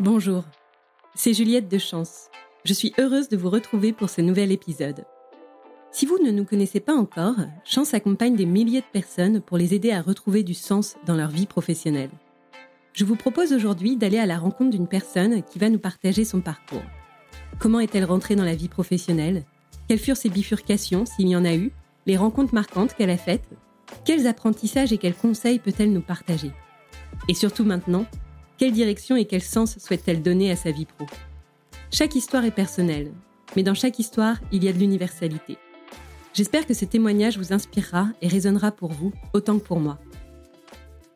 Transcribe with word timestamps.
Bonjour, 0.00 0.44
c'est 1.16 1.34
Juliette 1.34 1.68
de 1.68 1.78
Chance. 1.78 2.28
Je 2.64 2.72
suis 2.72 2.92
heureuse 3.00 3.28
de 3.28 3.36
vous 3.36 3.50
retrouver 3.50 3.92
pour 3.92 4.10
ce 4.10 4.20
nouvel 4.20 4.52
épisode. 4.52 5.04
Si 5.90 6.06
vous 6.06 6.18
ne 6.22 6.30
nous 6.30 6.44
connaissez 6.44 6.78
pas 6.78 6.94
encore, 6.94 7.34
Chance 7.64 7.94
accompagne 7.94 8.36
des 8.36 8.46
milliers 8.46 8.82
de 8.82 8.86
personnes 8.92 9.40
pour 9.40 9.58
les 9.58 9.74
aider 9.74 9.90
à 9.90 10.00
retrouver 10.00 10.44
du 10.44 10.54
sens 10.54 10.94
dans 11.04 11.16
leur 11.16 11.30
vie 11.30 11.46
professionnelle. 11.46 12.12
Je 12.92 13.04
vous 13.04 13.16
propose 13.16 13.52
aujourd'hui 13.52 13.96
d'aller 13.96 14.18
à 14.18 14.26
la 14.26 14.38
rencontre 14.38 14.70
d'une 14.70 14.86
personne 14.86 15.42
qui 15.42 15.58
va 15.58 15.68
nous 15.68 15.80
partager 15.80 16.24
son 16.24 16.42
parcours. 16.42 16.84
Comment 17.58 17.80
est-elle 17.80 18.04
rentrée 18.04 18.36
dans 18.36 18.44
la 18.44 18.54
vie 18.54 18.68
professionnelle? 18.68 19.42
Quelles 19.88 19.98
furent 19.98 20.16
ses 20.16 20.30
bifurcations, 20.30 21.06
s'il 21.06 21.26
y 21.26 21.34
en 21.34 21.44
a 21.44 21.56
eu? 21.56 21.72
Les 22.06 22.16
rencontres 22.16 22.54
marquantes 22.54 22.94
qu'elle 22.94 23.10
a 23.10 23.16
faites? 23.16 23.48
Quels 24.04 24.28
apprentissages 24.28 24.92
et 24.92 24.98
quels 24.98 25.16
conseils 25.16 25.58
peut-elle 25.58 25.92
nous 25.92 26.02
partager? 26.02 26.52
Et 27.26 27.34
surtout 27.34 27.64
maintenant, 27.64 28.06
quelle 28.58 28.72
direction 28.72 29.16
et 29.16 29.24
quel 29.24 29.40
sens 29.40 29.78
souhaite-t-elle 29.78 30.20
donner 30.20 30.50
à 30.50 30.56
sa 30.56 30.72
vie 30.72 30.84
pro? 30.84 31.06
Chaque 31.92 32.16
histoire 32.16 32.44
est 32.44 32.50
personnelle, 32.50 33.12
mais 33.56 33.62
dans 33.62 33.74
chaque 33.74 34.00
histoire, 34.00 34.36
il 34.52 34.64
y 34.64 34.68
a 34.68 34.72
de 34.72 34.78
l'universalité. 34.78 35.56
J'espère 36.34 36.66
que 36.66 36.74
ce 36.74 36.84
témoignage 36.84 37.38
vous 37.38 37.52
inspirera 37.52 38.08
et 38.20 38.28
résonnera 38.28 38.72
pour 38.72 38.92
vous 38.92 39.12
autant 39.32 39.58
que 39.58 39.64
pour 39.64 39.80
moi. 39.80 39.98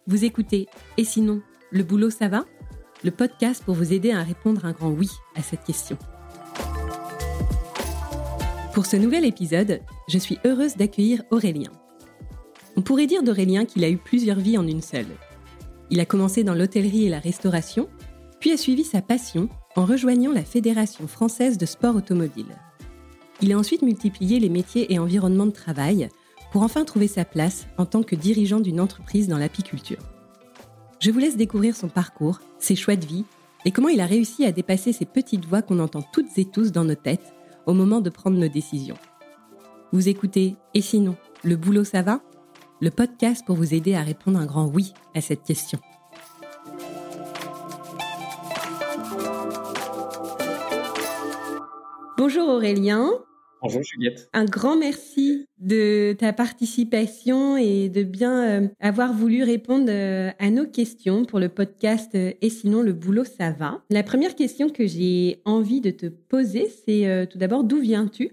Vous 0.06 0.24
écoutez 0.24 0.68
Et 0.96 1.04
sinon, 1.04 1.42
le 1.70 1.82
boulot 1.82 2.10
ça 2.10 2.28
va? 2.28 2.44
Le 3.04 3.10
podcast 3.10 3.62
pour 3.64 3.74
vous 3.74 3.92
aider 3.92 4.12
à 4.12 4.22
répondre 4.22 4.64
un 4.64 4.72
grand 4.72 4.90
oui 4.90 5.10
à 5.34 5.42
cette 5.42 5.64
question. 5.64 5.98
Pour 8.72 8.86
ce 8.86 8.96
nouvel 8.96 9.24
épisode, 9.24 9.80
je 10.08 10.18
suis 10.18 10.38
heureuse 10.44 10.76
d'accueillir 10.76 11.22
Aurélien. 11.30 11.70
On 12.76 12.82
pourrait 12.82 13.06
dire 13.06 13.22
d'Aurélien 13.22 13.64
qu'il 13.64 13.84
a 13.84 13.90
eu 13.90 13.98
plusieurs 13.98 14.38
vies 14.38 14.56
en 14.56 14.66
une 14.66 14.80
seule. 14.80 15.06
Il 15.92 16.00
a 16.00 16.06
commencé 16.06 16.42
dans 16.42 16.54
l'hôtellerie 16.54 17.04
et 17.04 17.10
la 17.10 17.18
restauration, 17.18 17.86
puis 18.40 18.50
a 18.50 18.56
suivi 18.56 18.82
sa 18.82 19.02
passion 19.02 19.50
en 19.76 19.84
rejoignant 19.84 20.32
la 20.32 20.42
Fédération 20.42 21.06
française 21.06 21.58
de 21.58 21.66
sport 21.66 21.94
automobile. 21.94 22.56
Il 23.42 23.52
a 23.52 23.58
ensuite 23.58 23.82
multiplié 23.82 24.40
les 24.40 24.48
métiers 24.48 24.90
et 24.90 24.98
environnements 24.98 25.44
de 25.44 25.50
travail 25.50 26.08
pour 26.50 26.62
enfin 26.62 26.86
trouver 26.86 27.08
sa 27.08 27.26
place 27.26 27.66
en 27.76 27.84
tant 27.84 28.02
que 28.02 28.16
dirigeant 28.16 28.60
d'une 28.60 28.80
entreprise 28.80 29.28
dans 29.28 29.36
l'apiculture. 29.36 30.02
Je 30.98 31.10
vous 31.10 31.18
laisse 31.18 31.36
découvrir 31.36 31.76
son 31.76 31.88
parcours, 31.88 32.40
ses 32.58 32.74
choix 32.74 32.96
de 32.96 33.04
vie 33.04 33.26
et 33.66 33.70
comment 33.70 33.88
il 33.90 34.00
a 34.00 34.06
réussi 34.06 34.46
à 34.46 34.52
dépasser 34.52 34.94
ces 34.94 35.04
petites 35.04 35.44
voix 35.44 35.60
qu'on 35.60 35.78
entend 35.78 36.02
toutes 36.10 36.38
et 36.38 36.46
tous 36.46 36.72
dans 36.72 36.84
nos 36.84 36.94
têtes 36.94 37.34
au 37.66 37.74
moment 37.74 38.00
de 38.00 38.08
prendre 38.08 38.38
nos 38.38 38.48
décisions. 38.48 38.96
Vous 39.92 40.08
écoutez 40.08 40.56
Et 40.72 40.80
sinon, 40.80 41.16
le 41.44 41.56
boulot 41.56 41.84
ça 41.84 42.00
va? 42.00 42.22
Le 42.82 42.90
podcast 42.90 43.46
pour 43.46 43.54
vous 43.54 43.74
aider 43.74 43.94
à 43.94 44.02
répondre 44.02 44.40
un 44.40 44.44
grand 44.44 44.66
oui 44.66 44.92
à 45.14 45.20
cette 45.20 45.44
question. 45.44 45.78
Bonjour 52.18 52.48
Aurélien. 52.48 53.12
Bonjour 53.62 53.84
Juliette. 53.84 54.28
Un 54.32 54.46
grand 54.46 54.76
merci 54.76 55.46
de 55.58 56.16
ta 56.18 56.32
participation 56.32 57.56
et 57.56 57.88
de 57.88 58.02
bien 58.02 58.62
euh, 58.62 58.68
avoir 58.80 59.12
voulu 59.12 59.44
répondre 59.44 59.86
euh, 59.88 60.32
à 60.40 60.50
nos 60.50 60.66
questions 60.66 61.24
pour 61.24 61.38
le 61.38 61.48
podcast 61.48 62.16
euh, 62.16 62.32
Et 62.40 62.50
sinon 62.50 62.82
le 62.82 62.92
boulot 62.92 63.24
ça 63.24 63.52
va. 63.52 63.84
La 63.90 64.02
première 64.02 64.34
question 64.34 64.68
que 64.68 64.88
j'ai 64.88 65.40
envie 65.44 65.80
de 65.80 65.92
te 65.92 66.06
poser, 66.06 66.68
c'est 66.84 67.28
tout 67.30 67.38
d'abord 67.38 67.62
d'où 67.62 67.78
viens-tu 67.78 68.32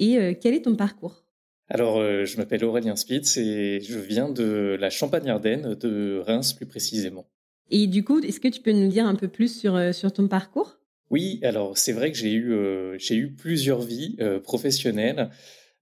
et 0.00 0.36
quel 0.40 0.54
est 0.54 0.62
ton 0.62 0.74
parcours? 0.74 1.23
Alors, 1.68 1.98
euh, 1.98 2.26
je 2.26 2.36
m'appelle 2.36 2.64
Aurélien 2.64 2.96
Spitz 2.96 3.38
et 3.38 3.80
je 3.80 3.98
viens 3.98 4.28
de 4.28 4.76
la 4.78 4.90
Champagne-Ardenne, 4.90 5.74
de 5.74 6.22
Reims 6.24 6.52
plus 6.52 6.66
précisément. 6.66 7.26
Et 7.70 7.86
du 7.86 8.04
coup, 8.04 8.20
est-ce 8.20 8.40
que 8.40 8.48
tu 8.48 8.60
peux 8.60 8.72
nous 8.72 8.88
dire 8.88 9.06
un 9.06 9.14
peu 9.14 9.28
plus 9.28 9.60
sur, 9.60 9.74
euh, 9.74 9.92
sur 9.92 10.12
ton 10.12 10.28
parcours? 10.28 10.78
Oui, 11.10 11.40
alors 11.42 11.78
c'est 11.78 11.92
vrai 11.92 12.12
que 12.12 12.18
j'ai 12.18 12.32
eu, 12.32 12.52
euh, 12.52 12.96
j'ai 12.98 13.16
eu 13.16 13.32
plusieurs 13.32 13.80
vies 13.80 14.16
professionnelles. 14.42 15.30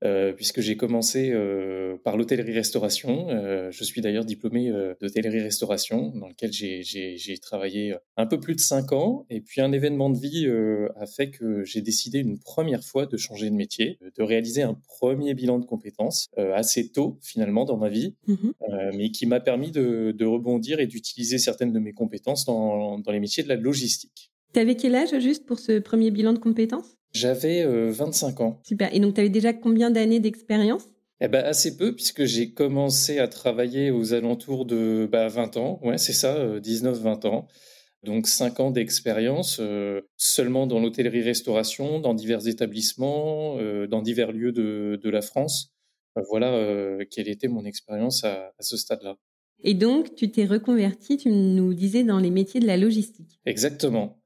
Euh, 0.05 0.33
puisque 0.33 0.61
j'ai 0.61 0.77
commencé 0.77 1.31
euh, 1.31 1.97
par 2.03 2.17
l'hôtellerie-restauration. 2.17 3.29
Euh, 3.31 3.71
je 3.71 3.85
suis 3.85 4.01
d'ailleurs 4.01 4.25
diplômé 4.25 4.73
d'hôtellerie-restauration, 5.01 6.13
dans 6.17 6.29
lequel 6.29 6.53
j'ai 6.53 7.39
travaillé 7.39 7.95
un 8.17 8.27
peu 8.27 8.41
plus 8.41 8.55
de 8.55 8.61
cinq 8.61 8.93
ans. 8.93 9.27
Et 9.31 9.41
puis 9.41 9.61
un 9.61 9.73
événement 9.73 10.11
de 10.11 10.19
vie 10.19 10.47
a 10.97 11.07
fait 11.07 11.31
que 11.31 11.65
j'ai 11.65 11.81
décidé 11.81 12.19
une 12.19 12.39
première 12.39 12.83
fois 12.83 13.07
de 13.07 13.17
changer 13.17 13.51
de 13.51 13.55
métier, 13.55 13.99
de 14.17 14.23
réaliser 14.23 14.63
un 14.63 14.75
premier 14.89 15.35
bilan 15.35 15.59
de 15.59 15.65
compétences 15.65 16.29
assez 16.37 16.91
tôt 16.91 17.19
finalement 17.23 17.65
dans 17.65 17.77
ma 17.77 17.89
vie, 17.89 18.17
mmh 18.27 18.35
mais 18.95 19.11
qui 19.11 19.27
m'a 19.27 19.41
permis 19.41 19.71
de, 19.71 20.13
de, 20.17 20.25
rebondir 20.25 20.81
et 20.81 20.87
d'utiliser 20.87 21.39
certaines 21.39 21.73
de 21.73 21.79
mes 21.79 21.93
compétences 21.93 22.45
dans, 22.45 22.99
dans 22.99 23.13
les 23.13 23.21
métiers 23.21 23.43
de 23.43 23.49
la 23.49 23.57
logistique. 23.57 24.33
Tu 24.53 24.61
avais 24.61 24.77
quel 24.77 24.95
âge 24.95 25.19
juste 25.19 25.47
pour 25.47 25.59
ce 25.59 25.79
premier 25.79 26.11
bilan 26.11 26.33
de 26.33 26.39
compétences? 26.39 26.97
J'avais 27.13 27.65
25 27.65 28.41
euh, 28.41 28.45
ans. 28.45 28.61
Super. 28.65 28.95
Et 28.95 29.01
donc, 29.01 29.15
tu 29.15 29.21
avais 29.21 29.29
déjà 29.31 29.53
combien 29.53 29.91
d'années 29.91 30.21
d'expérience? 30.21 30.85
Eh 31.21 31.29
ben, 31.29 31.45
assez 31.45 31.77
peu, 31.77 31.95
puisque 31.95 32.25
j'ai 32.25 32.53
commencé 32.53 33.19
à 33.19 33.29
travailler 33.29 33.91
aux 33.91 34.13
alentours 34.13 34.67
de 34.67 35.09
bah, 35.11 35.29
20 35.29 35.57
ans. 35.57 35.81
Ouais, 35.83 35.99
c'est 35.99 36.13
ça, 36.13 36.59
19-20 36.59 37.27
euh, 37.27 37.29
ans. 37.29 37.49
Donc 38.03 38.27
5 38.27 38.59
ans 38.59 38.71
d'expérience 38.73 39.59
euh, 39.61 40.01
seulement 40.17 40.67
dans 40.67 40.81
l'hôtellerie-restauration, 40.81 42.01
dans 42.01 42.15
divers 42.15 42.49
établissements, 42.49 43.57
dans 43.87 44.03
divers 44.03 44.33
lieux 44.33 44.51
de, 44.51 44.99
de 45.01 45.09
la 45.09 45.23
France. 45.23 45.73
voilà 46.29 46.99
quelle 47.13 47.29
était 47.29 47.47
mon 47.47 47.65
expérience 47.65 48.25
à, 48.25 48.53
à 48.59 48.63
ce 48.63 48.77
stade-là. 48.77 49.17
Et 49.65 49.75
donc, 49.75 50.15
tu 50.17 50.31
t'es 50.31 50.45
reconverti, 50.45 51.17
tu 51.17 51.31
nous 51.31 51.75
disais, 51.75 52.03
dans 52.03 52.19
les 52.19 52.31
métiers 52.31 52.61
de 52.61 52.67
la 52.67 52.77
logistique. 52.77 53.39
Exactement. 53.47 54.22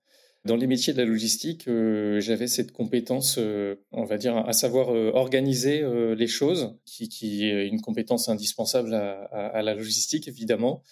Dans 0.46 0.54
les 0.54 0.68
métiers 0.68 0.92
de 0.92 0.98
la 0.98 1.04
logistique, 1.04 1.66
euh, 1.66 2.20
j'avais 2.20 2.46
cette 2.46 2.70
compétence, 2.70 3.36
euh, 3.38 3.74
on 3.90 4.04
va 4.04 4.16
dire, 4.16 4.36
à 4.36 4.52
savoir 4.52 4.94
euh, 4.94 5.10
organiser 5.12 5.82
les 6.16 6.26
choses, 6.28 6.78
qui, 6.84 7.44
est 7.44 7.66
une 7.66 7.80
compétence 7.80 8.28
indispensable 8.28 8.94
à, 8.94 9.62
la 9.62 9.74
logistique, 9.74 10.28
évidemment. 10.28 10.84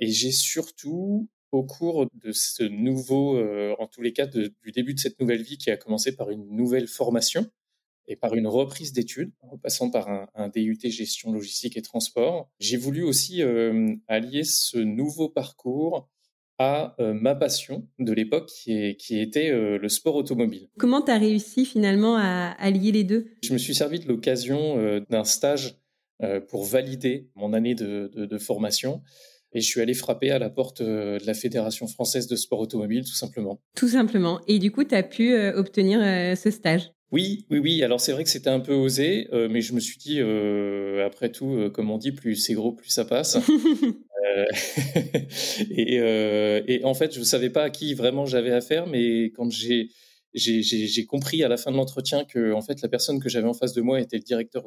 et 0.00 0.10
j'ai 0.10 0.32
surtout, 0.32 1.28
au 1.52 1.64
cours 1.64 2.06
de 2.14 2.32
ce 2.32 2.62
nouveau, 2.62 3.38
en 3.78 3.86
tous 3.86 4.00
les 4.00 4.12
cas, 4.12 4.26
du 4.26 4.72
début 4.74 4.94
de 4.94 5.00
cette 5.00 5.20
nouvelle 5.20 5.42
vie 5.42 5.58
qui 5.58 5.70
a 5.70 5.76
commencé 5.76 6.16
par 6.16 6.30
une 6.30 6.48
nouvelle 6.50 6.86
formation 6.86 7.46
et 8.08 8.16
par 8.16 8.34
une 8.34 8.46
reprise 8.46 8.92
d'études, 8.92 9.32
en 9.40 9.58
passant 9.58 9.90
par 9.90 10.08
un, 10.08 10.28
un, 10.34 10.48
DUT 10.48 10.78
gestion 10.84 11.32
logistique 11.32 11.76
et 11.76 11.82
transport, 11.82 12.50
j'ai 12.60 12.76
voulu 12.76 13.02
aussi 13.02 13.42
allier 14.08 14.44
ce 14.44 14.78
nouveau 14.78 15.28
parcours 15.28 16.08
à 16.58 16.94
euh, 17.00 17.12
ma 17.12 17.34
passion 17.34 17.86
de 17.98 18.12
l'époque 18.12 18.46
qui, 18.46 18.96
qui, 18.96 19.20
était 19.20 19.50
euh, 19.50 19.78
le 19.78 19.88
sport 19.88 20.16
automobile. 20.16 20.68
Comment 20.78 21.02
tu 21.02 21.10
as 21.10 21.18
réussi 21.18 21.64
finalement 21.64 22.16
à, 22.16 22.70
lier 22.70 22.92
les 22.92 23.04
deux? 23.04 23.26
Je 23.42 23.52
me 23.52 23.58
suis 23.58 23.74
servi 23.74 24.00
de 24.00 24.08
l'occasion 24.08 24.78
euh, 24.78 25.00
d'un 25.10 25.24
stage 25.24 25.76
pour 26.48 26.64
valider 26.64 27.28
mon 27.34 27.52
année 27.52 27.74
de, 27.74 28.10
de, 28.14 28.38
formation. 28.38 29.02
Et 29.52 29.60
je 29.60 29.66
suis 29.66 29.82
allé 29.82 29.92
frapper 29.92 30.30
à 30.30 30.38
la 30.38 30.48
porte 30.48 30.80
de 30.80 31.18
la 31.26 31.34
Fédération 31.34 31.86
française 31.88 32.26
de 32.26 32.36
sport 32.36 32.58
automobile, 32.58 33.04
tout 33.04 33.14
simplement. 33.14 33.60
Tout 33.76 33.88
simplement. 33.88 34.40
Et 34.48 34.58
du 34.58 34.70
coup, 34.70 34.82
tu 34.84 34.94
as 34.94 35.02
pu 35.02 35.36
obtenir 35.36 36.00
ce 36.38 36.50
stage? 36.50 36.90
Oui, 37.12 37.44
oui, 37.50 37.58
oui. 37.58 37.82
Alors 37.82 38.00
c'est 38.00 38.12
vrai 38.12 38.24
que 38.24 38.30
c'était 38.30 38.48
un 38.48 38.60
peu 38.60 38.72
osé, 38.72 39.28
mais 39.30 39.60
je 39.60 39.74
me 39.74 39.80
suis 39.80 39.98
dit, 39.98 40.20
après 41.04 41.30
tout, 41.30 41.70
comme 41.74 41.90
on 41.90 41.98
dit, 41.98 42.12
plus 42.12 42.36
c'est 42.36 42.54
gros, 42.54 42.72
plus 42.72 42.88
ça 42.88 43.04
passe. 43.04 43.36
Euh, 44.26 44.44
et, 45.70 46.00
euh, 46.00 46.62
et, 46.66 46.84
en 46.84 46.94
fait, 46.94 47.12
je 47.14 47.20
ne 47.20 47.24
savais 47.24 47.50
pas 47.50 47.64
à 47.64 47.70
qui 47.70 47.94
vraiment 47.94 48.26
j'avais 48.26 48.52
affaire, 48.52 48.86
mais 48.86 49.24
quand 49.30 49.50
j'ai 49.50 49.90
j'ai 50.34 51.06
compris 51.06 51.42
à 51.42 51.48
la 51.48 51.56
fin 51.56 51.70
de 51.70 51.78
l'entretien 51.78 52.26
que 52.26 52.52
en 52.52 52.60
fait 52.60 52.82
la 52.82 52.90
personne 52.90 53.20
que 53.20 53.30
j'avais 53.30 53.48
en 53.48 53.54
face 53.54 53.72
de 53.72 53.80
moi 53.80 54.02
était 54.02 54.18
le 54.18 54.22
directeur 54.22 54.66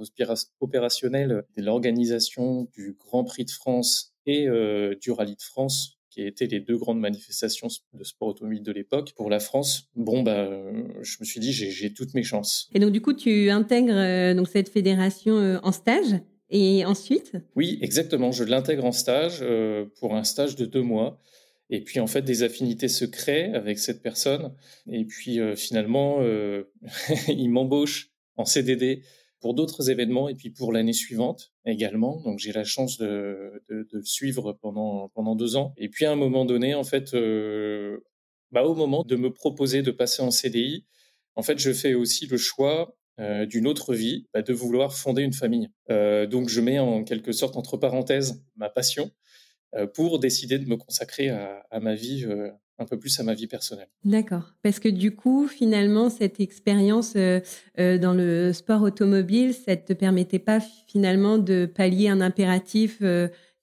opérationnel 0.62 1.44
de 1.56 1.62
l'organisation 1.62 2.68
du 2.74 2.97
Grand 3.00 3.24
Prix 3.24 3.46
de 3.46 3.52
France 3.52 4.16
et 4.25 4.47
euh, 4.47 4.96
du 5.00 5.12
Rallye 5.12 5.36
de 5.36 5.44
France 5.44 6.00
qui 6.09 6.24
étaient 6.24 6.47
les 6.47 6.59
deux 6.59 6.76
grandes 6.76 7.00
manifestations 7.00 7.67
de 7.94 8.03
sport 8.03 8.29
automobile 8.29 8.64
de 8.64 8.72
l'époque 8.72 9.14
pour 9.16 9.29
la 9.29 9.40
France. 9.40 9.84
Bon 9.96 10.23
bah 10.23 10.50
je 11.03 11.17
me 11.20 11.26
suis 11.26 11.40
dit 11.40 11.53
j'ai 11.53 11.94
toutes 11.94 12.16
mes 12.16 12.23
chances. 12.23 12.67
Et 12.73 12.79
donc 12.79 12.91
du 12.91 13.02
coup 13.02 13.14
tu 13.14 13.52
intègres 13.52 14.34
donc 14.35 14.47
cette 14.47 14.70
fédération 14.70 15.59
en 15.61 15.72
stage 15.72 16.16
et 16.49 16.85
ensuite? 16.85 17.34
Oui, 17.55 17.78
exactement. 17.81 18.31
Je 18.31 18.43
l'intègre 18.43 18.85
en 18.85 18.91
stage 18.91 19.40
euh, 19.41 19.85
pour 19.99 20.16
un 20.16 20.23
stage 20.23 20.55
de 20.55 20.66
deux 20.66 20.81
mois. 20.81 21.19
Et 21.69 21.81
puis 21.81 21.99
en 21.99 22.07
fait, 22.07 22.23
des 22.23 22.41
affinités 22.41 22.87
se 22.87 23.05
créent 23.05 23.53
avec 23.53 23.78
cette 23.78 24.01
personne. 24.01 24.55
Et 24.91 25.05
puis 25.05 25.40
euh, 25.40 25.55
finalement, 25.55 26.17
euh, 26.22 26.63
il 27.28 27.49
m'embauche 27.49 28.11
en 28.37 28.46
CDD 28.46 29.03
pour 29.41 29.53
d'autres 29.53 29.90
événements 29.90 30.28
et 30.28 30.35
puis 30.35 30.49
pour 30.49 30.73
l'année 30.73 30.93
suivante 30.93 31.53
également. 31.66 32.22
Donc 32.22 32.40
j'ai 32.40 32.51
la 32.51 32.63
chance 32.63 32.97
de, 32.97 33.63
de, 33.69 33.87
le 33.91 34.03
suivre 34.03 34.53
pendant, 34.53 35.09
pendant 35.09 35.35
deux 35.35 35.55
ans. 35.55 35.73
Et 35.78 35.90
puis 35.90 36.05
à 36.05 36.11
un 36.11 36.16
moment 36.16 36.46
donné, 36.46 36.73
en 36.73 36.84
fait, 36.84 37.13
bah, 38.51 38.63
au 38.63 38.75
moment 38.75 39.03
de 39.03 39.16
me 39.16 39.31
proposer 39.31 39.81
de 39.81 39.91
passer 39.91 40.22
en 40.22 40.31
CDI, 40.31 40.85
en 41.35 41.41
fait, 41.41 41.57
je 41.57 41.72
fais 41.72 41.93
aussi 41.93 42.25
le 42.25 42.35
choix 42.37 42.98
euh, 43.20 43.46
d'une 43.46 43.68
autre 43.68 43.94
vie, 43.94 44.28
bah, 44.34 44.42
de 44.42 44.54
vouloir 44.54 44.94
fonder 44.94 45.24
une 45.24 45.34
famille. 45.34 45.70
Euh, 45.90 46.26
donc 46.26 46.48
je 46.48 46.62
mets 46.62 46.80
en 46.80 47.04
quelque 47.04 47.32
sorte 47.34 47.58
entre 47.58 47.76
parenthèses 47.76 48.42
ma 48.56 48.70
passion 48.70 49.12
euh, 49.76 49.88
pour 49.88 50.20
décider 50.20 50.58
de 50.58 50.66
me 50.66 50.78
consacrer 50.78 51.30
à, 51.30 51.80
ma 51.82 51.96
vie 51.96 52.26
un 52.78 52.86
peu 52.86 52.98
plus 52.98 53.20
à 53.20 53.24
ma 53.24 53.34
vie 53.34 53.48
personnelle. 53.48 53.90
D'accord. 54.06 54.54
Parce 54.64 54.80
que 54.80 54.88
du 54.88 55.16
coup, 55.16 55.48
finalement, 55.48 56.10
cette 56.10 56.40
expérience 56.40 57.16
dans 57.16 58.14
le 58.14 58.54
sport 58.54 58.84
automobile, 58.84 59.54
ça 59.54 59.76
ne 59.76 59.82
te 59.82 59.94
permettait 59.94 60.40
pas 60.40 60.62
finalement 60.88 61.38
de 61.38 61.66
pallier 61.66 62.08
un 62.08 62.22
impératif 62.22 63.02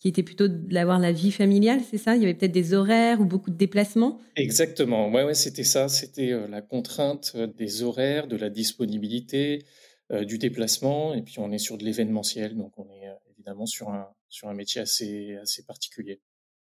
qui 0.07 0.11
était 0.11 0.23
plutôt 0.23 0.47
d'avoir 0.47 1.01
la 1.01 1.11
vie 1.11 1.33
familiale, 1.33 1.81
c'est 1.91 1.99
ça? 1.99 2.15
Il 2.15 2.23
y 2.23 2.27
avait 2.27 2.35
peut-être 2.35 2.53
des 2.53 2.75
horaires 2.75 3.21
ou 3.21 3.25
beaucoup 3.25 3.51
de 3.51 3.57
déplacements? 3.57 4.21
Exactement, 4.37 5.11
ouais, 5.11 5.25
ouais 5.25 5.35
c'était 5.35 5.65
ça, 5.65 5.89
c'était 5.89 6.31
euh, 6.31 6.47
la 6.47 6.63
contrainte 6.63 7.33
euh, 7.35 7.49
des 7.49 7.83
horaires, 7.83 8.29
de 8.29 8.37
la 8.37 8.49
disponibilité, 8.49 9.65
euh, 10.13 10.25
du 10.25 10.39
déplacement, 10.39 11.13
et 11.13 11.23
puis 11.23 11.41
on 11.41 11.51
est 11.51 11.59
sur 11.59 11.77
de 11.77 11.83
l'événementiel, 11.83 12.55
donc 12.57 12.79
on 12.79 12.85
est 12.85 13.09
évidemment 13.33 13.67
sur 13.67 13.89
un, 13.89 14.07
sur 14.29 14.47
un 14.47 14.55
métier 14.55 14.81
assez, 14.81 15.35
assez 15.43 15.65
particulier. 15.65 16.21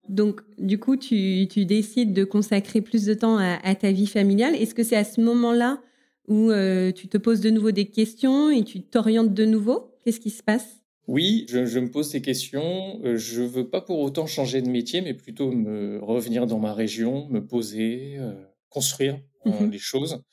Donc, 0.10 0.42
du 0.58 0.80
coup, 0.80 0.98
tu, 0.98 1.48
tu 1.48 1.66
décides 1.66 2.14
de 2.14 2.24
consacrer 2.24 2.82
plus 2.82 3.06
de 3.06 3.14
temps 3.14 3.38
à, 3.38 3.76
ta 3.76 3.92
vie 3.92 4.08
familiale. 4.08 4.56
Est-ce 4.56 4.74
que 4.74 4.84
c'est 4.84 4.96
à 4.96 5.04
ce 5.04 5.22
moment-là 5.22 5.84
où 6.28 6.52
tu 6.96 7.08
te 7.08 7.18
poses 7.18 7.42
de 7.42 7.50
nouveau 7.52 7.72
des 7.72 7.86
questions 7.86 8.50
et 8.50 8.64
tu 8.64 8.82
t'orientes 8.82 9.34
de 9.34 9.46
nouveau? 9.46 9.96
Qu'est-ce 10.04 10.20
qui 10.20 10.30
se 10.30 10.44
passe? 10.44 10.85
Oui, 11.08 11.46
je, 11.50 11.80
me 11.80 11.92
pose 11.92 12.12
des 12.12 12.22
questions. 12.22 13.00
Euh, 13.04 13.18
je 13.18 13.42
veux 13.42 13.70
pas 13.70 13.82
pour 13.82 14.00
autant 14.00 14.26
changer 14.26 14.62
de 14.62 14.70
métier, 14.70 15.02
mais 15.02 15.14
plutôt 15.14 15.52
me 15.52 16.00
revenir 16.02 16.48
dans 16.48 16.60
ma 16.60 16.74
région, 16.74 17.28
me 17.30 17.46
poser, 17.46 18.18
euh, 18.18 18.34
construire 18.70 19.20
euh, 19.46 19.68
les 19.68 19.78
choses. 19.78 20.24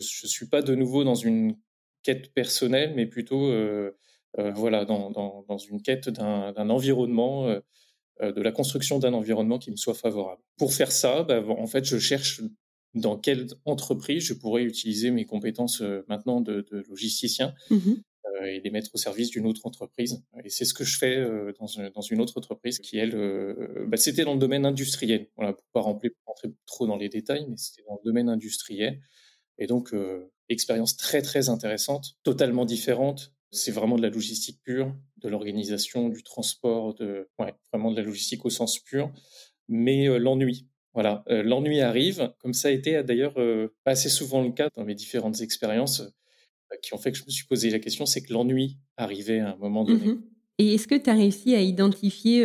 Je 0.00 0.26
suis 0.26 0.48
pas 0.48 0.62
de 0.62 0.74
nouveau 0.74 1.04
dans 1.04 1.14
une 1.14 1.56
quête 2.02 2.32
personnelle, 2.32 2.94
mais 2.96 3.06
plutôt 3.06 3.52
voilà 4.36 4.84
dans, 4.84 5.10
dans, 5.10 5.58
une 5.58 5.80
quête 5.82 6.08
d'un 6.08 6.70
environnement, 6.70 7.46
de 8.20 8.42
la 8.42 8.50
construction 8.50 8.98
d'un 8.98 9.12
environnement 9.12 9.60
qui 9.60 9.70
me 9.70 9.76
soit 9.76 9.94
favorable. 9.94 10.42
Pour 10.56 10.72
faire 10.72 10.90
ça, 10.90 11.22
bah, 11.22 11.44
en 11.46 11.66
fait, 11.68 11.84
je 11.84 11.98
cherche 11.98 12.40
dans 12.94 13.16
quelle 13.16 13.46
entreprise 13.64 14.24
je 14.24 14.34
pourrais 14.34 14.64
utiliser 14.64 15.12
mes 15.12 15.24
compétences 15.24 15.82
maintenant 16.08 16.40
de, 16.40 16.66
de 16.72 16.82
logisticien. 16.88 17.54
Euh, 17.70 17.76
et 18.46 18.60
les 18.60 18.70
mettre 18.70 18.90
au 18.94 18.98
service 18.98 19.30
d'une 19.30 19.46
autre 19.46 19.66
entreprise. 19.66 20.22
Et 20.44 20.50
c'est 20.50 20.64
ce 20.64 20.74
que 20.74 20.84
je 20.84 20.98
fais 20.98 21.16
euh, 21.16 21.52
dans, 21.58 21.66
une, 21.66 21.90
dans 21.90 22.00
une 22.00 22.20
autre 22.20 22.36
entreprise 22.38 22.78
qui, 22.78 22.98
elle, 22.98 23.14
euh, 23.14 23.86
bah, 23.86 23.96
c'était 23.96 24.24
dans 24.24 24.34
le 24.34 24.38
domaine 24.38 24.66
industriel. 24.66 25.28
Voilà, 25.36 25.52
pour 25.52 25.64
pas 25.72 25.80
rentrer, 25.80 26.14
rentrer 26.26 26.48
trop 26.66 26.86
dans 26.86 26.96
les 26.96 27.08
détails, 27.08 27.46
mais 27.48 27.56
c'était 27.56 27.82
dans 27.88 27.94
le 27.94 28.04
domaine 28.04 28.28
industriel. 28.28 29.00
Et 29.58 29.66
donc, 29.66 29.94
expérience 30.48 30.96
très, 30.96 31.22
très 31.22 31.48
intéressante, 31.48 32.16
totalement 32.24 32.64
différente. 32.64 33.32
C'est 33.50 33.70
vraiment 33.70 33.96
de 33.96 34.02
la 34.02 34.08
logistique 34.08 34.60
pure, 34.62 34.96
de 35.18 35.28
l'organisation, 35.28 36.08
du 36.08 36.22
transport, 36.22 36.94
de, 36.94 37.28
vraiment 37.70 37.90
de 37.90 37.96
la 37.96 38.02
logistique 38.02 38.44
au 38.46 38.50
sens 38.50 38.78
pur. 38.78 39.12
Mais 39.68 40.06
l'ennui, 40.18 40.66
voilà, 40.94 41.22
l'ennui 41.28 41.80
arrive, 41.80 42.32
comme 42.38 42.54
ça 42.54 42.68
a 42.68 42.70
été 42.70 43.02
d'ailleurs 43.04 43.36
assez 43.84 44.08
souvent 44.08 44.42
le 44.42 44.52
cas 44.52 44.68
dans 44.74 44.84
mes 44.84 44.94
différentes 44.94 45.42
expériences 45.42 46.02
qui 46.80 46.94
ont 46.94 46.98
fait 46.98 47.12
que 47.12 47.18
je 47.18 47.24
me 47.24 47.30
suis 47.30 47.46
posé 47.46 47.70
la 47.70 47.78
question, 47.78 48.06
c'est 48.06 48.22
que 48.22 48.32
l'ennui 48.32 48.78
arrivait 48.96 49.40
à 49.40 49.52
un 49.52 49.56
moment 49.56 49.84
donné. 49.84 50.06
Mmh 50.06 50.22
Et 50.58 50.74
est-ce 50.74 50.86
que 50.86 50.94
tu 50.94 51.10
as 51.10 51.14
réussi 51.14 51.54
à 51.54 51.60
identifier 51.60 52.44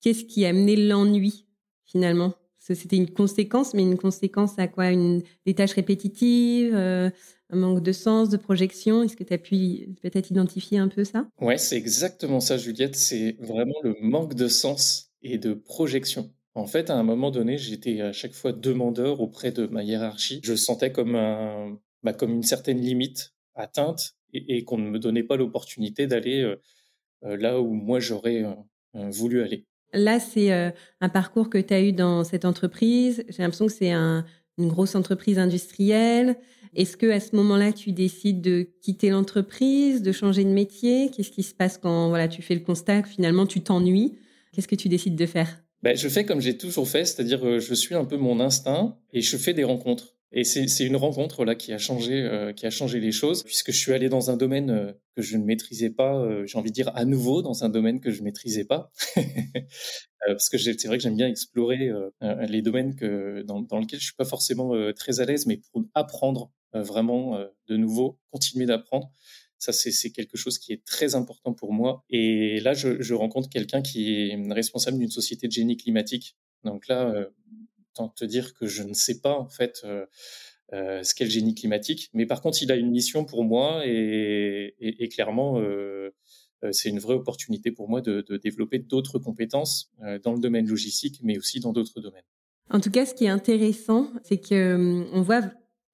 qu'est-ce 0.00 0.24
qui 0.24 0.44
a 0.44 0.48
amené 0.48 0.76
l'ennui 0.76 1.46
finalement? 1.84 2.34
C'était 2.58 2.96
une 2.96 3.10
conséquence, 3.10 3.72
mais 3.72 3.82
une 3.82 3.96
conséquence 3.96 4.58
à 4.58 4.68
quoi? 4.68 4.90
Une, 4.90 5.22
Des 5.46 5.54
tâches 5.54 5.72
répétitives, 5.72 6.74
un 7.50 7.56
manque 7.56 7.82
de 7.82 7.92
sens, 7.92 8.28
de 8.28 8.36
projection? 8.36 9.02
Est-ce 9.02 9.16
que 9.16 9.24
tu 9.24 9.32
as 9.32 9.38
pu 9.38 9.94
peut-être 10.02 10.30
identifier 10.30 10.78
un 10.78 10.88
peu 10.88 11.04
ça? 11.04 11.26
Ouais, 11.40 11.58
c'est 11.58 11.76
exactement 11.76 12.40
ça, 12.40 12.58
Juliette. 12.58 12.96
C'est 12.96 13.36
vraiment 13.40 13.80
le 13.82 13.96
manque 14.00 14.34
de 14.34 14.48
sens 14.48 15.12
et 15.22 15.38
de 15.38 15.54
projection. 15.54 16.32
En 16.54 16.66
fait, 16.66 16.90
à 16.90 16.96
un 16.96 17.02
moment 17.02 17.30
donné, 17.30 17.56
j'étais 17.56 18.00
à 18.00 18.12
chaque 18.12 18.34
fois 18.34 18.52
demandeur 18.52 19.20
auprès 19.20 19.52
de 19.52 19.66
ma 19.66 19.82
hiérarchie. 19.82 20.40
Je 20.42 20.54
sentais 20.54 20.92
comme 20.92 21.14
un, 21.14 21.78
bah, 22.02 22.12
comme 22.12 22.32
une 22.32 22.42
certaine 22.42 22.80
limite 22.80 23.34
atteinte 23.54 24.14
et, 24.32 24.64
qu'on 24.64 24.78
ne 24.78 24.90
me 24.90 24.98
donnait 24.98 25.22
pas 25.22 25.36
l'opportunité 25.36 26.06
d'aller 26.06 26.42
euh, 26.42 26.56
euh, 27.24 27.36
là 27.36 27.60
où 27.60 27.72
moi 27.72 28.00
j'aurais 28.00 28.44
euh, 28.44 29.10
voulu 29.10 29.42
aller. 29.42 29.64
Là, 29.94 30.20
c'est 30.20 30.50
un 30.50 31.08
parcours 31.08 31.48
que 31.48 31.56
tu 31.56 31.72
as 31.72 31.80
eu 31.80 31.92
dans 31.92 32.22
cette 32.22 32.44
entreprise. 32.44 33.24
J'ai 33.30 33.42
l'impression 33.42 33.66
que 33.66 33.72
c'est 33.72 33.90
un, 33.90 34.26
une 34.58 34.68
grosse 34.68 34.94
entreprise 34.94 35.38
industrielle. 35.38 36.36
Est-ce 36.74 36.98
que 36.98 37.06
à 37.06 37.20
ce 37.20 37.34
moment-là, 37.36 37.72
tu 37.72 37.92
décides 37.92 38.42
de 38.42 38.68
quitter 38.82 39.08
l'entreprise, 39.08 40.02
de 40.02 40.12
changer 40.12 40.44
de 40.44 40.50
métier? 40.50 41.10
Qu'est-ce 41.10 41.30
qui 41.30 41.42
se 41.42 41.54
passe 41.54 41.78
quand 41.78 42.10
voilà, 42.10 42.28
tu 42.28 42.42
fais 42.42 42.54
le 42.54 42.60
constat 42.60 43.00
que 43.00 43.08
finalement 43.08 43.46
tu 43.46 43.62
t'ennuies? 43.62 44.18
Qu'est-ce 44.52 44.68
que 44.68 44.74
tu 44.74 44.90
décides 44.90 45.16
de 45.16 45.24
faire? 45.24 45.64
Ben, 45.82 45.96
Je 45.96 46.08
fais 46.10 46.26
comme 46.26 46.42
j'ai 46.42 46.58
toujours 46.58 46.86
fait, 46.86 47.06
c'est-à-dire 47.06 47.58
je 47.58 47.74
suis 47.74 47.94
un 47.94 48.04
peu 48.04 48.18
mon 48.18 48.40
instinct 48.40 48.98
et 49.14 49.22
je 49.22 49.38
fais 49.38 49.54
des 49.54 49.64
rencontres. 49.64 50.17
Et 50.30 50.44
c'est 50.44 50.84
une 50.84 50.96
rencontre 50.96 51.46
là 51.46 51.54
qui 51.54 51.72
a 51.72 51.78
changé, 51.78 52.22
euh, 52.22 52.52
qui 52.52 52.66
a 52.66 52.70
changé 52.70 53.00
les 53.00 53.12
choses, 53.12 53.44
puisque 53.44 53.72
je 53.72 53.78
suis 53.78 53.92
allé 53.94 54.10
dans 54.10 54.30
un 54.30 54.36
domaine 54.36 54.70
euh, 54.70 54.92
que 55.16 55.22
je 55.22 55.38
ne 55.38 55.44
maîtrisais 55.44 55.88
pas. 55.88 56.18
Euh, 56.18 56.44
J'ai 56.46 56.58
envie 56.58 56.68
de 56.70 56.74
dire 56.74 56.94
à 56.94 57.06
nouveau 57.06 57.40
dans 57.40 57.64
un 57.64 57.70
domaine 57.70 58.00
que 58.00 58.10
je 58.10 58.22
maîtrisais 58.22 58.66
pas, 58.66 58.92
parce 60.26 60.50
que 60.50 60.58
c'est 60.58 60.86
vrai 60.86 60.98
que 60.98 61.02
j'aime 61.02 61.16
bien 61.16 61.28
explorer 61.28 61.90
les 62.20 62.60
domaines 62.60 62.94
que 62.94 63.42
dans, 63.42 63.62
dans 63.62 63.78
lesquels 63.78 64.00
je 64.00 64.04
suis 64.04 64.16
pas 64.16 64.26
forcément 64.26 64.74
très 64.92 65.20
à 65.20 65.24
l'aise, 65.24 65.46
mais 65.46 65.60
pour 65.72 65.84
apprendre 65.94 66.52
vraiment 66.74 67.38
de 67.68 67.76
nouveau, 67.76 68.18
continuer 68.30 68.66
d'apprendre. 68.66 69.10
Ça, 69.58 69.72
c'est 69.72 70.10
quelque 70.10 70.36
chose 70.36 70.58
qui 70.58 70.72
est 70.72 70.84
très 70.84 71.14
important 71.14 71.54
pour 71.54 71.72
moi. 71.72 72.04
Et 72.10 72.60
là, 72.60 72.74
je, 72.74 73.00
je 73.00 73.14
rencontre 73.14 73.48
quelqu'un 73.48 73.80
qui 73.80 74.28
est 74.28 74.52
responsable 74.52 74.98
d'une 74.98 75.10
société 75.10 75.46
de 75.46 75.52
génie 75.52 75.76
climatique. 75.76 76.36
Donc 76.64 76.88
là, 76.88 77.28
te 78.06 78.24
dire 78.24 78.54
que 78.54 78.66
je 78.66 78.84
ne 78.84 78.94
sais 78.94 79.20
pas 79.20 79.36
en 79.36 79.48
fait 79.48 79.80
euh, 79.84 80.06
euh, 80.72 81.02
ce 81.02 81.14
qu'est 81.14 81.24
le 81.24 81.30
génie 81.30 81.54
climatique. 81.54 82.10
Mais 82.12 82.26
par 82.26 82.40
contre, 82.40 82.62
il 82.62 82.70
a 82.70 82.76
une 82.76 82.90
mission 82.90 83.24
pour 83.24 83.42
moi 83.42 83.82
et, 83.84 85.08
clairement, 85.12 85.58
euh, 85.58 86.10
c'est 86.70 86.90
une 86.90 87.00
vraie 87.00 87.14
opportunité 87.14 87.72
pour 87.72 87.88
moi 87.88 88.00
de, 88.00 88.22
développer 88.36 88.78
d'autres 88.78 89.18
compétences 89.18 89.90
dans 90.22 90.32
le 90.32 90.40
domaine 90.40 90.68
logistique, 90.68 91.18
mais 91.22 91.38
aussi 91.38 91.58
dans 91.58 91.72
d'autres 91.72 92.00
domaines. 92.00 92.24
En 92.70 92.80
tout 92.80 92.90
cas, 92.90 93.06
ce 93.06 93.14
qui 93.14 93.24
est 93.24 93.30
intéressant, 93.30 94.12
c'est 94.22 94.38
que 94.38 94.74
hum, 94.74 95.08
on 95.12 95.22
voit 95.22 95.42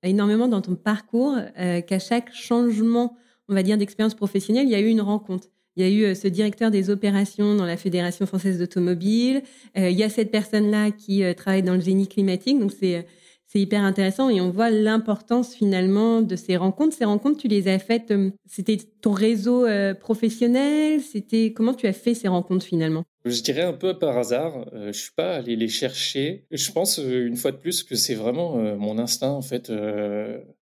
énormément 0.02 0.48
dans 0.48 0.60
ton 0.60 0.74
parcours 0.74 1.38
qu'à 1.56 1.98
chaque 1.98 2.34
changement, 2.34 3.16
on 3.48 3.54
va 3.54 3.62
dire, 3.62 3.78
d'expérience 3.78 4.14
professionnelle, 4.14 4.66
il 4.66 4.70
y 4.70 4.74
a 4.74 4.80
eu 4.80 4.88
une 4.88 5.00
rencontre. 5.00 5.48
Il 5.76 5.84
y 5.84 5.86
a 5.86 5.90
eu 5.90 6.04
euh, 6.04 6.14
ce 6.14 6.28
directeur 6.28 6.70
des 6.70 6.90
opérations 6.90 7.56
dans 7.56 7.66
la 7.66 7.76
Fédération 7.76 8.26
française 8.26 8.58
d'automobile. 8.58 9.42
Euh, 9.76 9.90
il 9.90 9.98
y 9.98 10.04
a 10.04 10.08
cette 10.08 10.30
personne-là 10.30 10.92
qui 10.92 11.24
euh, 11.24 11.34
travaille 11.34 11.62
dans 11.62 11.74
le 11.74 11.80
génie 11.80 12.06
climatique. 12.06 12.58
Donc, 12.58 12.72
c'est 12.72 13.06
c'est 13.46 13.60
hyper 13.60 13.82
intéressant 13.82 14.30
et 14.30 14.40
on 14.40 14.50
voit 14.50 14.70
l'importance 14.70 15.54
finalement 15.54 16.22
de 16.22 16.34
ces 16.34 16.56
rencontres. 16.56 16.96
Ces 16.96 17.04
rencontres, 17.04 17.40
tu 17.40 17.46
les 17.46 17.68
as 17.68 17.78
faites, 17.78 18.12
c'était 18.46 18.78
ton 19.00 19.12
réseau 19.12 19.64
professionnel, 20.00 21.00
c'était 21.00 21.52
comment 21.52 21.72
tu 21.72 21.86
as 21.86 21.92
fait 21.92 22.14
ces 22.14 22.26
rencontres 22.26 22.66
finalement? 22.66 23.04
Je 23.24 23.40
dirais 23.42 23.62
un 23.62 23.74
peu 23.74 23.96
par 23.96 24.18
hasard. 24.18 24.66
je 24.74 24.98
suis 24.98 25.12
pas 25.14 25.34
allé 25.34 25.54
les 25.54 25.68
chercher. 25.68 26.46
Je 26.50 26.72
pense 26.72 26.98
une 26.98 27.36
fois 27.36 27.52
de 27.52 27.58
plus 27.58 27.84
que 27.84 27.94
c'est 27.94 28.16
vraiment 28.16 28.56
mon 28.76 28.98
instinct 28.98 29.30
en 29.30 29.42
fait 29.42 29.70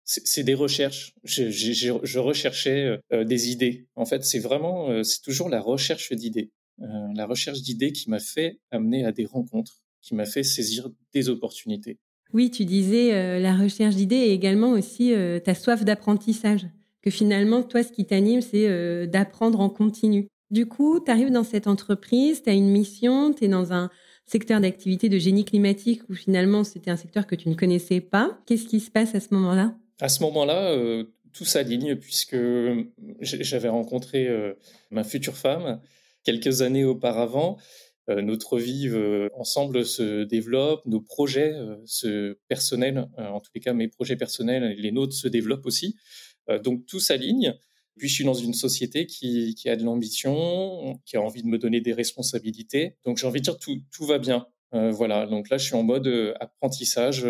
c'est 0.09 0.43
des 0.43 0.55
recherches. 0.55 1.13
Je, 1.23 2.19
recherchais 2.19 2.83
euh, 2.85 2.97
euh, 3.13 3.23
des 3.23 3.51
idées. 3.51 3.87
En 3.95 4.05
fait, 4.05 4.23
c'est 4.23 4.39
vraiment, 4.39 4.89
euh, 4.89 5.03
c'est 5.03 5.21
toujours 5.21 5.49
la 5.49 5.61
recherche 5.61 6.11
d'idées. 6.13 6.51
la 6.79 7.25
recherche 7.25 7.61
d'idées 7.61 7.91
qui 7.91 8.09
m'a 8.09 8.19
fait 8.19 8.59
amener 8.71 9.05
à 9.05 9.11
des 9.11 9.25
rencontres, 9.25 9.83
qui 10.01 10.15
m'a 10.15 10.25
fait 10.25 10.43
saisir 10.43 10.89
des 11.13 11.29
opportunités. 11.29 11.99
Oui, 12.33 12.49
tu 12.49 12.63
disais 12.65 13.39
la 13.39 13.55
recherche 13.55 13.95
d'idées 13.95 14.15
et 14.15 14.33
également 14.33 14.71
aussi 14.71 15.13
ta 15.43 15.55
soif 15.55 15.83
d'apprentissage. 15.83 16.67
Que 17.01 17.11
finalement, 17.11 17.63
toi, 17.63 17.83
ce 17.83 17.91
qui 17.91 18.05
t'anime, 18.05 18.41
c'est 18.41 19.07
d'apprendre 19.07 19.59
en 19.59 19.69
continu. 19.69 20.27
Du 20.51 20.67
coup, 20.67 21.01
tu 21.03 21.11
arrives 21.11 21.31
dans 21.31 21.43
cette 21.43 21.67
entreprise, 21.67 22.43
tu 22.43 22.49
as 22.49 22.53
une 22.53 22.69
mission, 22.69 23.33
tu 23.33 23.45
es 23.45 23.47
dans 23.49 23.73
un 23.73 23.89
secteur 24.25 24.61
d'activité 24.61 25.09
de 25.09 25.17
génie 25.17 25.43
climatique 25.43 26.03
où 26.07 26.13
finalement 26.13 26.63
c'était 26.63 26.91
un 26.91 26.97
secteur 26.97 27.27
que 27.27 27.35
tu 27.35 27.49
ne 27.49 27.55
connaissais 27.55 27.99
pas. 27.99 28.39
Qu'est-ce 28.45 28.67
qui 28.67 28.79
se 28.79 28.91
passe 28.91 29.15
à 29.15 29.19
ce 29.19 29.33
moment-là? 29.33 29.75
À 29.99 30.09
ce 30.09 30.23
moment-là, 30.23 30.71
euh, 30.71 31.03
tout 31.33 31.45
s'aligne 31.45 31.95
puisque 31.95 32.37
j'avais 33.21 33.69
rencontré 33.69 34.27
euh, 34.27 34.53
ma 34.91 35.03
future 35.03 35.37
femme 35.37 35.81
quelques 36.23 36.61
années 36.61 36.85
auparavant. 36.85 37.57
Euh, 38.09 38.21
notre 38.21 38.57
vie 38.57 38.89
ensemble 39.35 39.85
se 39.85 40.23
développe, 40.23 40.85
nos 40.85 41.01
projets 41.01 41.53
se 41.85 42.39
personnels, 42.47 43.07
en 43.17 43.39
tous 43.39 43.51
les 43.53 43.61
cas 43.61 43.73
mes 43.73 43.87
projets 43.87 44.15
personnels, 44.15 44.63
et 44.63 44.81
les 44.81 44.91
nôtres 44.91 45.13
se 45.13 45.27
développent 45.27 45.65
aussi. 45.65 45.95
donc 46.63 46.85
tout 46.87 46.99
s'aligne. 46.99 47.53
Puis 47.97 48.07
je 48.07 48.13
suis 48.13 48.23
dans 48.23 48.33
une 48.33 48.53
société 48.53 49.05
qui, 49.05 49.55
qui 49.55 49.69
a 49.69 49.75
de 49.75 49.83
l'ambition, 49.83 50.99
qui 51.05 51.17
a 51.17 51.21
envie 51.21 51.43
de 51.43 51.47
me 51.47 51.57
donner 51.57 51.81
des 51.81 51.91
responsabilités. 51.91 52.95
Donc 53.03 53.17
j'ai 53.17 53.27
envie 53.27 53.41
de 53.41 53.43
dire 53.43 53.59
tout, 53.59 53.77
tout 53.91 54.05
va 54.05 54.17
bien. 54.17 54.47
voilà, 54.71 55.27
donc 55.27 55.49
là 55.49 55.57
je 55.57 55.65
suis 55.65 55.75
en 55.75 55.83
mode 55.83 56.07
apprentissage 56.39 57.27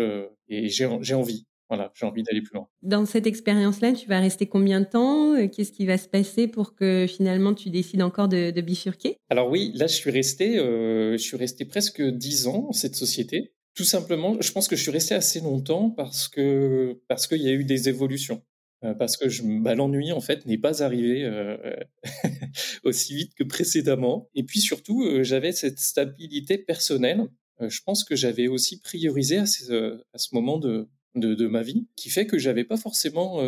et 0.48 0.68
j'ai 0.68 1.14
envie 1.14 1.46
voilà, 1.70 1.92
j'ai 1.94 2.04
envie 2.04 2.24
d'aller 2.24 2.42
plus 2.42 2.54
loin. 2.54 2.68
Dans 2.82 3.06
cette 3.06 3.28
expérience-là, 3.28 3.92
tu 3.92 4.08
vas 4.08 4.18
rester 4.18 4.48
combien 4.48 4.80
de 4.80 4.86
temps? 4.86 5.34
Euh, 5.36 5.46
Qu'est-ce 5.46 5.70
qui 5.70 5.86
va 5.86 5.98
se 5.98 6.08
passer 6.08 6.48
pour 6.48 6.74
que 6.74 7.06
finalement 7.08 7.54
tu 7.54 7.70
décides 7.70 8.02
encore 8.02 8.28
de, 8.28 8.60
bifurquer? 8.60 9.16
Alors 9.30 9.48
oui, 9.48 9.70
là 9.76 9.86
je 9.86 9.94
suis 9.94 10.10
resté, 10.10 10.58
euh, 10.58 11.12
je 11.12 11.22
suis 11.22 11.36
resté 11.36 11.64
presque 11.64 12.02
dix 12.02 12.48
ans 12.48 12.64
dans 12.66 12.72
cette 12.72 12.96
société. 12.96 13.54
Tout 13.76 13.84
simplement, 13.84 14.36
je 14.40 14.50
pense 14.50 14.66
que 14.66 14.74
je 14.74 14.82
suis 14.82 14.90
resté 14.90 15.14
assez 15.14 15.40
longtemps 15.40 15.90
parce 15.90 16.26
que 16.26 17.00
parce 17.06 17.28
qu'il 17.28 17.40
y 17.40 17.48
a 17.48 17.52
eu 17.52 17.64
des 17.64 17.88
évolutions. 17.88 18.42
Euh, 18.82 18.94
parce 18.94 19.16
que 19.16 19.28
je, 19.28 19.42
bah, 19.44 19.74
l'ennui 19.74 20.10
en 20.10 20.20
fait 20.20 20.46
n'est 20.46 20.58
pas 20.58 20.82
arrivé 20.82 21.22
euh, 21.22 21.56
aussi 22.82 23.14
vite 23.14 23.34
que 23.34 23.44
précédemment. 23.44 24.28
Et 24.34 24.42
puis 24.42 24.60
surtout, 24.60 25.22
j'avais 25.22 25.52
cette 25.52 25.78
stabilité 25.78 26.58
personnelle. 26.58 27.28
je 27.60 27.80
pense 27.86 28.02
que 28.02 28.16
j'avais 28.16 28.48
aussi 28.48 28.80
priorisé 28.80 29.36
à 29.36 29.46
ce, 29.46 30.02
à 30.12 30.18
ce 30.18 30.34
moment 30.34 30.58
de, 30.58 30.88
de, 31.14 31.46
ma 31.46 31.62
vie, 31.62 31.86
qui 31.96 32.10
fait 32.10 32.26
que 32.26 32.38
j'avais 32.38 32.64
pas 32.64 32.76
forcément 32.76 33.38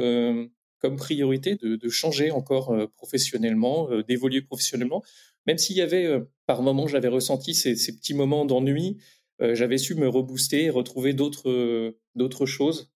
comme 0.78 0.96
priorité 0.96 1.56
de, 1.56 1.88
changer 1.88 2.30
encore 2.30 2.76
professionnellement, 2.96 3.88
d'évoluer 4.02 4.42
professionnellement, 4.42 5.02
même 5.46 5.58
s'il 5.58 5.76
y 5.76 5.80
avait 5.80 6.20
par 6.46 6.62
moments 6.62 6.88
j'avais 6.88 7.08
ressenti 7.08 7.54
ces, 7.54 7.74
petits 7.74 8.14
moments 8.14 8.44
d'ennui. 8.44 8.98
j'avais 9.40 9.78
su 9.78 9.94
me 9.94 10.08
rebooster, 10.08 10.70
retrouver 10.70 11.12
d'autres 11.12 11.94
d'autres 12.14 12.46
choses 12.46 12.90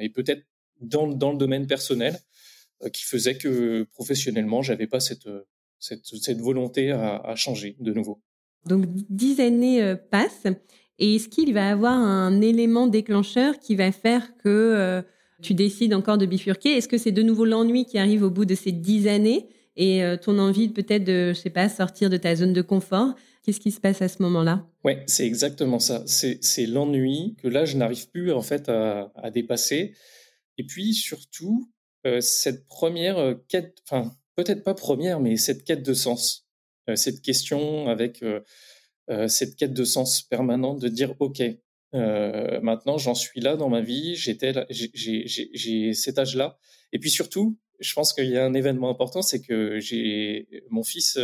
et 0.00 0.08
peut-être 0.08 0.42
dans, 0.80 1.06
dans 1.06 1.32
le 1.32 1.38
domaine 1.38 1.66
personnel 1.66 2.18
euh, 2.82 2.88
qui 2.88 3.04
faisait 3.04 3.36
que 3.36 3.82
professionnellement, 3.92 4.62
j'avais 4.62 4.86
pas 4.86 5.00
cette, 5.00 5.28
cette, 5.78 6.40
volonté 6.40 6.90
à, 6.90 7.34
changer 7.36 7.76
de 7.78 7.92
nouveau. 7.92 8.22
Donc, 8.64 8.86
dix 8.88 9.40
années 9.40 9.82
euh, 9.82 9.96
passent. 9.96 10.46
Et 11.00 11.16
est-ce 11.16 11.28
qu'il 11.28 11.52
va 11.52 11.68
avoir 11.70 11.94
un 11.94 12.40
élément 12.40 12.86
déclencheur 12.86 13.58
qui 13.58 13.74
va 13.74 13.90
faire 13.90 14.36
que 14.36 14.48
euh, 14.48 15.02
tu 15.42 15.54
décides 15.54 15.94
encore 15.94 16.18
de 16.18 16.26
bifurquer? 16.26 16.76
Est-ce 16.76 16.88
que 16.88 16.98
c'est 16.98 17.10
de 17.10 17.22
nouveau 17.22 17.44
l'ennui 17.44 17.84
qui 17.86 17.98
arrive 17.98 18.22
au 18.22 18.30
bout 18.30 18.44
de 18.44 18.54
ces 18.54 18.70
dix 18.70 19.08
années 19.08 19.48
et 19.76 20.02
ton 20.20 20.38
envie 20.38 20.68
peut-être 20.68 21.04
de, 21.04 21.32
je 21.32 21.40
sais 21.40 21.48
pas, 21.48 21.68
sortir 21.70 22.10
de 22.10 22.18
ta 22.18 22.36
zone 22.36 22.52
de 22.52 22.60
confort? 22.60 23.14
Qu'est-ce 23.42 23.60
qui 23.60 23.70
se 23.70 23.80
passe 23.80 24.02
à 24.02 24.08
ce 24.08 24.22
moment-là? 24.22 24.66
Ouais, 24.84 25.02
c'est 25.06 25.26
exactement 25.26 25.78
ça. 25.78 26.04
C'est 26.06 26.66
l'ennui 26.66 27.36
que 27.42 27.48
là, 27.48 27.64
je 27.64 27.76
n'arrive 27.76 28.10
plus 28.10 28.32
en 28.32 28.42
fait 28.42 28.68
à, 28.68 29.30
dépasser. 29.32 29.94
Et 30.58 30.64
puis 30.64 30.92
surtout, 30.92 31.70
euh, 32.06 32.20
cette 32.20 32.66
première 32.66 33.18
euh, 33.18 33.34
quête, 33.48 33.78
enfin 33.88 34.12
peut-être 34.36 34.62
pas 34.62 34.74
première, 34.74 35.20
mais 35.20 35.36
cette 35.36 35.64
quête 35.64 35.82
de 35.82 35.94
sens, 35.94 36.46
euh, 36.88 36.96
cette 36.96 37.22
question 37.22 37.88
avec 37.88 38.22
cette 39.28 39.56
quête 39.56 39.72
de 39.72 39.84
sens 39.84 40.22
permanente 40.22 40.80
de 40.80 40.88
dire 40.88 41.14
ok, 41.18 41.42
maintenant 41.92 42.96
j'en 42.96 43.14
suis 43.14 43.40
là 43.40 43.56
dans 43.56 43.68
ma 43.68 43.80
vie, 43.80 44.14
j'étais, 44.14 44.52
j'ai 44.70 45.92
cet 45.94 46.18
âge-là. 46.18 46.58
Et 46.92 46.98
puis 46.98 47.10
surtout, 47.10 47.58
je 47.80 47.92
pense 47.94 48.12
qu'il 48.12 48.28
y 48.28 48.36
a 48.36 48.44
un 48.44 48.54
événement 48.54 48.90
important, 48.90 49.22
c'est 49.22 49.40
que 49.40 49.80
j'ai 49.80 50.46
mon 50.70 50.82
fils 50.82 51.18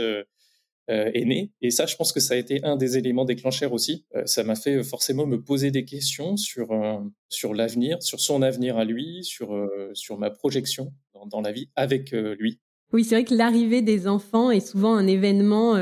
euh, 0.88 1.10
est 1.14 1.24
né. 1.24 1.50
Et 1.62 1.72
ça, 1.72 1.86
je 1.86 1.96
pense 1.96 2.12
que 2.12 2.20
ça 2.20 2.34
a 2.34 2.36
été 2.36 2.62
un 2.62 2.76
des 2.76 2.96
éléments 2.96 3.24
déclencheurs 3.24 3.72
aussi. 3.72 4.04
Euh, 4.14 4.24
ça 4.24 4.44
m'a 4.44 4.54
fait 4.54 4.84
forcément 4.84 5.26
me 5.26 5.42
poser 5.42 5.72
des 5.72 5.84
questions 5.84 6.36
sur 6.36 6.70
euh, 6.70 6.98
sur 7.28 7.54
l'avenir, 7.54 8.00
sur 8.04 8.20
son 8.20 8.40
avenir 8.40 8.78
à 8.78 8.84
lui, 8.84 9.24
sur 9.24 9.68
sur 9.94 10.16
ma 10.16 10.30
projection 10.30 10.92
dans 11.28 11.40
la 11.40 11.50
vie 11.50 11.70
avec 11.74 12.12
lui. 12.12 12.60
Oui, 12.92 13.02
c'est 13.02 13.16
vrai 13.16 13.24
que 13.24 13.34
l'arrivée 13.34 13.82
des 13.82 14.06
enfants 14.06 14.52
est 14.52 14.64
souvent 14.64 14.94
un 14.94 15.08
événement 15.08 15.74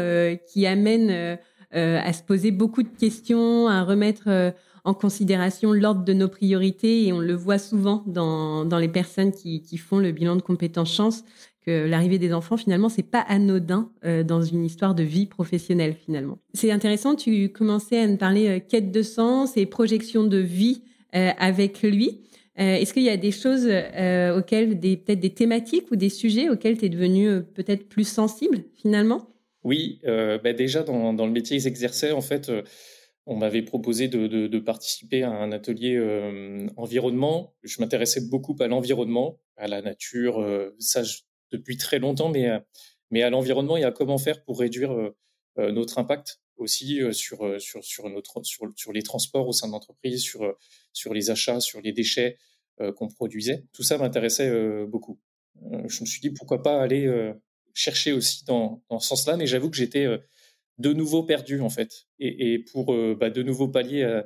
qui 0.49 0.65
amène 0.65 1.39
à 1.75 2.13
se 2.13 2.23
poser 2.23 2.51
beaucoup 2.51 2.83
de 2.83 2.89
questions, 2.89 3.69
à 3.69 3.83
remettre 3.83 4.55
en 4.85 4.95
considération 4.95 5.73
l'ordre 5.73 6.05
de 6.05 6.13
nos 6.13 6.29
priorités 6.29 7.07
et 7.07 7.13
on 7.13 7.19
le 7.19 7.35
voit 7.35 7.59
souvent 7.59 8.05
dans, 8.07 8.65
dans 8.65 8.79
les 8.79 8.89
personnes 8.89 9.33
qui, 9.33 9.63
qui 9.63 9.79
font 9.79 9.99
le 9.99 10.13
bilan 10.13 10.37
de 10.37 10.43
compétences 10.43 10.95
chance 10.95 11.25
que 11.65 11.87
l'arrivée 11.87 12.19
des 12.19 12.35
enfants 12.35 12.59
finalement 12.59 12.91
c'est 12.91 13.03
pas 13.03 13.21
anodin 13.21 13.91
euh, 14.05 14.23
dans 14.23 14.43
une 14.43 14.65
histoire 14.65 14.95
de 14.95 15.03
vie 15.03 15.27
professionnelle 15.27 15.95
finalement. 15.95 16.39
C'est 16.53 16.71
intéressant, 16.71 17.15
tu 17.15 17.49
commençais 17.49 18.01
à 18.01 18.07
nous 18.07 18.19
parler 18.19 18.49
euh, 18.49 18.61
quête 18.61 18.93
de 18.93 19.03
sens 19.03 19.57
et 19.57 19.65
projection 19.65 20.25
de 20.25 20.37
vie 20.37 20.83
euh, 21.15 21.31
avec 21.39 21.83
lui. 21.83 22.21
Est-ce 22.57 22.95
qu'il 22.95 23.03
y 23.03 23.09
a 23.09 23.17
des 23.17 23.33
choses 23.33 23.65
auxquelles, 23.65 24.79
peut-être 24.79 25.19
des 25.19 25.31
thématiques 25.31 25.91
ou 25.91 25.97
des 25.97 26.09
sujets 26.09 26.49
auxquels 26.49 26.79
tu 26.79 26.85
es 26.85 26.89
devenu 26.89 27.43
peut-être 27.43 27.89
plus 27.89 28.07
sensible 28.07 28.63
finalement? 28.77 29.27
Oui, 29.65 30.01
bah 30.05 30.53
déjà 30.53 30.83
dans, 30.83 31.13
dans, 31.13 31.27
le 31.27 31.33
métier 31.33 31.57
que 31.57 31.63
j'exerçais, 31.63 32.13
en 32.13 32.21
fait, 32.21 32.51
on 33.27 33.37
m'avait 33.37 33.63
proposé 33.63 34.09
de, 34.09 34.27
de, 34.27 34.47
de, 34.47 34.59
participer 34.59 35.23
à 35.23 35.31
un 35.31 35.53
atelier 35.53 35.99
environnement. 36.77 37.55
Je 37.63 37.81
m'intéressais 37.81 38.21
beaucoup 38.29 38.55
à 38.61 38.69
l'environnement, 38.69 39.41
à 39.57 39.67
la 39.67 39.81
nature. 39.81 40.47
ça, 40.79 41.03
depuis 41.55 41.77
très 41.77 41.99
longtemps, 41.99 42.29
mais, 42.29 42.49
euh, 42.49 42.59
mais 43.11 43.23
à 43.23 43.31
l'environnement 43.31 43.77
et 43.77 43.85
à 43.85 43.93
comment 43.93 44.19
faire 44.19 44.43
pour 44.45 44.61
réduire 44.61 44.93
euh, 44.93 45.17
euh, 45.59 45.73
notre 45.73 45.99
impact 45.99 46.41
aussi 46.57 47.01
sur, 47.13 47.61
sur, 47.61 47.83
sur, 47.85 48.09
notre, 48.09 48.45
sur, 48.45 48.69
sur 48.77 48.93
les 48.93 49.03
transports 49.03 49.49
au 49.49 49.53
sein 49.53 49.67
de 49.67 49.73
l'entreprise, 49.73 50.23
sur, 50.23 50.57
sur 50.93 51.13
les 51.13 51.31
achats, 51.31 51.59
sur 51.59 51.81
les 51.81 51.93
déchets 51.93 52.39
qu'on 52.97 53.09
produisait. 53.09 53.65
Tout 53.73 53.83
ça 53.83 53.99
m'intéressait 53.99 54.87
beaucoup. 54.87 55.19
je 55.89 56.01
me 56.01 56.07
suis 56.07 56.21
dit 56.21 56.31
pourquoi 56.31 56.63
pas 56.63 56.81
aller 56.81 57.09
chercher 57.75 58.13
aussi 58.13 58.45
dans, 58.45 58.83
dans 58.89 58.99
ce 59.01 59.09
sens-là, 59.09 59.37
mais 59.37 59.47
j'avoue 59.47 59.71
que 59.71 59.77
j'étais 59.77 60.07
de 60.79 60.93
nouveau 60.93 61.23
perdu 61.25 61.61
en 61.61 61.71
fait. 61.71 62.07
Et, 62.19 62.61
pour 62.73 62.95
bah, 63.17 63.31
de 63.31 63.43
nouveau 63.43 63.69
pallier 63.69 64.23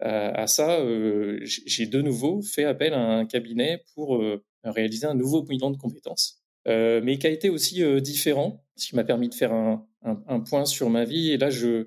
à, 0.00 0.46
ça, 0.46 0.84
j'ai 1.42 1.86
de 1.86 2.02
nouveau 2.02 2.42
fait 2.42 2.64
appel 2.64 2.92
à 2.92 3.00
un 3.00 3.26
cabinet 3.26 3.84
pour 3.94 4.22
réaliser 4.64 5.06
un 5.06 5.14
nouveau 5.14 5.42
bilan 5.42 5.70
de 5.70 5.76
compétences. 5.76 6.40
Euh, 6.68 7.00
mais 7.02 7.18
qui 7.18 7.26
a 7.26 7.30
été 7.30 7.48
aussi 7.48 7.82
euh, 7.82 8.00
différent, 8.00 8.64
ce 8.76 8.88
qui 8.88 8.96
m'a 8.96 9.04
permis 9.04 9.28
de 9.28 9.34
faire 9.34 9.52
un, 9.52 9.86
un, 10.02 10.40
point 10.40 10.66
sur 10.66 10.90
ma 10.90 11.04
vie. 11.04 11.30
Et 11.30 11.38
là, 11.38 11.48
je, 11.48 11.86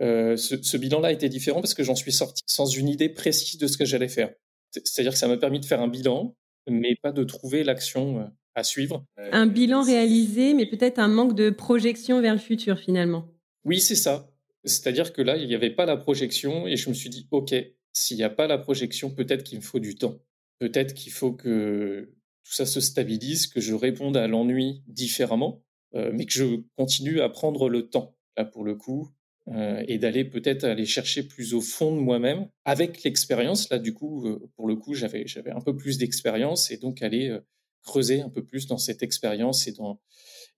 euh, 0.00 0.36
ce, 0.36 0.62
ce 0.62 0.76
bilan-là 0.76 1.08
a 1.08 1.12
été 1.12 1.28
différent 1.28 1.60
parce 1.60 1.74
que 1.74 1.82
j'en 1.82 1.96
suis 1.96 2.12
sorti 2.12 2.42
sans 2.46 2.66
une 2.66 2.88
idée 2.88 3.08
précise 3.08 3.58
de 3.58 3.66
ce 3.66 3.76
que 3.76 3.84
j'allais 3.84 4.08
faire. 4.08 4.32
C'est-à-dire 4.70 5.12
que 5.12 5.18
ça 5.18 5.28
m'a 5.28 5.36
permis 5.36 5.60
de 5.60 5.64
faire 5.64 5.80
un 5.80 5.88
bilan, 5.88 6.36
mais 6.68 6.94
pas 7.02 7.12
de 7.12 7.24
trouver 7.24 7.64
l'action 7.64 8.20
euh, 8.20 8.24
à 8.54 8.64
suivre. 8.64 9.04
Un 9.16 9.46
bilan 9.46 9.82
réalisé, 9.82 10.54
mais 10.54 10.66
peut-être 10.66 10.98
un 10.98 11.08
manque 11.08 11.34
de 11.34 11.50
projection 11.50 12.20
vers 12.20 12.34
le 12.34 12.40
futur 12.40 12.78
finalement. 12.78 13.28
Oui, 13.64 13.80
c'est 13.80 13.96
ça. 13.96 14.30
C'est-à-dire 14.64 15.12
que 15.12 15.22
là, 15.22 15.36
il 15.36 15.46
n'y 15.48 15.54
avait 15.54 15.70
pas 15.70 15.86
la 15.86 15.96
projection 15.96 16.66
et 16.66 16.76
je 16.76 16.88
me 16.88 16.94
suis 16.94 17.10
dit, 17.10 17.26
OK, 17.30 17.54
s'il 17.92 18.16
n'y 18.16 18.22
a 18.22 18.30
pas 18.30 18.46
la 18.46 18.58
projection, 18.58 19.10
peut-être 19.10 19.42
qu'il 19.42 19.58
me 19.58 19.62
faut 19.62 19.80
du 19.80 19.96
temps. 19.96 20.18
Peut-être 20.58 20.94
qu'il 20.94 21.12
faut 21.12 21.32
que 21.32 22.10
tout 22.44 22.52
ça 22.52 22.66
se 22.66 22.80
stabilise, 22.80 23.46
que 23.46 23.60
je 23.60 23.74
réponde 23.74 24.16
à 24.16 24.28
l'ennui 24.28 24.82
différemment, 24.86 25.62
euh, 25.94 26.10
mais 26.12 26.26
que 26.26 26.32
je 26.32 26.60
continue 26.76 27.20
à 27.20 27.28
prendre 27.28 27.68
le 27.68 27.88
temps, 27.88 28.16
là 28.36 28.44
pour 28.44 28.64
le 28.64 28.74
coup, 28.74 29.10
euh, 29.48 29.82
et 29.88 29.98
d'aller 29.98 30.24
peut-être 30.24 30.62
aller 30.62 30.86
chercher 30.86 31.24
plus 31.24 31.52
au 31.52 31.60
fond 31.60 31.94
de 31.94 32.00
moi-même 32.00 32.46
avec 32.64 33.02
l'expérience. 33.02 33.68
Là, 33.70 33.80
du 33.80 33.92
coup, 33.92 34.28
euh, 34.28 34.48
pour 34.54 34.68
le 34.68 34.76
coup, 34.76 34.94
j'avais 34.94 35.26
j'avais 35.26 35.50
un 35.50 35.60
peu 35.60 35.76
plus 35.76 35.98
d'expérience 35.98 36.70
et 36.70 36.76
donc 36.76 37.02
aller 37.02 37.28
euh, 37.28 37.40
creuser 37.82 38.20
un 38.20 38.28
peu 38.28 38.44
plus 38.44 38.66
dans 38.66 38.78
cette 38.78 39.02
expérience 39.02 39.66
et 39.66 39.72
dans 39.72 40.00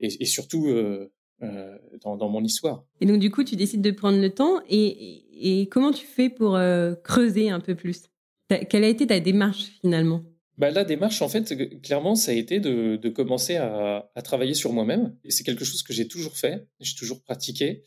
et, 0.01 0.23
et 0.23 0.27
surtout 0.27 0.69
euh, 0.69 1.11
dans, 2.03 2.17
dans, 2.17 2.29
mon 2.29 2.43
histoire. 2.43 2.85
Et 3.01 3.07
donc, 3.07 3.19
du 3.19 3.31
coup, 3.31 3.45
tu 3.45 3.57
décides 3.57 3.83
de 3.83 3.91
prendre 3.91 4.19
le 4.19 4.31
temps 4.31 4.63
et, 4.69 5.61
et 5.61 5.69
comment 5.69 5.93
tu 5.93 6.07
fais 6.07 6.31
pour 6.31 6.59
creuser 7.03 7.51
un 7.51 7.61
peu 7.61 7.75
plus? 7.75 8.05
Quelle 8.49 8.85
a 8.85 8.89
été 8.89 9.07
ta 9.07 9.21
démarche 9.21 9.73
finalement? 9.81 10.23
Bah, 10.57 10.71
la 10.71 10.85
démarche, 10.85 11.21
en 11.23 11.29
fait, 11.29 11.81
clairement, 11.83 12.15
ça 12.15 12.31
a 12.31 12.35
été 12.35 12.61
de, 12.61 12.97
de 12.97 13.09
commencer 13.09 13.57
à, 13.57 14.11
à, 14.15 14.23
travailler 14.23 14.55
sur 14.55 14.73
moi-même. 14.73 15.17
Et 15.25 15.31
c'est 15.31 15.43
quelque 15.43 15.65
chose 15.65 15.83
que 15.83 15.93
j'ai 15.93 16.07
toujours 16.07 16.37
fait, 16.37 16.67
j'ai 16.81 16.95
toujours 16.95 17.23
pratiqué. 17.23 17.83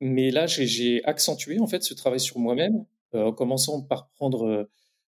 Mais 0.00 0.30
là, 0.30 0.46
j'ai 0.46 1.02
accentué, 1.04 1.58
en 1.60 1.66
fait, 1.66 1.82
ce 1.82 1.94
travail 1.94 2.20
sur 2.20 2.38
moi-même, 2.38 2.84
euh, 3.14 3.26
en 3.26 3.32
commençant 3.32 3.82
par 3.82 4.10
prendre 4.10 4.68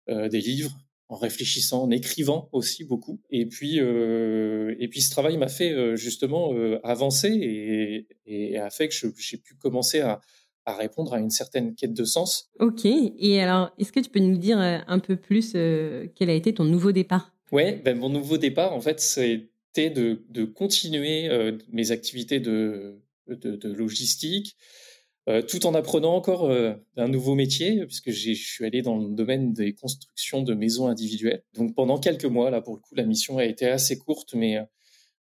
euh, 0.10 0.30
des 0.30 0.42
livres, 0.42 0.78
en 1.12 1.18
réfléchissant, 1.18 1.84
en 1.84 1.91
écrivant 1.91 2.48
aussi 2.53 2.86
beaucoup. 2.86 3.20
Et 3.30 3.46
puis, 3.46 3.82
euh, 3.82 4.74
et 4.80 4.88
puis 4.88 5.01
ce 5.01 5.12
travail 5.12 5.38
m'a 5.38 5.50
fait 5.50 5.74
euh, 5.74 5.98
justement 5.98 6.53
euh, 6.53 6.80
avancer 6.86 7.27
et, 7.27 8.08
et, 8.25 8.58
a 8.58 8.70
fait 8.70 8.88
que 8.88 8.96
j'ai 9.18 9.38
pu 9.38 9.56
commencer 9.56 10.00
à, 10.00 10.22
à 10.65 10.74
répondre 10.74 11.13
à 11.13 11.20
une 11.20 11.30
certaine 11.30 11.75
quête 11.75 11.94
de 11.94 12.06
sens. 12.06 12.50
Ok. 12.60 12.86
Et 12.86 13.41
alors, 13.41 13.72
est-ce 13.77 13.91
que 13.91 14.00
tu 14.00 14.10
peux 14.10 14.22
nous 14.22 14.38
dire 14.38 14.58
un 14.60 15.00
peu 15.00 15.18
plus 15.18 15.51
euh, 15.56 16.08
quel 16.15 16.30
a 16.30 16.34
été 16.34 16.53
ton 16.53 16.63
nouveau 16.63 16.94
départ? 16.94 17.36
Ouais, 17.51 17.82
ben 17.84 17.98
mon 17.98 18.08
nouveau 18.08 18.38
départ, 18.38 18.74
en 18.74 18.80
fait, 18.80 19.01
c'était 19.01 19.89
de, 19.89 20.24
de 20.30 20.46
continuer 20.46 21.30
mes 21.74 21.91
activités 21.91 22.39
de, 22.39 23.01
de, 23.27 23.58
de 23.58 23.74
logistique, 23.74 24.56
euh, 25.30 25.42
tout 25.42 25.66
en 25.66 25.74
apprenant 25.74 26.16
encore 26.16 26.46
euh, 26.46 26.74
un 26.98 27.08
nouveau 27.08 27.36
métier, 27.36 27.86
puisque 27.86 28.12
je 28.12 28.34
suis 28.34 28.66
allé 28.66 28.82
dans 28.82 28.98
le 28.98 29.13
domaine 29.13 29.54
des 29.54 29.74
constructions 29.74 30.42
de 30.42 30.54
maisons 30.54 30.88
individuelles. 30.88 31.44
Donc 31.54 31.75
pendant 31.75 32.00
quelques 32.00 32.25
mois, 32.25 32.50
là, 32.50 32.62
pour 32.62 32.75
le 32.75 32.80
coup, 32.80 32.96
la 32.96 33.06
mission 33.06 33.38
a 33.38 33.46
été 33.46 33.68
assez 33.68 33.98
courte, 33.98 34.34
mais 34.34 34.58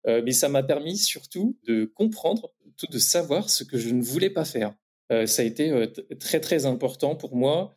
mais 0.07 0.33
ça 0.33 0.49
m'a 0.49 0.63
permis 0.63 0.97
surtout 0.97 1.59
de 1.69 1.85
comprendre, 1.85 2.55
de 2.91 2.99
savoir 2.99 3.51
ce 3.51 3.65
que 3.65 3.77
je 3.77 3.91
ne 3.91 4.03
voulais 4.03 4.31
pas 4.31 4.47
faire. 4.47 4.75
Euh, 5.11 5.27
ça 5.27 5.43
a 5.43 5.45
été 5.45 5.71
euh, 5.71 5.87
très 6.19 6.41
très 6.41 6.67
important 6.67 7.17
pour 7.17 7.37
moi. 7.37 7.75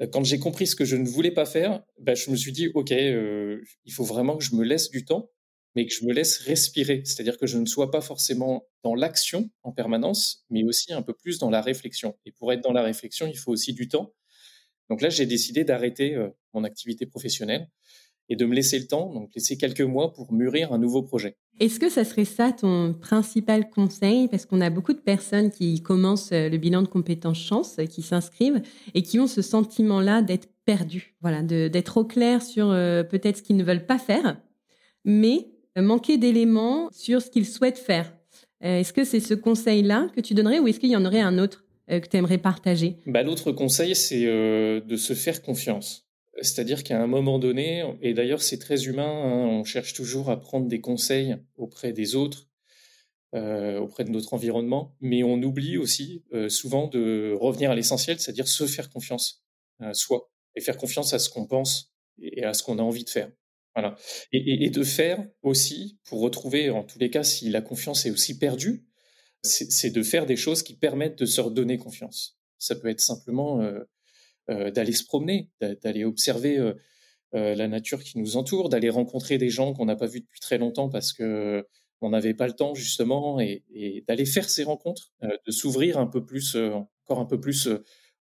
Euh, 0.00 0.06
quand 0.06 0.24
j'ai 0.24 0.38
compris 0.38 0.66
ce 0.66 0.76
que 0.76 0.84
je 0.84 0.96
ne 0.96 1.06
voulais 1.06 1.30
pas 1.30 1.44
faire, 1.44 1.82
bah, 2.00 2.14
je 2.14 2.30
me 2.30 2.36
suis 2.36 2.52
dit 2.52 2.68
ok, 2.74 2.90
il 2.90 3.92
faut 3.92 4.04
vraiment 4.04 4.36
que 4.36 4.44
je 4.44 4.54
me 4.54 4.64
laisse 4.64 4.90
du 4.90 5.04
temps, 5.04 5.30
mais 5.74 5.86
que 5.86 5.92
je 5.92 6.04
me 6.04 6.12
laisse 6.12 6.38
respirer, 6.38 7.02
c'est-à-dire 7.04 7.38
que 7.38 7.46
je 7.46 7.58
ne 7.58 7.66
sois 7.66 7.90
pas 7.90 8.00
forcément 8.00 8.66
dans 8.82 8.94
l'action 8.94 9.50
en 9.62 9.72
permanence, 9.72 10.44
mais 10.50 10.64
aussi 10.64 10.92
un 10.92 11.02
peu 11.02 11.14
plus 11.14 11.38
dans 11.38 11.50
la 11.50 11.60
réflexion. 11.62 12.16
Et 12.26 12.32
pour 12.32 12.52
être 12.52 12.62
dans 12.62 12.72
la 12.72 12.82
réflexion, 12.82 13.26
il 13.26 13.38
faut 13.38 13.52
aussi 13.52 13.72
du 13.72 13.88
temps. 13.88 14.12
Donc 14.90 15.00
là, 15.00 15.08
j'ai 15.08 15.24
décidé 15.24 15.64
d'arrêter 15.64 16.16
mon 16.52 16.64
activité 16.64 17.06
professionnelle 17.06 17.70
et 18.28 18.36
de 18.36 18.44
me 18.44 18.54
laisser 18.54 18.78
le 18.78 18.86
temps, 18.86 19.12
donc 19.12 19.34
laisser 19.34 19.56
quelques 19.56 19.80
mois 19.80 20.12
pour 20.12 20.32
mûrir 20.32 20.72
un 20.72 20.78
nouveau 20.78 21.02
projet. 21.02 21.36
Est-ce 21.60 21.80
que 21.80 21.88
ça 21.88 22.04
serait 22.04 22.24
ça 22.24 22.52
ton 22.52 22.94
principal 22.94 23.68
conseil? 23.70 24.28
Parce 24.28 24.46
qu'on 24.46 24.60
a 24.60 24.70
beaucoup 24.70 24.92
de 24.92 25.00
personnes 25.00 25.50
qui 25.50 25.82
commencent 25.82 26.32
le 26.32 26.56
bilan 26.56 26.82
de 26.82 26.88
compétences 26.88 27.40
chance, 27.40 27.76
qui 27.90 28.02
s'inscrivent 28.02 28.62
et 28.94 29.02
qui 29.02 29.18
ont 29.18 29.26
ce 29.26 29.42
sentiment-là 29.42 30.22
d'être 30.22 30.48
perdus, 30.64 31.16
voilà, 31.20 31.42
d'être 31.42 31.96
au 31.96 32.04
clair 32.04 32.42
sur 32.42 32.68
peut-être 32.68 33.38
ce 33.38 33.42
qu'ils 33.42 33.56
ne 33.56 33.64
veulent 33.64 33.86
pas 33.86 33.98
faire, 33.98 34.40
mais 35.04 35.51
manquer 35.80 36.18
d'éléments 36.18 36.88
sur 36.92 37.22
ce 37.22 37.30
qu'ils 37.30 37.46
souhaitent 37.46 37.78
faire. 37.78 38.12
Euh, 38.64 38.78
est-ce 38.78 38.92
que 38.92 39.04
c'est 39.04 39.20
ce 39.20 39.34
conseil-là 39.34 40.08
que 40.14 40.20
tu 40.20 40.34
donnerais 40.34 40.58
ou 40.58 40.68
est-ce 40.68 40.78
qu'il 40.78 40.90
y 40.90 40.96
en 40.96 41.04
aurait 41.04 41.20
un 41.20 41.38
autre 41.38 41.64
euh, 41.90 42.00
que 42.00 42.08
tu 42.08 42.16
aimerais 42.16 42.38
partager? 42.38 42.98
Bah, 43.06 43.22
L'autre 43.22 43.52
conseil, 43.52 43.96
c'est 43.96 44.26
euh, 44.26 44.80
de 44.80 44.96
se 44.96 45.14
faire 45.14 45.42
confiance. 45.42 46.08
C'est-à-dire 46.40 46.82
qu'à 46.82 47.00
un 47.00 47.06
moment 47.06 47.38
donné, 47.38 47.84
et 48.00 48.14
d'ailleurs 48.14 48.40
c'est 48.40 48.58
très 48.58 48.86
humain, 48.86 49.04
hein, 49.04 49.46
on 49.48 49.64
cherche 49.64 49.92
toujours 49.92 50.30
à 50.30 50.40
prendre 50.40 50.66
des 50.66 50.80
conseils 50.80 51.36
auprès 51.56 51.92
des 51.92 52.14
autres, 52.14 52.48
auprès 53.34 54.04
de 54.04 54.10
notre 54.10 54.34
environnement, 54.34 54.94
mais 55.00 55.22
on 55.22 55.42
oublie 55.42 55.76
aussi 55.76 56.22
souvent 56.48 56.86
de 56.86 57.36
revenir 57.38 57.70
à 57.70 57.74
l'essentiel, 57.74 58.18
c'est-à-dire 58.18 58.48
se 58.48 58.66
faire 58.66 58.88
confiance 58.88 59.44
à 59.78 59.92
soi 59.92 60.30
et 60.56 60.62
faire 60.62 60.78
confiance 60.78 61.12
à 61.12 61.18
ce 61.18 61.28
qu'on 61.28 61.46
pense 61.46 61.92
et 62.20 62.44
à 62.44 62.54
ce 62.54 62.62
qu'on 62.62 62.78
a 62.78 62.82
envie 62.82 63.04
de 63.04 63.10
faire. 63.10 63.30
Voilà. 63.74 63.96
Et, 64.32 64.68
de 64.68 64.82
faire 64.82 65.26
aussi, 65.42 65.98
pour 66.04 66.20
retrouver, 66.20 66.70
en 66.70 66.84
tous 66.84 66.98
les 66.98 67.10
cas, 67.10 67.22
si 67.22 67.48
la 67.48 67.62
confiance 67.62 68.04
est 68.04 68.10
aussi 68.10 68.38
perdue, 68.38 68.84
c'est 69.42 69.90
de 69.90 70.02
faire 70.02 70.26
des 70.26 70.36
choses 70.36 70.62
qui 70.62 70.76
permettent 70.76 71.18
de 71.18 71.26
se 71.26 71.40
redonner 71.40 71.78
confiance. 71.78 72.38
Ça 72.58 72.76
peut 72.76 72.88
être 72.88 73.00
simplement 73.00 73.60
euh, 73.62 73.80
euh, 74.50 74.70
d'aller 74.70 74.92
se 74.92 75.04
promener, 75.04 75.50
d'aller 75.60 76.04
observer 76.04 76.58
euh, 76.58 76.74
la 77.32 77.66
nature 77.66 78.04
qui 78.04 78.18
nous 78.18 78.36
entoure, 78.36 78.68
d'aller 78.68 78.90
rencontrer 78.90 79.38
des 79.38 79.48
gens 79.48 79.72
qu'on 79.72 79.86
n'a 79.86 79.96
pas 79.96 80.06
vus 80.06 80.20
depuis 80.20 80.40
très 80.40 80.58
longtemps 80.58 80.88
parce 80.88 81.12
que 81.12 81.66
on 82.02 82.10
n'avait 82.10 82.34
pas 82.34 82.48
le 82.48 82.52
temps 82.52 82.74
justement, 82.74 83.40
et, 83.40 83.64
d'aller 84.08 84.26
faire 84.26 84.50
ces 84.50 84.64
rencontres, 84.64 85.12
de 85.22 85.52
s'ouvrir 85.52 85.98
un 85.98 86.08
peu 86.08 86.24
plus, 86.24 86.56
encore 86.56 87.20
un 87.20 87.26
peu 87.26 87.40
plus 87.40 87.68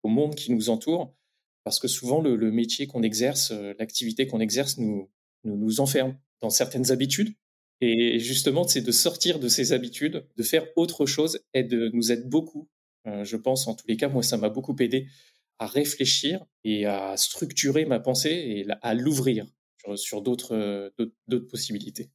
au 0.02 0.08
monde 0.08 0.34
qui 0.34 0.50
nous 0.50 0.70
entoure, 0.70 1.14
parce 1.62 1.78
que 1.78 1.86
souvent 1.86 2.22
le 2.22 2.50
métier 2.50 2.86
qu'on 2.86 3.02
exerce, 3.02 3.52
l'activité 3.78 4.26
qu'on 4.26 4.40
exerce 4.40 4.78
nous 4.78 5.10
nous, 5.46 5.56
nous 5.56 5.80
enferme 5.80 6.16
dans 6.40 6.50
certaines 6.50 6.90
habitudes. 6.90 7.34
Et 7.80 8.18
justement, 8.18 8.66
c'est 8.66 8.80
de 8.80 8.92
sortir 8.92 9.38
de 9.38 9.48
ces 9.48 9.72
habitudes, 9.72 10.26
de 10.36 10.42
faire 10.42 10.66
autre 10.76 11.06
chose, 11.06 11.40
et 11.52 11.62
de 11.62 11.90
nous 11.92 12.10
aide 12.10 12.28
beaucoup. 12.28 12.68
Euh, 13.06 13.24
je 13.24 13.36
pense, 13.36 13.66
en 13.66 13.74
tous 13.74 13.86
les 13.86 13.96
cas, 13.96 14.08
moi, 14.08 14.22
ça 14.22 14.36
m'a 14.36 14.48
beaucoup 14.48 14.74
aidé 14.80 15.08
à 15.58 15.66
réfléchir 15.66 16.44
et 16.64 16.86
à 16.86 17.16
structurer 17.16 17.84
ma 17.84 18.00
pensée 18.00 18.30
et 18.30 18.66
à 18.82 18.94
l'ouvrir 18.94 19.46
sur, 19.94 20.20
d'autres, 20.20 20.92
d'autres 21.28 21.48
possibilités. 21.48 22.10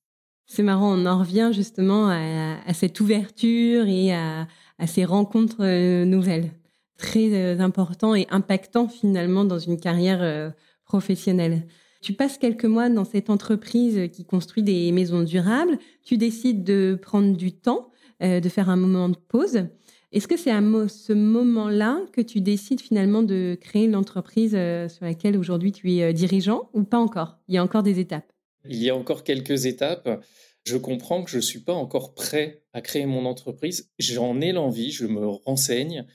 C'est 0.46 0.64
marrant, 0.64 0.94
on 1.00 1.06
en 1.06 1.20
revient 1.20 1.52
justement 1.54 2.10
à, 2.10 2.74
cette 2.74 3.00
ouverture 3.00 3.88
et 3.88 4.14
à, 4.14 4.48
ces 4.86 5.06
rencontres 5.06 5.64
euh, 5.64 6.06
nouvelles. 6.06 6.52
Très 6.98 7.34
euh, 7.34 7.60
important 7.60 8.14
et 8.14 8.28
impactant 8.30 8.88
finalement 8.88 9.46
dans 9.46 9.60
une 9.60 9.80
carrière 9.80 10.54
professionnelle. 10.86 11.68
Tu 12.02 12.14
passes 12.14 12.40
quelques 12.40 12.66
mois 12.66 12.90
dans 12.90 13.06
cette 13.06 13.30
entreprise 13.30 14.10
qui 14.12 14.26
construit 14.26 14.64
des 14.64 14.92
maisons 14.92 15.22
durables. 15.22 15.78
Tu 16.04 16.18
décides 16.18 16.64
de 16.64 16.98
prendre 17.00 17.38
du 17.38 17.52
temps, 17.52 17.92
euh, 18.24 18.40
de 18.40 18.50
faire 18.50 18.70
un 18.70 18.76
moment 18.76 19.08
de 19.08 19.18
pause. 19.18 19.68
Est-ce 20.12 20.28
que 20.28 20.36
c'est 20.36 20.50
à 20.50 20.62
ce 20.62 21.14
moment-là 21.14 22.02
que 22.12 22.22
tu 22.22 22.42
décides 22.42 22.82
finalement 22.82 23.22
de 23.22 23.56
créer 23.62 23.86
une 23.86 23.96
entreprise 23.96 24.56
euh, 24.56 24.90
sur 24.90 25.06
laquelle 25.06 25.38
aujourd'hui 25.38 25.72
tu 25.72 25.94
es 25.94 26.04
euh, 26.04 26.12
dirigeant 26.12 26.70
ou 26.74 26.84
pas 26.84 26.98
encore? 26.98 27.38
Il 27.48 27.54
y 27.54 27.60
a 27.60 27.64
encore 27.64 27.84
des 27.84 28.00
étapes. 28.00 28.34
Il 28.68 28.82
y 28.82 28.90
a 28.90 28.96
encore 28.96 29.24
quelques 29.24 29.68
étapes. 29.68 30.26
Je 30.64 30.78
comprends 30.78 31.24
que 31.24 31.30
je 31.30 31.38
ne 31.38 31.42
suis 31.42 31.62
pas 31.62 31.74
encore 31.74 32.16
prêt 32.16 32.64
à 32.74 32.82
créer 32.82 33.06
mon 33.06 33.26
entreprise. 33.26 33.92
J'en 34.00 34.42
ai 34.42 34.52
l'envie, 34.52 34.92
je 34.92 35.06
me 35.06 35.28
renseigne, 35.28 36.06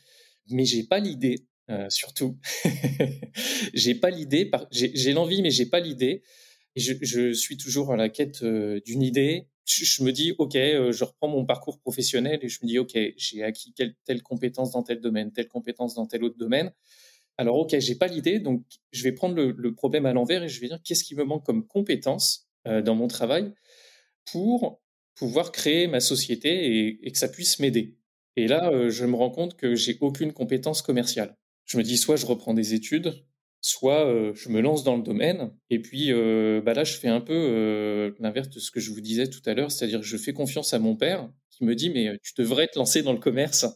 mais 0.50 0.64
j'ai 0.64 0.82
pas 0.82 0.98
l'idée. 0.98 1.46
Euh, 1.68 1.90
surtout. 1.90 2.38
j'ai 3.74 3.94
pas 3.96 4.10
l'idée, 4.10 4.50
j'ai 4.70 5.12
l'envie, 5.12 5.42
mais 5.42 5.50
j'ai 5.50 5.66
pas 5.66 5.80
l'idée. 5.80 6.22
Je, 6.76 7.32
suis 7.32 7.56
toujours 7.56 7.92
à 7.92 7.96
la 7.96 8.08
quête 8.08 8.42
euh, 8.42 8.80
d'une 8.84 9.02
idée. 9.02 9.48
Je, 9.64 10.04
me 10.04 10.12
dis, 10.12 10.34
ok, 10.38 10.54
euh, 10.54 10.92
je 10.92 11.04
reprends 11.04 11.28
mon 11.28 11.44
parcours 11.44 11.80
professionnel 11.80 12.38
et 12.42 12.48
je 12.48 12.60
me 12.62 12.68
dis, 12.68 12.78
ok, 12.78 12.96
j'ai 13.16 13.42
acquis 13.42 13.74
telle 14.04 14.22
compétence 14.22 14.72
dans 14.72 14.82
tel 14.82 15.00
domaine, 15.00 15.32
telle 15.32 15.48
compétence 15.48 15.94
dans 15.94 16.06
tel 16.06 16.22
autre 16.22 16.38
domaine. 16.38 16.72
Alors, 17.38 17.56
ok, 17.56 17.78
j'ai 17.78 17.96
pas 17.96 18.06
l'idée, 18.06 18.38
donc 18.38 18.62
je 18.92 19.02
vais 19.02 19.12
prendre 19.12 19.34
le, 19.34 19.74
problème 19.74 20.06
à 20.06 20.12
l'envers 20.12 20.42
et 20.42 20.48
je 20.48 20.60
vais 20.60 20.68
dire, 20.68 20.80
qu'est-ce 20.84 21.04
qui 21.04 21.14
me 21.14 21.24
manque 21.24 21.44
comme 21.44 21.66
compétence 21.66 22.48
dans 22.64 22.94
mon 22.96 23.06
travail 23.06 23.52
pour 24.24 24.80
pouvoir 25.14 25.52
créer 25.52 25.86
ma 25.86 26.00
société 26.00 26.98
et 27.02 27.12
que 27.12 27.18
ça 27.18 27.28
puisse 27.28 27.58
m'aider. 27.58 27.96
Et 28.36 28.48
là, 28.48 28.88
je 28.88 29.04
me 29.04 29.14
rends 29.14 29.30
compte 29.30 29.56
que 29.56 29.74
j'ai 29.74 29.98
aucune 30.00 30.32
compétence 30.32 30.80
commerciale 30.82 31.36
je 31.66 31.76
me 31.76 31.82
dis 31.82 31.96
soit 31.96 32.16
je 32.16 32.26
reprends 32.26 32.54
des 32.54 32.74
études, 32.74 33.24
soit 33.60 34.06
euh, 34.06 34.32
je 34.34 34.48
me 34.48 34.60
lance 34.60 34.84
dans 34.84 34.96
le 34.96 35.02
domaine. 35.02 35.50
Et 35.70 35.80
puis 35.80 36.12
euh, 36.12 36.62
bah 36.64 36.72
là, 36.72 36.84
je 36.84 36.94
fais 36.94 37.08
un 37.08 37.20
peu 37.20 37.34
euh, 37.34 38.12
l'inverse 38.20 38.48
de 38.48 38.60
ce 38.60 38.70
que 38.70 38.80
je 38.80 38.90
vous 38.92 39.00
disais 39.00 39.28
tout 39.28 39.42
à 39.46 39.54
l'heure, 39.54 39.70
c'est-à-dire 39.70 40.02
je 40.02 40.16
fais 40.16 40.32
confiance 40.32 40.72
à 40.72 40.78
mon 40.78 40.96
père 40.96 41.28
qui 41.50 41.64
me 41.64 41.74
dit 41.74 41.90
mais 41.90 42.18
tu 42.22 42.32
devrais 42.38 42.68
te 42.68 42.78
lancer 42.78 43.02
dans 43.02 43.12
le 43.12 43.18
commerce. 43.18 43.66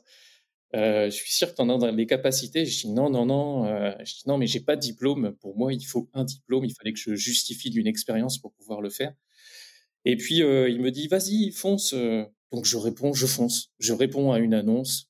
je 0.73 1.11
suis 1.11 1.33
sûr 1.33 1.51
que 1.51 1.57
tu 1.57 1.63
en 1.63 1.83
as 1.83 1.91
les 1.91 2.07
capacités. 2.07 2.65
Je 2.65 2.87
dis 2.87 2.93
non, 2.93 3.11
non, 3.11 3.27
non. 3.27 3.65
je 4.05 4.15
dis 4.15 4.23
non, 4.27 4.39
mais 4.39 4.47
j'ai 4.47 4.61
pas 4.61 4.77
de 4.77 4.81
diplôme. 4.81 5.35
Pour 5.41 5.57
moi, 5.57 5.73
il 5.73 5.83
faut 5.85 6.09
un 6.15 6.25
diplôme. 6.25 6.65
Il 6.65 6.75
fallait 6.75 6.93
que 6.93 7.01
je 7.01 7.15
justifie 7.15 7.71
d'une 7.71 7.87
expérience 7.87 8.39
pour 8.39 8.53
pouvoir 8.53 8.81
le 8.81 8.91
faire. 8.91 9.15
Et 10.05 10.17
puis 10.17 10.37
il 10.37 10.81
me 10.81 10.91
dit 10.91 11.09
vas-y, 11.09 11.51
fonce. 11.51 11.95
Donc 12.53 12.65
je 12.65 12.77
réponds, 12.77 13.15
je 13.15 13.27
fonce. 13.27 13.73
Je 13.79 13.93
réponds 13.93 14.31
à 14.33 14.39
une 14.39 14.55
annonce. 14.55 15.10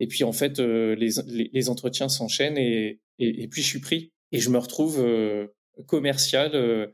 Et 0.00 0.06
puis 0.06 0.24
en 0.24 0.32
fait, 0.32 0.58
euh, 0.58 0.94
les, 0.94 1.10
les, 1.52 1.68
entretiens 1.68 2.08
s'enchaînent 2.08 2.58
et, 2.58 3.00
et, 3.18 3.48
puis 3.48 3.62
je 3.62 3.66
suis 3.66 3.80
pris 3.80 4.12
et 4.32 4.38
je 4.38 4.50
me 4.50 4.58
retrouve 4.58 4.98
euh, 5.00 5.46
commercial 5.86 6.50
euh, 6.54 6.88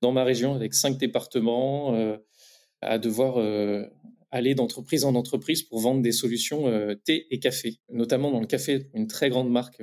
dans 0.00 0.12
ma 0.12 0.24
région 0.24 0.54
avec 0.54 0.74
cinq 0.74 0.98
départements 0.98 2.18
à 2.82 2.98
devoir 2.98 3.38
aller 4.30 4.54
d'entreprise 4.54 5.04
en 5.04 5.14
entreprise 5.14 5.62
pour 5.62 5.80
vendre 5.80 6.02
des 6.02 6.12
solutions 6.12 6.70
thé 7.04 7.26
et 7.30 7.40
café, 7.40 7.78
notamment 7.90 8.30
dans 8.30 8.40
le 8.40 8.46
café, 8.46 8.90
une 8.92 9.06
très 9.06 9.30
grande 9.30 9.50
marque 9.50 9.82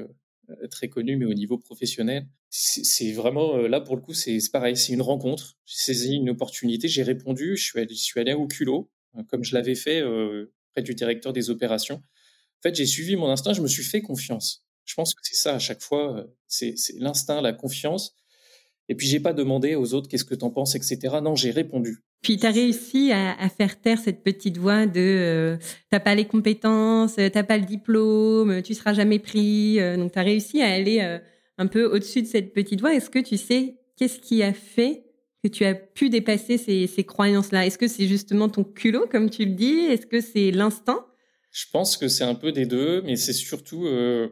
très 0.70 0.88
connue, 0.88 1.18
mais 1.18 1.26
au 1.26 1.34
niveau 1.34 1.58
professionnel. 1.58 2.28
C'est 2.52 3.12
vraiment 3.12 3.58
là 3.58 3.82
pour 3.82 3.96
le 3.96 4.04
coup, 4.04 4.14
c'est 4.14 4.38
pareil, 4.52 4.78
c'est 4.78 4.94
une 4.94 5.02
rencontre. 5.02 5.58
J'ai 5.66 5.78
saisi 5.78 6.16
une 6.18 6.30
opportunité, 6.30 6.88
j'ai 6.88 7.04
répondu, 7.04 7.58
je 7.58 7.64
suis 7.64 7.80
allé, 7.80 7.96
je 7.96 8.04
suis 8.04 8.20
allé 8.20 8.34
au 8.34 8.46
culot, 8.46 8.92
comme 9.30 9.44
je 9.44 9.56
l'avais 9.56 9.76
fait 9.76 10.04
près 10.74 10.84
du 10.84 10.94
directeur 10.94 11.34
des 11.34 11.50
opérations. 11.50 12.04
En 12.64 12.70
fait, 12.70 12.76
j'ai 12.76 12.86
suivi 12.86 13.18
mon 13.18 13.28
instinct, 13.28 13.52
je 13.52 13.62
me 13.62 13.68
suis 13.68 13.84
fait 13.84 14.02
confiance. 14.02 14.64
Je 14.86 14.94
pense 14.96 15.14
que 15.14 15.20
c'est 15.24 15.36
ça 15.36 15.56
à 15.56 15.60
chaque 15.60 15.82
fois, 15.82 16.18
euh, 16.18 16.24
c'est 16.48 16.76
l'instinct, 16.98 17.42
la 17.42 17.52
confiance. 17.52 18.16
Et 18.88 18.96
puis 18.96 19.06
j'ai 19.06 19.20
pas 19.20 19.34
demandé 19.34 19.76
aux 19.76 19.94
autres 19.94 20.08
qu'est-ce 20.08 20.24
que 20.24 20.36
tu 20.36 20.46
en 20.46 20.50
penses, 20.50 20.76
etc. 20.76 20.98
Non, 21.22 21.36
j'ai 21.36 21.52
répondu. 21.52 22.00
Puis 22.22 22.38
tu 22.38 22.46
as 22.46 22.52
réussi 22.52 23.12
à, 23.12 23.50
faire 23.50 23.82
taire 23.82 24.00
cette 24.00 24.24
petite 24.24 24.58
voix 24.58 24.86
de 24.86 25.02
euh, 25.02 25.58
t'as 25.90 26.00
pas 26.00 26.16
les 26.16 26.24
compétences, 26.24 27.16
euh, 27.20 27.28
t'as 27.30 27.44
pas 27.44 27.58
le 27.58 27.66
diplôme, 27.66 28.62
tu 28.62 28.74
seras 28.74 28.94
jamais 28.94 29.20
pris. 29.20 29.78
donc 29.98 30.14
tu 30.14 30.20
as 30.20 30.24
réussi 30.24 30.62
à 30.62 30.72
aller 30.72 31.02
un 31.58 31.68
peu 31.68 31.86
au-dessus 31.86 32.22
de 32.22 32.28
cette 32.28 32.54
petite 32.54 32.80
voix. 32.80 32.94
Est-ce 32.94 33.10
que 33.10 33.20
tu 33.20 33.36
sais 33.36 33.76
qu'est-ce 33.98 34.20
qui 34.20 34.42
a 34.42 34.54
fait 34.54 35.04
que 35.44 35.50
tu 35.50 35.66
as 35.66 35.76
pu 35.76 36.10
dépasser 36.10 36.58
ces 36.58 37.04
croyances-là? 37.04 37.66
Est-ce 37.66 37.78
que 37.78 37.90
c'est 37.90 38.08
justement 38.08 38.48
ton 38.48 38.64
culot, 38.64 39.06
comme 39.12 39.30
tu 39.30 39.44
le 39.44 39.52
dis? 39.52 39.80
Est-ce 39.80 40.06
que 40.06 40.22
c'est 40.22 40.52
l'instinct? 40.52 41.06
Je 41.54 41.66
pense 41.72 41.98
que 41.98 42.08
c'est 42.08 42.24
un 42.24 42.36
peu 42.36 42.52
des 42.52 42.66
deux, 42.66 43.04
mais 43.04 43.16
c'est 43.16 43.32
surtout, 43.32 43.86
euh, 43.86 44.28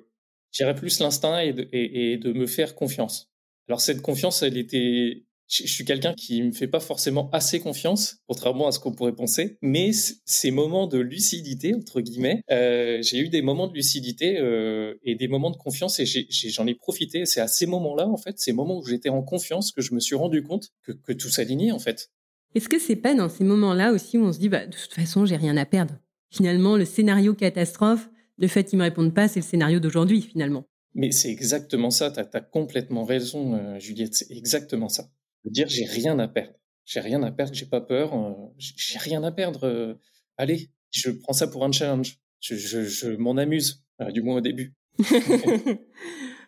j'irais 0.52 0.76
plus 0.76 1.00
l'instinct 1.00 1.40
et 1.40 1.54
de, 1.54 1.68
et, 1.72 2.18
de 2.18 2.34
me 2.34 2.48
faire 2.48 2.74
confiance. 2.74 3.32
Alors 3.70 3.80
cette 3.80 4.02
confiance, 4.02 4.42
elle 4.42 4.58
était, 4.58 5.24
je, 5.48 5.68
suis 5.68 5.86
quelqu'un 5.86 6.16
qui 6.16 6.42
me 6.42 6.52
fait 6.52 6.68
pas 6.68 6.80
forcément 6.80 7.30
assez 7.30 7.60
confiance, 7.60 8.18
contrairement 8.28 8.68
à 8.68 8.72
ce 8.72 8.80
qu'on 8.80 8.92
pourrait 8.92 9.14
penser, 9.14 9.60
mais 9.62 9.92
ces 10.26 10.50
moments 10.50 10.88
de 10.88 10.98
lucidité 10.98 11.76
entre 11.76 12.02
guillemets, 12.02 12.42
euh, 12.50 13.04
j'ai 13.04 13.20
eu 13.20 13.30
des 13.30 13.44
moments 13.44 13.68
de 13.68 13.76
lucidité 13.76 14.40
euh, 14.40 14.96
et 15.04 15.14
des 15.14 15.28
moments 15.28 15.52
de 15.52 15.58
confiance 15.58 16.00
et 16.00 16.06
j'en 16.08 16.66
ai, 16.66 16.74
profité. 16.74 17.28
C'est 17.28 17.40
à 17.40 17.48
ces 17.48 17.68
moments-là, 17.68 18.08
en 18.08 18.18
fait, 18.18 18.40
ces 18.40 18.52
moments 18.52 18.80
où 18.80 18.86
j'étais 18.88 19.10
en 19.10 19.22
confiance, 19.22 19.72
que 19.72 19.84
je 19.84 19.94
me 19.94 20.00
suis 20.00 20.16
rendu 20.16 20.42
compte 20.42 20.70
que, 20.82 20.92
que 20.92 21.14
tout 21.14 21.30
s'alignait 21.30 21.72
en 21.72 21.80
fait. 21.80 22.10
Est-ce 22.56 22.68
que 22.68 22.80
c'est 22.80 22.96
pas 22.96 23.14
dans 23.14 23.30
ces 23.30 23.44
moments-là 23.44 23.92
aussi 23.92 24.18
où 24.18 24.26
on 24.26 24.34
se 24.34 24.40
dit, 24.40 24.50
bah, 24.50 24.66
de 24.66 24.76
toute 24.76 24.94
façon, 24.94 25.26
j'ai 25.26 25.38
rien 25.38 25.56
à 25.56 25.66
perdre? 25.66 25.94
Finalement, 26.32 26.76
le 26.76 26.86
scénario 26.86 27.36
catastrophe, 27.36 28.10
le 28.38 28.48
fait 28.48 28.64
qu'ils 28.64 28.80
me 28.80 28.84
répondent 28.84 29.14
pas, 29.14 29.28
c'est 29.28 29.42
le 29.42 29.46
scénario 29.46 29.80
d'aujourd'hui, 29.80 30.22
finalement. 30.22 30.66
Mais 30.96 31.12
c'est 31.12 31.30
exactement 31.30 31.92
ça, 31.92 32.12
tu 32.12 32.20
as, 32.20 32.42
complètement 32.42 33.06
raison, 33.06 33.54
euh, 33.54 33.80
Juliette, 33.80 34.16
c'est 34.16 34.32
exactement 34.32 34.90
ça. 34.90 35.10
De 35.46 35.50
dire 35.50 35.68
j'ai 35.70 35.86
rien 35.86 36.18
à 36.20 36.28
perdre. 36.28 36.54
J'ai 36.86 37.00
rien 37.00 37.22
à 37.24 37.32
perdre, 37.32 37.54
j'ai 37.54 37.68
pas 37.68 37.82
peur, 37.82 38.14
euh, 38.16 38.34
j'ai 38.58 38.98
rien 38.98 39.24
à 39.24 39.32
perdre. 39.32 39.66
Euh, 39.66 39.94
allez, 40.38 40.70
je 40.90 41.12
prends 41.12 41.34
ça 41.34 41.48
pour 41.48 41.64
un 41.64 41.72
challenge. 41.72 42.18
Je, 42.40 42.56
je, 42.56 42.84
je 42.84 43.12
m'en 43.12 43.38
amuse, 43.38 43.86
du 44.12 44.22
moins 44.22 44.38
au 44.38 44.42
début. 44.42 44.74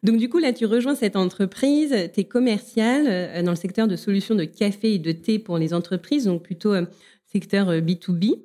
Donc 0.04 0.18
du 0.18 0.28
coup, 0.28 0.40
là, 0.40 0.52
tu 0.52 0.66
rejoins 0.66 0.96
cette 0.96 1.16
entreprise, 1.16 1.96
tu 2.14 2.20
es 2.20 2.24
commercial 2.26 3.06
euh, 3.08 3.42
dans 3.42 3.52
le 3.52 3.58
secteur 3.58 3.88
de 3.88 3.96
solutions 3.96 4.36
de 4.36 4.44
café 4.44 4.96
et 4.96 5.00
de 5.00 5.14
thé 5.14 5.40
pour 5.40 5.58
les 5.58 5.74
entreprises, 5.74 6.26
donc 6.26 6.44
plutôt 6.44 6.74
euh, 6.74 6.86
secteur 7.26 7.72
B2B. 7.72 8.42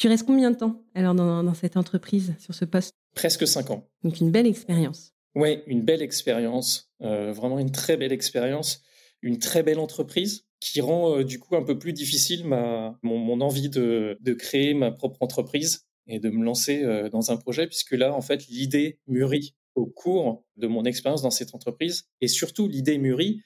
Euh, 0.00 0.02
tu 0.02 0.08
restes 0.08 0.26
combien 0.26 0.50
de 0.50 0.56
temps 0.56 0.82
alors 0.94 1.14
dans, 1.14 1.54
cette 1.54 1.76
entreprise, 1.76 2.34
sur 2.38 2.54
ce 2.54 2.64
poste? 2.64 2.94
Presque 3.14 3.46
cinq 3.46 3.70
ans. 3.70 3.88
Donc 4.02 4.20
une 4.20 4.30
belle 4.30 4.46
expérience. 4.46 5.12
Oui, 5.34 5.58
une 5.66 5.82
belle 5.82 6.02
expérience, 6.02 6.90
vraiment 6.98 7.60
une 7.60 7.70
très 7.70 7.96
belle 7.96 8.12
expérience, 8.12 8.82
une 9.22 9.38
très 9.38 9.62
belle 9.62 9.78
entreprise 9.78 10.46
qui 10.58 10.80
rend 10.80 11.22
du 11.22 11.38
coup 11.38 11.54
un 11.54 11.62
peu 11.62 11.78
plus 11.78 11.92
difficile 11.92 12.44
ma, 12.44 12.98
mon, 13.02 13.40
envie 13.40 13.68
de, 13.68 14.18
de, 14.20 14.32
créer 14.32 14.74
ma 14.74 14.90
propre 14.90 15.22
entreprise 15.22 15.86
et 16.08 16.18
de 16.18 16.30
me 16.30 16.44
lancer 16.44 16.84
dans 17.12 17.30
un 17.30 17.36
projet, 17.36 17.68
puisque 17.68 17.92
là, 17.92 18.12
en 18.12 18.20
fait, 18.22 18.48
l'idée 18.48 18.98
mûrit 19.06 19.54
au 19.76 19.86
cours 19.86 20.44
de 20.56 20.66
mon 20.66 20.84
expérience 20.84 21.22
dans 21.22 21.30
cette 21.30 21.54
entreprise 21.54 22.08
et 22.20 22.26
surtout 22.26 22.66
l'idée 22.66 22.98
mûrit 22.98 23.40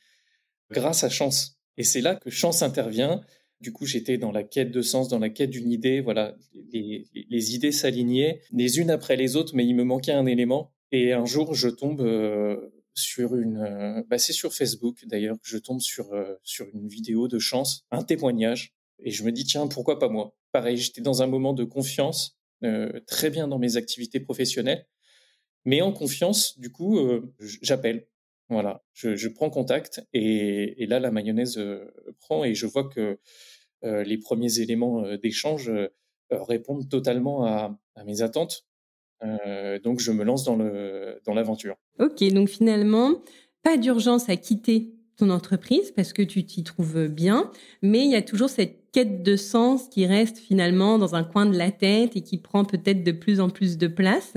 grâce 0.71 1.05
à 1.05 1.11
Chance. 1.11 1.59
Et 1.77 1.85
c'est 1.85 2.01
là 2.01 2.15
que 2.15 2.31
Chance 2.31 2.63
intervient. 2.63 3.21
Du 3.61 3.73
coup, 3.73 3.87
j'étais 3.87 4.19
dans 4.19 4.33
la 4.33 4.43
quête 4.43 4.71
de 4.71 4.83
sens, 4.83 5.09
dans 5.09 5.19
la 5.19 5.31
quête 5.31 5.51
d'une 5.51 5.71
idée. 5.71 6.01
Voilà, 6.01 6.37
les, 6.73 7.55
idées 7.55 7.73
s'alignaient 7.73 8.41
les 8.53 8.79
unes 8.79 8.91
après 8.91 9.17
les 9.17 9.37
autres, 9.37 9.55
mais 9.55 9.65
il 9.65 9.75
me 9.75 9.85
manquait 9.85 10.13
un 10.13 10.27
élément. 10.27 10.73
Et 10.93 11.13
un 11.13 11.25
jour, 11.25 11.55
je 11.55 11.69
tombe 11.69 12.01
euh, 12.01 12.57
sur 12.95 13.35
une, 13.37 13.59
euh, 13.59 14.03
bah 14.09 14.19
c'est 14.19 14.33
sur 14.33 14.55
Facebook 14.55 15.05
d'ailleurs, 15.07 15.37
je 15.43 15.59
tombe 15.59 15.81
sur 15.81 16.13
euh, 16.13 16.35
sur 16.45 16.67
une 16.73 16.87
vidéo 16.87 17.27
de 17.27 17.41
Chance, 17.41 17.85
un 17.91 18.05
témoignage, 18.05 18.75
et 19.01 19.11
je 19.11 19.25
me 19.25 19.33
dis 19.33 19.45
tiens 19.45 19.67
pourquoi 19.67 19.99
pas 19.99 20.09
moi? 20.09 20.37
Pareil, 20.53 20.77
j'étais 20.77 21.01
dans 21.01 21.23
un 21.23 21.27
moment 21.27 21.53
de 21.53 21.65
confiance, 21.65 22.39
très 23.07 23.31
bien 23.31 23.49
dans 23.49 23.59
mes 23.59 23.77
activités 23.77 24.21
professionnelles, 24.21 24.87
mais 25.65 25.81
en 25.81 25.93
confiance, 25.93 26.59
du 26.59 26.71
coup, 26.71 26.99
euh, 26.99 27.33
j'appelle. 27.63 28.07
Voilà, 28.51 28.85
je, 28.93 29.29
prends 29.29 29.49
contact 29.49 30.07
et, 30.13 30.85
là, 30.87 31.01
la 31.01 31.11
mayonnaise 31.11 31.57
euh, 31.57 31.91
et 32.45 32.55
je 32.55 32.67
vois 32.67 32.89
que 32.89 33.19
euh, 33.85 34.03
les 34.05 34.19
premiers 34.19 34.61
éléments 34.61 35.03
d'échange 35.17 35.71
répondent 36.31 36.89
totalement 36.89 37.45
à, 37.45 37.79
mes 38.05 38.23
attentes. 38.23 38.67
donc, 39.85 40.01
je 40.01 40.11
me 40.11 40.25
lance 40.25 40.45
dans 40.45 41.35
l'aventure. 41.35 41.77
Dans 41.99 42.07
ok, 42.07 42.33
donc 42.33 42.49
finalement, 42.49 43.23
pas 43.63 43.77
d'urgence 43.77 44.29
à 44.29 44.37
quitter 44.37 44.95
ton 45.17 45.31
entreprise 45.31 45.93
parce 45.93 46.13
que 46.13 46.23
tu 46.23 46.45
t'y 46.45 46.65
trouves 46.65 47.09
bien, 47.09 47.51
mais 47.83 48.05
il 48.05 48.11
y 48.11 48.17
a 48.17 48.23
toujours 48.23 48.49
cette 48.49 48.91
quête 48.93 49.23
de 49.23 49.37
sens 49.37 49.89
qui 49.89 50.07
reste 50.07 50.39
finalement 50.39 50.99
dans 50.99 51.15
un 51.15 51.25
coin 51.25 51.47
de 51.47 51.57
la 51.57 51.71
tête 51.71 52.17
et 52.17 52.21
qui 52.21 52.39
prend 52.39 52.65
peut-être 52.65 53.03
de 53.03 53.13
plus 53.13 53.41
en 53.41 53.51
plus 53.51 53.77
de 53.77 53.87
place. 53.87 54.35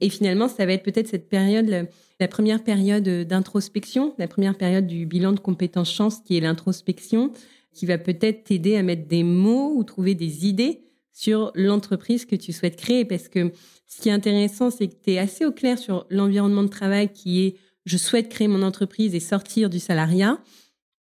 Et 0.00 0.10
finalement, 0.10 0.48
ça 0.48 0.66
va 0.66 0.72
être 0.72 0.82
peut-être 0.82 1.08
cette 1.08 1.28
période, 1.28 1.88
la 2.20 2.28
première 2.28 2.62
période 2.62 3.08
d'introspection, 3.08 4.14
la 4.18 4.28
première 4.28 4.56
période 4.56 4.86
du 4.86 5.06
bilan 5.06 5.32
de 5.32 5.40
compétences 5.40 5.92
chance 5.92 6.20
qui 6.20 6.36
est 6.36 6.40
l'introspection, 6.40 7.32
qui 7.72 7.86
va 7.86 7.98
peut-être 7.98 8.44
t'aider 8.44 8.76
à 8.76 8.82
mettre 8.82 9.06
des 9.08 9.24
mots 9.24 9.74
ou 9.74 9.82
trouver 9.84 10.14
des 10.14 10.46
idées 10.46 10.84
sur 11.12 11.50
l'entreprise 11.54 12.24
que 12.24 12.36
tu 12.36 12.52
souhaites 12.52 12.76
créer. 12.76 13.04
Parce 13.04 13.28
que 13.28 13.52
ce 13.86 14.00
qui 14.00 14.08
est 14.08 14.12
intéressant, 14.12 14.70
c'est 14.70 14.88
que 14.88 14.94
tu 14.94 15.12
es 15.12 15.18
assez 15.18 15.44
au 15.44 15.52
clair 15.52 15.78
sur 15.78 16.06
l'environnement 16.08 16.62
de 16.62 16.68
travail 16.68 17.12
qui 17.12 17.44
est 17.44 17.56
je 17.86 17.98
souhaite 17.98 18.30
créer 18.30 18.48
mon 18.48 18.62
entreprise 18.62 19.14
et 19.14 19.20
sortir 19.20 19.68
du 19.68 19.78
salariat. 19.78 20.38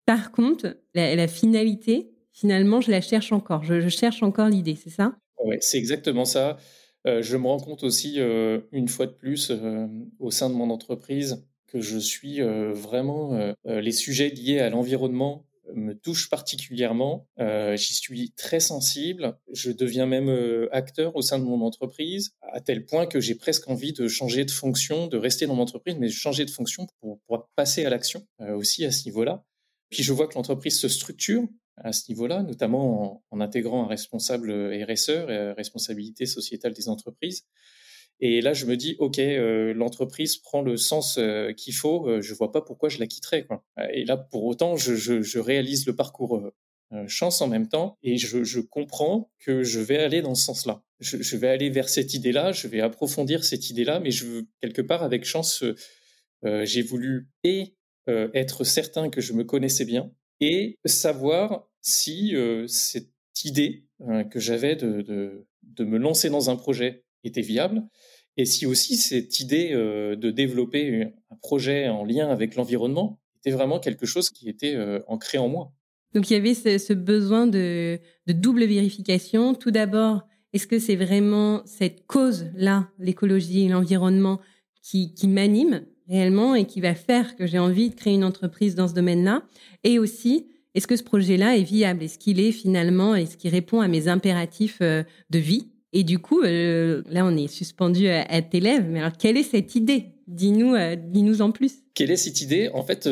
Par 0.05 0.33
contre, 0.33 0.77
la, 0.95 1.29
finalité, 1.29 2.11
finalement, 2.31 2.81
je 2.81 2.91
la 2.91 3.01
cherche 3.01 3.33
encore. 3.33 3.65
Je, 3.65 3.81
je 3.81 3.89
cherche 3.89 4.23
encore 4.23 4.49
l'idée, 4.49 4.77
c'est 4.83 4.91
ça? 4.91 5.15
Oui, 5.45 5.57
c'est 5.61 5.79
exactement 5.79 6.25
ça. 6.25 6.59
Euh, 7.09 7.23
je 7.23 7.37
me 7.37 7.47
rends 7.47 7.61
compte 7.61 7.83
aussi, 7.83 8.15
euh, 8.19 8.61
une 8.71 8.89
fois 8.89 9.07
de 9.07 9.13
plus, 9.13 9.51
euh, 9.51 9.87
au 10.19 10.31
sein 10.31 10.51
de 10.51 10.55
mon 10.55 10.71
entreprise, 10.71 11.45
que 11.67 11.81
je 11.81 11.99
suis 11.99 12.41
vraiment 12.41 13.55
les 13.67 13.93
sujets 13.93 14.31
liés 14.31 14.59
à 14.59 14.71
l'environnement 14.71 15.45
me 15.75 15.93
touchent 15.93 16.31
particulièrement. 16.31 17.29
J'y 17.37 17.93
suis 17.93 18.33
très 18.39 18.59
sensible. 18.59 19.37
Je 19.53 19.71
deviens 19.71 20.07
même 20.07 20.67
acteur 20.73 21.15
au 21.15 21.21
sein 21.21 21.39
de 21.39 21.45
mon 21.45 21.61
entreprise, 21.61 22.31
à 22.41 22.63
tel 22.63 22.87
point 22.87 23.05
que 23.05 23.21
j'ai 23.21 23.35
presque 23.35 23.69
envie 23.69 23.93
de 23.93 24.09
changer 24.09 24.47
de 24.47 24.51
fonction, 24.51 25.09
de 25.09 25.19
rester 25.19 25.47
dans 25.47 25.57
mon 25.57 25.65
entreprise, 25.65 25.97
mais 25.99 26.09
changer 26.09 26.47
de 26.47 26.51
fonction 26.51 26.87
pour, 27.03 27.21
pour 27.27 27.47
passer 27.55 27.85
à 27.85 27.91
l'action 27.91 28.27
aussi 28.57 28.87
à 28.87 28.91
ce 28.91 29.05
niveau-là. 29.05 29.45
Puis 29.91 30.03
je 30.03 30.15
vois 30.15 30.27
que 30.27 30.37
l'entreprise 30.37 30.81
se 30.81 30.89
structure 30.89 31.47
à 31.83 31.93
ce 31.93 32.11
niveau-là, 32.11 32.43
notamment 32.43 33.23
en, 33.31 33.41
intégrant 33.41 33.85
un 33.85 33.87
responsable 33.87 34.53
RSE, 34.85 35.11
euh, 35.11 35.55
responsabilité 35.55 36.27
sociétale 36.27 36.73
des 36.73 36.89
entreprises. 36.89 37.47
Et 38.21 38.41
là, 38.41 38.53
je 38.53 38.67
me 38.67 38.77
dis, 38.77 38.97
OK, 38.99 39.19
euh, 39.19 39.73
l'entreprise 39.75 40.39
prend 40.39 40.61
le 40.63 40.77
sens 40.77 41.19
euh, 41.19 41.53
qu'il 41.53 41.75
faut, 41.75 42.21
je 42.21 42.35
vois 42.35 42.51
pas 42.51 42.63
pourquoi 42.63 42.89
je 42.89 42.99
la 42.99 43.07
quitterais. 43.07 43.47
Et 43.93 44.05
là, 44.05 44.17
pour 44.17 44.45
autant, 44.45 44.77
je, 44.77 45.39
réalise 45.39 45.87
le 45.87 45.95
parcours 45.95 46.51
chance 47.07 47.43
en 47.43 47.49
même 47.49 47.69
temps 47.69 47.99
et 48.03 48.17
je, 48.17 48.61
comprends 48.61 49.31
que 49.39 49.63
je 49.63 49.79
vais 49.79 49.99
aller 49.99 50.23
dans 50.23 50.35
ce 50.35 50.45
sens-là. 50.47 50.83
Je, 51.01 51.23
je, 51.23 51.37
vais 51.37 51.49
aller 51.49 51.71
vers 51.71 51.89
cette 51.89 52.15
idée-là, 52.15 52.51
je 52.51 52.67
vais 52.67 52.81
approfondir 52.81 53.45
cette 53.45 53.71
idée-là, 53.71 54.01
mais 54.01 54.11
je 54.11 54.27
veux, 54.27 54.49
quelque 54.61 54.83
part, 54.83 55.05
avec 55.05 55.25
chance, 55.25 55.63
j'ai 56.43 56.83
voulu 56.83 57.29
et 57.45 57.77
être 58.09 58.65
certain 58.65 59.11
que 59.11 59.21
je 59.21 59.33
me 59.33 59.45
connaissais 59.45 59.85
bien 59.85 60.11
et 60.41 60.79
savoir 60.85 61.68
si 61.89 62.35
cette 62.67 63.11
idée 63.45 63.85
euh, 64.03 64.25
que 64.25 64.41
j'avais 64.41 64.77
de, 64.77 65.03
de, 65.63 65.85
me 65.85 65.99
lancer 65.99 66.31
dans 66.31 66.51
un 66.51 66.57
projet 66.57 67.05
était 67.25 67.41
viable 67.41 67.83
et 68.37 68.45
si 68.45 68.67
aussi 68.67 68.97
cette 68.97 69.41
idée 69.41 69.71
de 69.73 70.31
développer 70.31 71.13
un 71.31 71.37
projet 71.37 71.89
en 71.89 72.05
lien 72.05 72.29
avec 72.29 72.55
l'environnement 72.57 73.21
était 73.39 73.51
vraiment 73.51 73.79
quelque 73.81 74.07
chose 74.07 74.31
qui 74.31 74.49
était 74.49 74.77
ancré 75.07 75.39
en 75.39 75.49
moi. 75.49 75.73
Donc 76.15 76.31
il 76.31 76.35
y 76.35 76.37
avait 76.37 76.55
ce, 76.55 76.93
besoin 76.93 77.47
de, 77.47 77.99
de, 78.27 78.33
double 78.33 78.65
vérification. 78.65 79.55
Tout 79.55 79.71
d'abord, 79.71 80.27
est-ce 80.53 80.67
que 80.67 80.79
c'est 80.79 80.97
vraiment 80.97 81.63
cette 81.67 82.07
cause-là, 82.07 82.89
l'écologie 82.99 83.65
et 83.65 83.69
l'environnement, 83.69 84.41
qui, 84.83 85.15
qui 85.15 85.29
m'anime 85.29 85.83
réellement 86.09 86.55
et 86.55 86.65
qui 86.65 86.81
va 86.81 86.95
faire 86.95 87.37
que 87.37 87.47
j'ai 87.47 87.59
envie 87.59 87.91
de 87.91 87.95
créer 87.95 88.15
une 88.15 88.25
entreprise 88.25 88.75
dans 88.75 88.89
ce 88.89 88.95
domaine-là? 88.95 89.43
Et 89.85 89.99
aussi, 89.99 90.49
est-ce 90.75 90.87
que 90.87 90.97
ce 90.97 91.03
projet-là 91.03 91.57
est 91.57 91.63
viable? 91.63 92.03
Est-ce 92.05 92.19
qu'il 92.19 92.41
est 92.41 92.53
finalement, 92.53 93.15
est-ce 93.15 93.37
qu'il 93.37 93.51
répond 93.51 93.81
à 93.81 93.89
mes 93.89 94.09
impératifs 94.09 94.79
euh, 94.81 95.03
de 95.31 95.39
vie? 95.39 95.69
Et 95.93 96.05
du 96.05 96.19
coup, 96.19 96.43
euh, 96.43 97.03
là, 97.09 97.25
on 97.25 97.37
est 97.37 97.49
suspendu 97.49 98.09
à, 98.09 98.43
tes 98.43 98.61
lèvres. 98.61 98.87
Mais 98.89 99.01
alors, 99.01 99.17
quelle 99.17 99.39
est 99.39 99.43
cette 99.43 99.75
idée? 99.75 100.07
Dis-nous, 100.27 100.75
euh, 100.75 100.97
dis-nous 100.97 101.41
en 101.41 101.51
plus. 101.51 101.77
Quelle 101.95 102.11
est 102.11 102.17
cette 102.17 102.43
idée? 102.43 102.69
En 102.75 102.83
fait, 102.83 103.09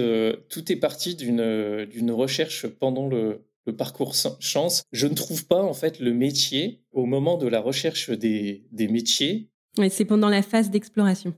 tout 0.49 0.73
est 0.73 0.77
parti 0.77 1.15
d'une 1.15 1.87
d'une 1.87 2.11
recherche 2.11 2.67
pendant 2.67 3.09
le, 3.09 3.43
parcours 3.77 4.15
chance. 4.39 4.83
Je 4.93 5.07
ne 5.07 5.15
trouve 5.15 5.47
pas 5.47 5.63
en 5.63 5.73
fait 5.73 5.99
le 5.99 6.13
métier 6.13 6.83
au 6.93 7.07
moment 7.07 7.37
de 7.37 7.49
la 7.49 7.61
recherche 7.61 8.11
des, 8.11 8.65
des 8.71 8.87
métiers. 8.87 9.51
Ouais, 9.79 9.89
c'est 9.89 10.05
pendant 10.05 10.29
la 10.29 10.43
phase 10.43 10.71
d'exploration. 10.71 11.35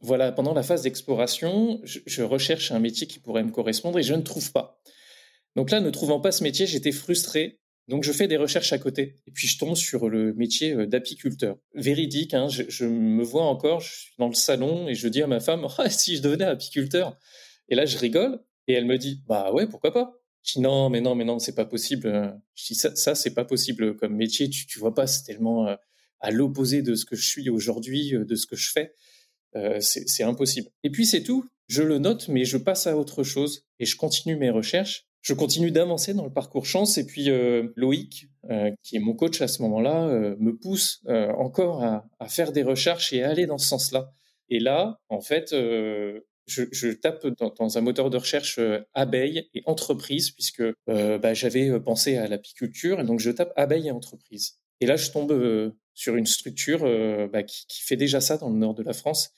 Voilà, 0.00 0.30
pendant 0.30 0.52
la 0.52 0.62
phase 0.62 0.82
d'exploration, 0.82 1.80
je, 1.84 2.22
recherche 2.22 2.70
un 2.70 2.78
métier 2.78 3.06
qui 3.06 3.18
pourrait 3.18 3.44
me 3.44 3.50
correspondre 3.50 3.98
et 3.98 4.02
je 4.02 4.14
ne 4.14 4.22
trouve 4.22 4.52
pas. 4.52 4.80
Donc 5.56 5.70
là, 5.70 5.80
ne 5.80 5.90
trouvant 5.90 6.20
pas 6.20 6.32
ce 6.32 6.44
métier, 6.44 6.66
j'étais 6.66 6.92
frustré. 6.92 7.58
Donc 7.88 8.04
je 8.04 8.12
fais 8.12 8.28
des 8.28 8.36
recherches 8.36 8.72
à 8.72 8.78
côté 8.78 9.14
et 9.26 9.30
puis 9.30 9.46
je 9.46 9.58
tombe 9.58 9.76
sur 9.76 10.08
le 10.08 10.34
métier 10.34 10.72
euh, 10.72 10.86
d'apiculteur. 10.86 11.56
Véridique, 11.74 12.34
hein, 12.34 12.48
je, 12.48 12.84
me 12.84 13.22
vois 13.22 13.44
encore, 13.44 13.80
je 13.80 13.92
suis 13.92 14.14
dans 14.18 14.28
le 14.28 14.34
salon 14.34 14.88
et 14.88 14.94
je 14.94 15.06
dis 15.08 15.22
à 15.22 15.28
ma 15.28 15.40
femme, 15.40 15.64
oh, 15.64 15.82
si 15.88 16.16
je 16.16 16.22
devenais 16.22 16.44
apiculteur. 16.44 17.16
Et 17.68 17.74
là, 17.74 17.86
je 17.86 17.96
rigole 17.96 18.40
et 18.66 18.74
elle 18.74 18.86
me 18.86 18.98
dit, 18.98 19.22
bah 19.26 19.52
ouais, 19.52 19.66
pourquoi 19.66 19.92
pas? 19.92 20.20
Je 20.42 20.54
dis 20.54 20.60
non, 20.60 20.90
mais 20.90 21.00
non, 21.00 21.14
mais 21.14 21.24
non, 21.24 21.38
c'est 21.38 21.54
pas 21.54 21.64
possible. 21.64 22.36
Je 22.54 22.66
dis 22.66 22.74
ça, 22.74 22.94
ça 22.94 23.14
c'est 23.14 23.34
pas 23.34 23.44
possible 23.44 23.96
comme 23.96 24.14
métier. 24.14 24.50
Tu, 24.50 24.78
vois 24.78 24.94
pas, 24.94 25.06
c'est 25.06 25.22
tellement 25.22 25.68
euh, 25.68 25.76
à 26.20 26.30
l'opposé 26.32 26.82
de 26.82 26.96
ce 26.96 27.04
que 27.04 27.16
je 27.16 27.26
suis 27.26 27.48
aujourd'hui, 27.48 28.14
euh, 28.14 28.24
de 28.24 28.34
ce 28.34 28.46
que 28.46 28.56
je 28.56 28.70
fais. 28.72 28.94
c'est 29.80 30.22
impossible. 30.22 30.68
Et 30.82 30.90
puis 30.90 31.06
c'est 31.06 31.22
tout. 31.22 31.48
Je 31.68 31.82
le 31.82 31.98
note, 31.98 32.28
mais 32.28 32.44
je 32.44 32.58
passe 32.58 32.86
à 32.86 32.96
autre 32.96 33.22
chose 33.22 33.64
et 33.78 33.86
je 33.86 33.96
continue 33.96 34.36
mes 34.36 34.50
recherches 34.50 35.06
je 35.26 35.34
continue 35.34 35.72
d'avancer 35.72 36.14
dans 36.14 36.24
le 36.24 36.32
parcours 36.32 36.66
chance 36.66 36.98
et 36.98 37.04
puis 37.04 37.30
euh, 37.30 37.72
Loïc, 37.74 38.28
euh, 38.48 38.70
qui 38.84 38.94
est 38.94 39.00
mon 39.00 39.12
coach 39.12 39.40
à 39.40 39.48
ce 39.48 39.60
moment-là, 39.62 40.06
euh, 40.06 40.36
me 40.38 40.56
pousse 40.56 41.02
encore 41.36 41.82
à, 41.82 42.28
faire 42.28 42.52
des 42.52 42.62
recherches 42.62 43.12
et 43.12 43.24
à 43.24 43.30
aller 43.30 43.46
dans 43.46 43.58
ce 43.58 43.66
sens-là. 43.66 44.12
Et 44.50 44.60
là, 44.60 45.00
en 45.08 45.20
fait, 45.20 45.50
je, 45.50 46.92
tape 46.92 47.26
dans, 47.26 47.76
un 47.76 47.80
moteur 47.80 48.08
de 48.08 48.16
recherche 48.16 48.60
abeille 48.94 49.50
et 49.52 49.62
entreprise 49.66 50.30
puisque 50.30 50.62
bah, 50.86 51.34
j'avais 51.34 51.80
pensé 51.80 52.16
à 52.16 52.28
l'apiculture 52.28 53.00
et 53.00 53.04
donc 53.04 53.18
je 53.18 53.32
tape 53.32 53.52
abeille 53.56 53.88
et 53.88 53.90
entreprise. 53.90 54.60
Et 54.80 54.86
là, 54.86 54.94
je 54.94 55.10
tombe 55.10 55.74
sur 55.94 56.14
une 56.14 56.26
structure 56.26 56.82
bah, 57.32 57.42
qui, 57.42 57.82
fait 57.82 57.96
déjà 57.96 58.20
ça 58.20 58.36
dans 58.36 58.50
le 58.50 58.58
nord 58.58 58.74
de 58.74 58.84
la 58.84 58.92
France, 58.92 59.32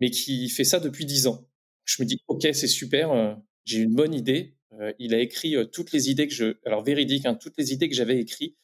mais 0.00 0.10
qui 0.10 0.50
fait 0.50 0.64
ça 0.64 0.80
depuis 0.80 1.06
dix 1.06 1.26
ans. 1.26 1.48
Je 1.86 2.02
me 2.02 2.06
dis, 2.06 2.20
ok, 2.28 2.46
c'est 2.52 2.66
super, 2.66 3.38
j'ai 3.64 3.78
une 3.78 3.94
bonne 3.94 4.12
idée, 4.12 4.58
il 4.98 5.14
a 5.14 5.18
écrit 5.18 5.56
euh, 5.56 5.64
toutes 5.64 5.92
les 5.92 6.10
idées 6.10 6.28
que 6.28 6.34
je, 6.34 6.56
alors 6.64 6.82
véridique, 6.84 7.26
hein, 7.26 7.34
toutes 7.34 7.54
les 7.58 7.72
idées 7.72 7.88
que 7.88 7.94
j'avais 7.94 8.18
écrites. 8.18 8.56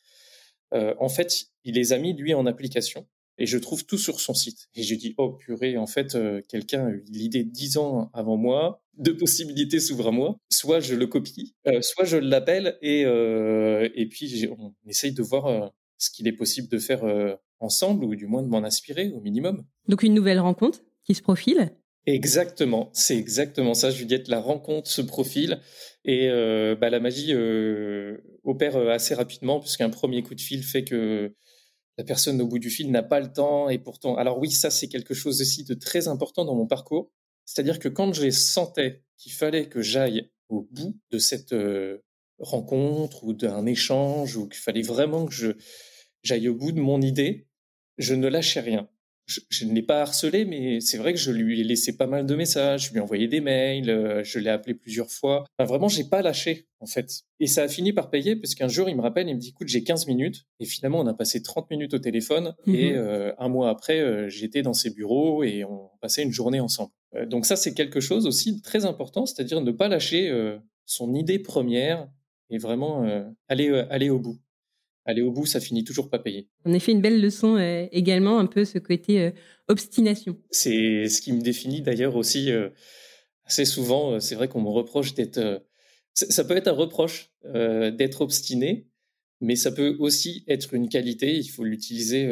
Euh, 0.74 0.94
en 0.98 1.08
fait, 1.08 1.46
il 1.64 1.74
les 1.74 1.92
a 1.92 1.98
mis 1.98 2.12
lui 2.12 2.34
en 2.34 2.46
application. 2.46 3.06
et 3.38 3.46
je 3.46 3.58
trouve 3.58 3.84
tout 3.84 3.98
sur 3.98 4.20
son 4.20 4.34
site. 4.34 4.68
Et 4.74 4.82
je 4.82 4.94
dis, 4.94 5.14
oh 5.18 5.32
purée, 5.32 5.76
en 5.76 5.86
fait, 5.86 6.14
euh, 6.14 6.40
quelqu'un 6.48 6.86
a 6.86 6.90
eu 6.90 7.04
l'idée 7.08 7.44
dix 7.44 7.76
ans 7.76 8.10
avant 8.14 8.36
moi, 8.36 8.82
deux 8.96 9.16
possibilités 9.16 9.78
s'ouvrent 9.78 10.08
à 10.08 10.12
moi, 10.12 10.38
soit 10.50 10.80
je 10.80 10.94
le 10.94 11.06
copie, 11.06 11.54
euh, 11.66 11.82
soit 11.82 12.04
je 12.04 12.16
l'appelle 12.16 12.78
et, 12.80 13.04
euh, 13.04 13.88
et 13.94 14.06
puis 14.06 14.48
on 14.58 14.72
essaye 14.88 15.12
de 15.12 15.22
voir 15.22 15.72
ce 15.98 16.10
qu'il 16.10 16.26
est 16.28 16.32
possible 16.32 16.68
de 16.68 16.78
faire 16.78 17.04
ensemble, 17.60 18.04
ou 18.04 18.14
du 18.14 18.26
moins 18.26 18.42
de 18.42 18.48
m'en 18.48 18.64
inspirer 18.64 19.10
au 19.10 19.20
minimum. 19.20 19.64
Donc 19.88 20.02
une 20.02 20.14
nouvelle 20.14 20.40
rencontre 20.40 20.82
qui 21.04 21.14
se 21.14 21.22
profile 21.22 21.72
Exactement, 22.06 22.90
c'est 22.92 23.16
exactement 23.16 23.74
ça, 23.74 23.90
Juliette. 23.90 24.28
La 24.28 24.38
rencontre 24.40 24.88
se 24.88 25.02
profile 25.02 25.60
et 26.04 26.28
bah, 26.80 26.88
la 26.88 27.00
magie 27.00 27.34
opère 28.44 28.76
assez 28.76 29.14
rapidement 29.14 29.58
puisqu'un 29.60 29.90
premier 29.90 30.22
coup 30.22 30.34
de 30.36 30.40
fil 30.40 30.62
fait 30.62 30.84
que 30.84 31.34
la 31.98 32.04
personne 32.04 32.40
au 32.42 32.46
bout 32.46 32.58
du 32.60 32.70
fil 32.70 32.90
n'a 32.92 33.02
pas 33.02 33.20
le 33.20 33.32
temps 33.32 33.68
et 33.70 33.78
pourtant. 33.78 34.16
Alors 34.16 34.38
oui, 34.38 34.50
ça 34.50 34.70
c'est 34.70 34.88
quelque 34.88 35.14
chose 35.14 35.40
aussi 35.40 35.64
de 35.64 35.74
très 35.74 36.08
important 36.08 36.44
dans 36.44 36.54
mon 36.54 36.66
parcours. 36.66 37.10
C'est-à-dire 37.44 37.78
que 37.80 37.88
quand 37.88 38.12
je 38.14 38.30
sentais 38.30 39.02
qu'il 39.18 39.32
fallait 39.32 39.68
que 39.68 39.82
j'aille 39.82 40.30
au 40.48 40.68
bout 40.70 40.96
de 41.10 41.18
cette 41.18 41.52
euh, 41.54 41.98
rencontre 42.38 43.24
ou 43.24 43.32
d'un 43.34 43.66
échange 43.66 44.36
ou 44.36 44.48
qu'il 44.48 44.60
fallait 44.60 44.82
vraiment 44.82 45.26
que 45.26 45.32
je 45.34 45.52
j'aille 46.22 46.48
au 46.48 46.54
bout 46.54 46.72
de 46.72 46.80
mon 46.80 47.00
idée, 47.00 47.48
je 47.98 48.14
ne 48.14 48.28
lâchais 48.28 48.60
rien 48.60 48.88
je, 49.26 49.64
ne 49.64 49.74
l'ai 49.74 49.82
pas 49.82 50.02
harcelé, 50.02 50.44
mais 50.44 50.80
c'est 50.80 50.98
vrai 50.98 51.12
que 51.12 51.18
je 51.18 51.32
lui 51.32 51.60
ai 51.60 51.64
laissé 51.64 51.96
pas 51.96 52.06
mal 52.06 52.26
de 52.26 52.34
messages, 52.36 52.86
je 52.86 52.90
lui 52.92 52.98
ai 52.98 53.00
envoyé 53.00 53.26
des 53.26 53.40
mails, 53.40 53.90
euh, 53.90 54.22
je 54.22 54.38
l'ai 54.38 54.50
appelé 54.50 54.74
plusieurs 54.74 55.10
fois. 55.10 55.44
Enfin, 55.58 55.68
vraiment, 55.68 55.88
j'ai 55.88 56.04
pas 56.04 56.22
lâché, 56.22 56.68
en 56.80 56.86
fait. 56.86 57.22
Et 57.40 57.48
ça 57.48 57.64
a 57.64 57.68
fini 57.68 57.92
par 57.92 58.08
payer, 58.08 58.36
parce 58.36 58.54
qu'un 58.54 58.68
jour, 58.68 58.88
il 58.88 58.96
me 58.96 59.02
rappelle, 59.02 59.28
il 59.28 59.34
me 59.34 59.40
dit, 59.40 59.48
écoute, 59.48 59.68
j'ai 59.68 59.82
15 59.82 60.06
minutes. 60.06 60.44
Et 60.60 60.64
finalement, 60.64 61.00
on 61.00 61.06
a 61.06 61.14
passé 61.14 61.42
30 61.42 61.70
minutes 61.70 61.94
au 61.94 61.98
téléphone. 61.98 62.54
Et 62.66 62.92
mhm. 62.92 62.98
euh, 62.98 63.32
un 63.38 63.48
mois 63.48 63.68
après, 63.68 63.98
euh, 63.98 64.28
j'étais 64.28 64.62
dans 64.62 64.74
ses 64.74 64.90
bureaux 64.90 65.42
et 65.42 65.64
on 65.64 65.90
passait 66.00 66.22
une 66.22 66.32
journée 66.32 66.60
ensemble. 66.60 66.92
donc 67.26 67.46
ça, 67.46 67.56
c'est 67.56 67.74
quelque 67.74 68.00
chose 68.00 68.26
aussi 68.26 68.56
de 68.56 68.62
très 68.62 68.84
important, 68.84 69.26
c'est-à-dire 69.26 69.60
ne 69.60 69.72
pas 69.72 69.88
lâcher 69.88 70.30
son 70.84 71.14
idée 71.14 71.38
première 71.38 72.08
et 72.50 72.58
vraiment 72.58 73.04
aller, 73.48 73.70
aller 73.90 74.10
au 74.10 74.18
bout 74.18 74.38
aller 75.06 75.22
au 75.22 75.30
bout, 75.30 75.46
ça 75.46 75.60
finit 75.60 75.84
toujours 75.84 76.10
pas 76.10 76.18
payé. 76.18 76.48
En 76.64 76.72
effet, 76.72 76.92
une 76.92 77.00
belle 77.00 77.20
leçon 77.20 77.56
euh, 77.56 77.86
également, 77.92 78.38
un 78.38 78.46
peu 78.46 78.64
ce 78.64 78.78
côté 78.78 79.22
euh, 79.22 79.30
obstination. 79.68 80.36
C'est 80.50 81.08
ce 81.08 81.20
qui 81.20 81.32
me 81.32 81.40
définit 81.40 81.80
d'ailleurs 81.80 82.16
aussi 82.16 82.50
euh, 82.50 82.68
assez 83.44 83.64
souvent. 83.64 84.20
C'est 84.20 84.34
vrai 84.34 84.48
qu'on 84.48 84.60
me 84.60 84.68
reproche 84.68 85.14
d'être. 85.14 85.62
ça 86.12 86.44
peut 86.44 86.56
être 86.56 86.68
un 86.68 86.72
reproche 86.72 87.30
d'être 87.44 88.22
obstiné, 88.22 88.88
mais 89.40 89.54
ça 89.54 89.70
peut 89.70 89.96
aussi 90.00 90.44
être 90.48 90.74
une 90.74 90.88
qualité. 90.88 91.36
Il 91.36 91.46
faut 91.46 91.62
l'utiliser 91.62 92.28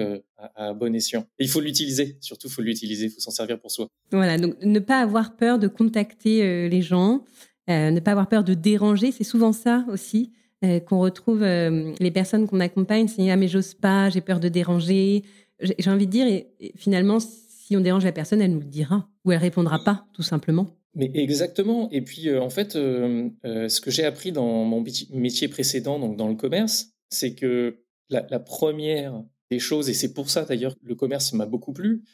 à, 0.56 0.74
bon 0.74 0.92
escient. 0.92 1.24
il 1.38 1.48
faut 1.48 1.60
l'utiliser, 1.60 2.18
surtout, 2.20 2.48
il 2.48 2.52
faut 2.52 2.62
l'utiliser, 2.62 3.06
il 3.06 3.10
faut 3.10 3.20
s'en 3.20 3.30
servir 3.30 3.60
pour 3.60 3.70
soi. 3.70 3.86
Voilà, 4.10 4.38
donc 4.38 4.56
ne 4.60 4.80
pas 4.80 5.00
avoir 5.00 5.36
peur 5.36 5.60
de 5.60 5.68
contacter 5.68 6.68
les 6.68 6.82
gens, 6.82 7.24
ne 7.68 8.00
pas 8.00 8.10
avoir 8.10 8.28
peur 8.28 8.42
de 8.42 8.54
déranger, 8.54 9.12
c'est 9.12 9.22
souvent 9.22 9.52
ça 9.52 9.86
aussi. 9.88 10.32
Euh, 10.64 10.80
qu'on 10.80 11.00
retrouve 11.00 11.42
euh, 11.42 11.92
les 12.00 12.10
personnes 12.10 12.46
qu'on 12.46 12.60
accompagne, 12.60 13.08
c'est 13.08 13.30
ah 13.30 13.36
mais 13.36 13.48
j'ose 13.48 13.74
pas, 13.74 14.08
j'ai 14.08 14.20
peur 14.20 14.40
de 14.40 14.48
déranger. 14.48 15.22
J'ai 15.60 15.90
envie 15.90 16.06
de 16.06 16.10
dire, 16.10 16.26
et, 16.26 16.72
finalement, 16.76 17.18
si 17.20 17.76
on 17.76 17.80
dérange 17.80 18.04
la 18.04 18.12
personne, 18.12 18.40
elle 18.40 18.52
nous 18.52 18.60
le 18.60 18.66
dira 18.66 19.08
ou 19.24 19.32
elle 19.32 19.38
répondra 19.38 19.82
pas, 19.84 20.06
tout 20.14 20.22
simplement. 20.22 20.68
Mais 20.94 21.10
exactement. 21.14 21.90
Et 21.90 22.02
puis 22.02 22.28
euh, 22.28 22.40
en 22.40 22.50
fait, 22.50 22.72
ce 22.72 23.80
que 23.80 23.90
j'ai 23.90 24.04
appris 24.04 24.32
dans 24.32 24.64
mon 24.64 24.84
métier 25.10 25.48
précédent, 25.48 25.98
donc 25.98 26.16
dans 26.16 26.28
le 26.28 26.36
commerce, 26.36 26.92
c'est 27.10 27.34
que 27.34 27.80
la, 28.08 28.26
la, 28.30 28.38
première 28.38 29.22
des 29.50 29.58
choses, 29.58 29.90
et 29.90 29.94
c'est 29.94 30.12
pour 30.14 30.30
ça 30.30 30.44
d'ailleurs 30.44 30.76
le 30.82 30.94
commerce 30.94 31.32
m'a 31.32 31.46
beaucoup 31.46 31.72
plu, 31.72 32.04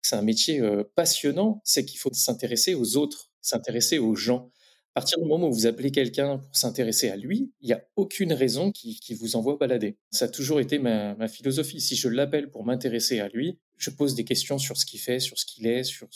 c'est 0.00 0.16
un 0.16 0.22
métier 0.22 0.62
passionnant, 0.94 1.60
c'est 1.64 1.84
qu'il 1.84 1.98
faut 1.98 2.12
s'intéresser 2.12 2.74
aux 2.74 2.96
autres, 2.96 3.30
s'intéresser 3.40 3.98
aux 3.98 4.14
gens. 4.14 4.51
À 4.94 5.00
partir 5.00 5.18
du 5.18 5.24
moment 5.24 5.48
où 5.48 5.52
vous 5.52 5.66
appelez 5.66 5.90
quelqu'un 5.90 6.36
pour 6.36 6.54
s'intéresser 6.54 7.08
à 7.08 7.16
lui, 7.16 7.50
il 7.62 7.66
n'y 7.66 7.72
a 7.72 7.82
aucune 7.96 8.34
raison 8.34 8.70
qui, 8.70 8.98
vous 9.18 9.36
envoie 9.36 9.56
balader. 9.56 9.96
Ça 10.10 10.26
a 10.26 10.28
toujours 10.28 10.60
été 10.60 10.78
ma, 10.78 11.28
philosophie. 11.28 11.80
Si 11.80 11.96
je 11.96 12.08
l'appelle 12.08 12.50
pour 12.50 12.66
m'intéresser 12.66 13.18
à 13.18 13.28
lui, 13.28 13.58
je 13.78 13.88
pose 13.88 14.14
des 14.14 14.24
questions 14.24 14.58
sur 14.58 14.76
ce 14.76 14.84
qu'il 14.84 15.00
fait, 15.00 15.18
sur 15.18 15.38
ce 15.38 15.46
qu'il 15.46 15.66
est, 15.66 15.82
sur, 15.82 16.08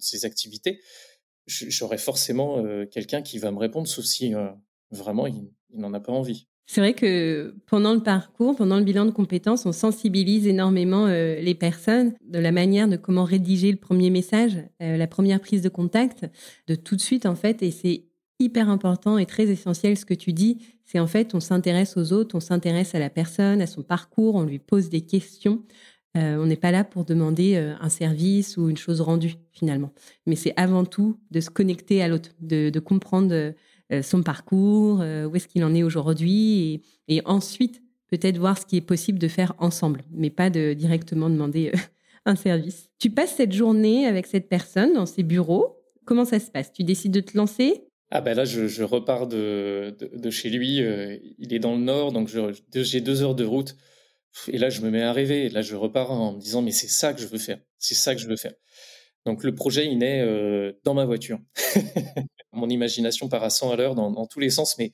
ses 0.00 0.24
activités. 0.24 0.80
J'aurai 1.46 1.98
forcément 1.98 2.64
euh, 2.64 2.86
quelqu'un 2.86 3.22
qui 3.22 3.38
va 3.38 3.50
me 3.50 3.58
répondre, 3.58 3.88
sauf 3.88 4.04
si 4.04 4.34
euh, 4.34 4.50
vraiment 4.92 5.26
il 5.26 5.50
n'en 5.72 5.92
a 5.92 6.00
pas 6.00 6.12
envie. 6.12 6.46
C'est 6.66 6.80
vrai 6.80 6.94
que 6.94 7.54
pendant 7.66 7.94
le 7.94 8.02
parcours, 8.02 8.56
pendant 8.56 8.76
le 8.76 8.82
bilan 8.82 9.06
de 9.06 9.12
compétences, 9.12 9.66
on 9.66 9.72
sensibilise 9.72 10.48
énormément 10.48 11.06
euh, 11.06 11.40
les 11.40 11.54
personnes 11.54 12.14
de 12.28 12.40
la 12.40 12.50
manière 12.50 12.88
de 12.88 12.96
comment 12.96 13.22
rédiger 13.22 13.70
le 13.70 13.78
premier 13.78 14.10
message, 14.10 14.56
euh, 14.82 14.96
la 14.96 15.06
première 15.06 15.40
prise 15.40 15.62
de 15.62 15.68
contact, 15.68 16.26
de 16.66 16.74
tout 16.74 16.96
de 16.96 17.00
suite 17.00 17.24
en 17.24 17.36
fait. 17.36 17.62
Et 17.62 17.70
c'est 17.70 18.06
hyper 18.40 18.68
important 18.68 19.16
et 19.16 19.26
très 19.26 19.44
essentiel 19.44 19.96
ce 19.96 20.04
que 20.04 20.12
tu 20.12 20.32
dis. 20.32 20.58
C'est 20.84 20.98
en 20.98 21.06
fait, 21.06 21.36
on 21.36 21.40
s'intéresse 21.40 21.96
aux 21.96 22.12
autres, 22.12 22.34
on 22.34 22.40
s'intéresse 22.40 22.96
à 22.96 22.98
la 22.98 23.10
personne, 23.10 23.62
à 23.62 23.68
son 23.68 23.82
parcours, 23.82 24.34
on 24.34 24.42
lui 24.42 24.58
pose 24.58 24.88
des 24.88 25.02
questions. 25.02 25.62
Euh, 26.16 26.36
on 26.36 26.46
n'est 26.46 26.56
pas 26.56 26.72
là 26.72 26.82
pour 26.82 27.04
demander 27.04 27.56
un 27.56 27.88
service 27.90 28.56
ou 28.56 28.70
une 28.70 28.76
chose 28.76 29.00
rendue 29.00 29.34
finalement. 29.52 29.92
Mais 30.26 30.34
c'est 30.34 30.54
avant 30.56 30.84
tout 30.84 31.20
de 31.30 31.40
se 31.40 31.50
connecter 31.50 32.02
à 32.02 32.08
l'autre, 32.08 32.30
de, 32.40 32.76
comprendre 32.80 33.52
son 34.02 34.22
parcours, 34.22 35.00
euh, 35.00 35.26
où 35.26 35.36
est-ce 35.36 35.48
qu'il 35.48 35.64
en 35.64 35.74
est 35.74 35.82
aujourd'hui, 35.82 36.82
et, 37.08 37.22
ensuite 37.24 37.82
peut-être 38.08 38.38
voir 38.38 38.56
ce 38.56 38.64
qui 38.64 38.76
est 38.76 38.82
possible 38.82 39.18
de 39.18 39.26
faire 39.26 39.54
ensemble, 39.58 40.02
mais 40.12 40.30
pas 40.30 40.48
de 40.48 40.74
directement 40.74 41.28
demander 41.28 41.72
euh, 41.74 41.78
un 42.24 42.36
service. 42.36 42.88
Tu 42.98 43.10
passes 43.10 43.34
cette 43.34 43.52
journée 43.52 44.06
avec 44.06 44.26
cette 44.26 44.48
personne 44.48 44.92
dans 44.94 45.06
ses 45.06 45.24
bureaux. 45.24 45.80
Comment 46.04 46.24
ça 46.24 46.38
se 46.38 46.50
passe? 46.50 46.72
Tu 46.72 46.84
décides 46.84 47.12
de 47.12 47.20
te 47.20 47.36
lancer? 47.36 47.82
Ah 48.12 48.20
ben 48.20 48.36
là, 48.36 48.44
je, 48.44 48.84
repars 48.84 49.26
de, 49.26 49.92
chez 50.30 50.48
lui. 50.48 50.76
il 50.76 51.52
est 51.52 51.58
dans 51.58 51.74
le 51.74 51.82
nord, 51.82 52.12
donc 52.12 52.30
j'ai 52.72 53.00
deux 53.00 53.22
heures 53.24 53.34
de 53.34 53.44
route. 53.44 53.76
Et 54.48 54.58
là, 54.58 54.68
je 54.70 54.80
me 54.82 54.90
mets 54.90 55.02
à 55.02 55.12
rêver. 55.12 55.48
Là, 55.48 55.62
je 55.62 55.74
repars 55.74 56.12
en 56.12 56.34
me 56.34 56.40
disant, 56.40 56.62
mais 56.62 56.70
c'est 56.70 56.88
ça 56.88 57.12
que 57.12 57.20
je 57.20 57.26
veux 57.26 57.38
faire. 57.38 57.58
C'est 57.78 57.96
ça 57.96 58.14
que 58.14 58.20
je 58.20 58.28
veux 58.28 58.36
faire. 58.36 58.52
Donc 59.26 59.44
le 59.44 59.54
projet, 59.54 59.86
il 59.86 59.98
naît 59.98 60.24
dans 60.84 60.94
ma 60.94 61.04
voiture. 61.04 61.38
mon 62.56 62.68
imagination 62.68 63.28
part 63.28 63.44
à 63.44 63.50
100 63.50 63.70
à 63.70 63.76
l'heure 63.76 63.94
dans, 63.94 64.26
tous 64.26 64.40
les 64.40 64.50
sens, 64.50 64.76
mais 64.78 64.92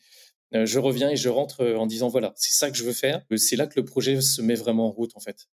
euh, 0.55 0.67
je 0.67 0.79
reviens 0.79 1.09
et 1.09 1.17
je 1.17 1.31
rentre 1.31 1.63
euh, 1.63 1.77
en 1.77 1.87
disant 1.87 2.09
voilà, 2.09 2.35
c'est 2.37 2.53
ça 2.53 2.71
que 2.71 2.77
je 2.77 2.85
veux 2.85 2.93
faire. 2.93 3.25
Euh, 3.33 3.37
c'est 3.37 3.57
là 3.57 3.67
que 3.67 3.81
le 3.81 3.87
projet 3.87 4.21
se 4.21 4.43
met 4.43 4.55
vraiment 4.55 4.89
en 4.89 4.91
route 4.91 5.13
en 5.15 5.21
fait, 5.21 5.49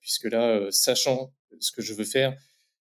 puisque 0.00 0.26
là, 0.26 0.68
sachant 0.70 1.32
ce 1.58 1.72
que 1.72 1.82
je 1.82 1.94
veux 1.94 2.04
faire, 2.04 2.36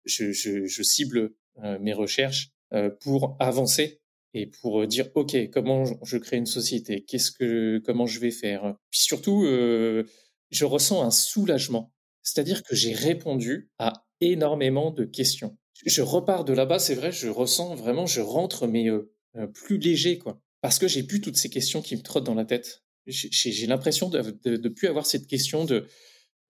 je, 0.06 0.82
cible 0.82 1.34
mes 1.80 1.92
recherches 1.92 2.52
pour 3.00 3.36
avancer 3.40 4.00
et 4.32 4.46
pour 4.46 4.86
dire 4.86 5.10
ok, 5.14 5.50
comment 5.50 5.84
je 6.04 6.16
crée 6.16 6.36
une 6.36 6.46
société, 6.46 7.04
qu'est-ce 7.04 7.32
que, 7.32 7.82
comment 7.84 8.06
je 8.06 8.20
vais 8.20 8.30
faire? 8.30 8.74
Puis 8.90 9.00
surtout, 9.00 9.44
je 9.44 10.64
ressens 10.64 11.02
un 11.02 11.10
soulagement, 11.10 11.92
c'est-à-dire 12.22 12.62
que 12.62 12.74
j'ai 12.74 12.94
répondu 12.94 13.70
à 13.78 14.07
énormément 14.20 14.90
de 14.90 15.04
questions 15.04 15.56
je 15.84 16.02
repars 16.02 16.44
de 16.44 16.52
là-bas, 16.52 16.78
c'est 16.78 16.94
vrai, 16.94 17.12
je 17.12 17.28
ressens 17.28 17.74
vraiment, 17.74 18.06
je 18.06 18.20
rentre, 18.20 18.66
mais 18.66 18.88
euh, 18.88 19.12
euh, 19.36 19.46
plus 19.46 19.78
léger, 19.78 20.18
quoi. 20.18 20.40
Parce 20.60 20.78
que 20.78 20.88
j'ai 20.88 21.02
plus 21.02 21.20
toutes 21.20 21.36
ces 21.36 21.50
questions 21.50 21.82
qui 21.82 21.96
me 21.96 22.02
trottent 22.02 22.24
dans 22.24 22.34
la 22.34 22.44
tête. 22.44 22.82
J'ai 23.06 23.66
l'impression 23.66 24.10
de 24.10 24.18
ne 24.44 24.68
plus 24.68 24.88
avoir 24.88 25.06
cette 25.06 25.26
question 25.26 25.64
de 25.64 25.86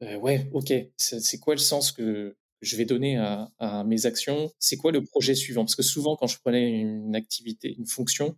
euh, 0.03 0.17
ouais, 0.17 0.49
ok, 0.53 0.73
c'est 0.97 1.39
quoi 1.39 1.55
le 1.55 1.61
sens 1.61 1.93
que 1.93 2.37
je 2.61 2.77
vais 2.77 2.85
donner 2.85 3.17
à, 3.17 3.85
mes 3.87 4.07
actions? 4.07 4.51
C'est 4.59 4.77
quoi 4.77 4.91
le 4.91 5.05
projet 5.05 5.35
suivant? 5.35 5.65
Parce 5.65 5.77
que 5.77 5.83
souvent, 5.83 6.17
quand 6.17 6.27
je 6.27 6.39
prenais 6.39 6.69
une 6.81 7.15
activité, 7.15 7.77
une 7.79 7.87
fonction, 7.87 8.37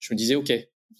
je 0.00 0.12
me 0.12 0.18
disais 0.18 0.34
ok, 0.34 0.52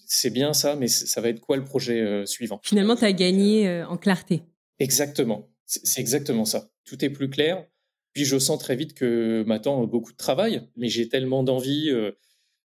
c'est 0.07 0.31
bien 0.31 0.53
ça, 0.53 0.75
mais 0.75 0.87
ça 0.87 1.21
va 1.21 1.29
être 1.29 1.41
quoi 1.41 1.57
le 1.57 1.63
projet 1.63 2.25
suivant? 2.25 2.59
Finalement, 2.63 2.95
tu 2.95 3.05
as 3.05 3.13
gagné 3.13 3.83
en 3.83 3.97
clarté. 3.97 4.41
Exactement. 4.79 5.49
C'est 5.65 5.99
exactement 5.99 6.45
ça. 6.45 6.71
Tout 6.85 7.03
est 7.05 7.09
plus 7.09 7.29
clair. 7.29 7.67
Puis 8.13 8.25
je 8.25 8.37
sens 8.37 8.59
très 8.59 8.75
vite 8.75 8.93
que 8.93 9.43
m'attend 9.47 9.85
beaucoup 9.85 10.11
de 10.11 10.17
travail, 10.17 10.69
mais 10.75 10.87
j'ai 10.87 11.09
tellement 11.09 11.43
d'envie, 11.43 11.89
euh, 11.89 12.11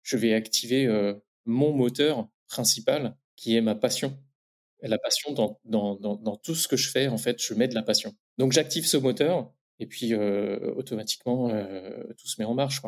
je 0.02 0.16
vais 0.16 0.34
activer 0.34 0.86
euh, 0.86 1.14
mon 1.44 1.72
moteur 1.72 2.28
principal, 2.48 3.16
qui 3.36 3.56
est 3.56 3.60
ma 3.60 3.76
passion. 3.76 4.18
la 4.82 4.98
passion 4.98 5.32
dans, 5.32 6.36
tout 6.42 6.54
ce 6.54 6.68
que 6.68 6.76
je 6.76 6.90
fais, 6.90 7.08
en 7.08 7.18
fait, 7.18 7.40
je 7.42 7.54
mets 7.54 7.68
de 7.68 7.74
la 7.74 7.82
passion. 7.82 8.14
Donc 8.38 8.52
j'active 8.52 8.86
ce 8.86 8.96
moteur, 8.96 9.52
et 9.78 9.86
puis 9.86 10.14
euh, 10.14 10.74
automatiquement, 10.74 11.48
tout 12.18 12.26
se 12.26 12.40
met 12.40 12.44
en 12.44 12.54
marche. 12.54 12.82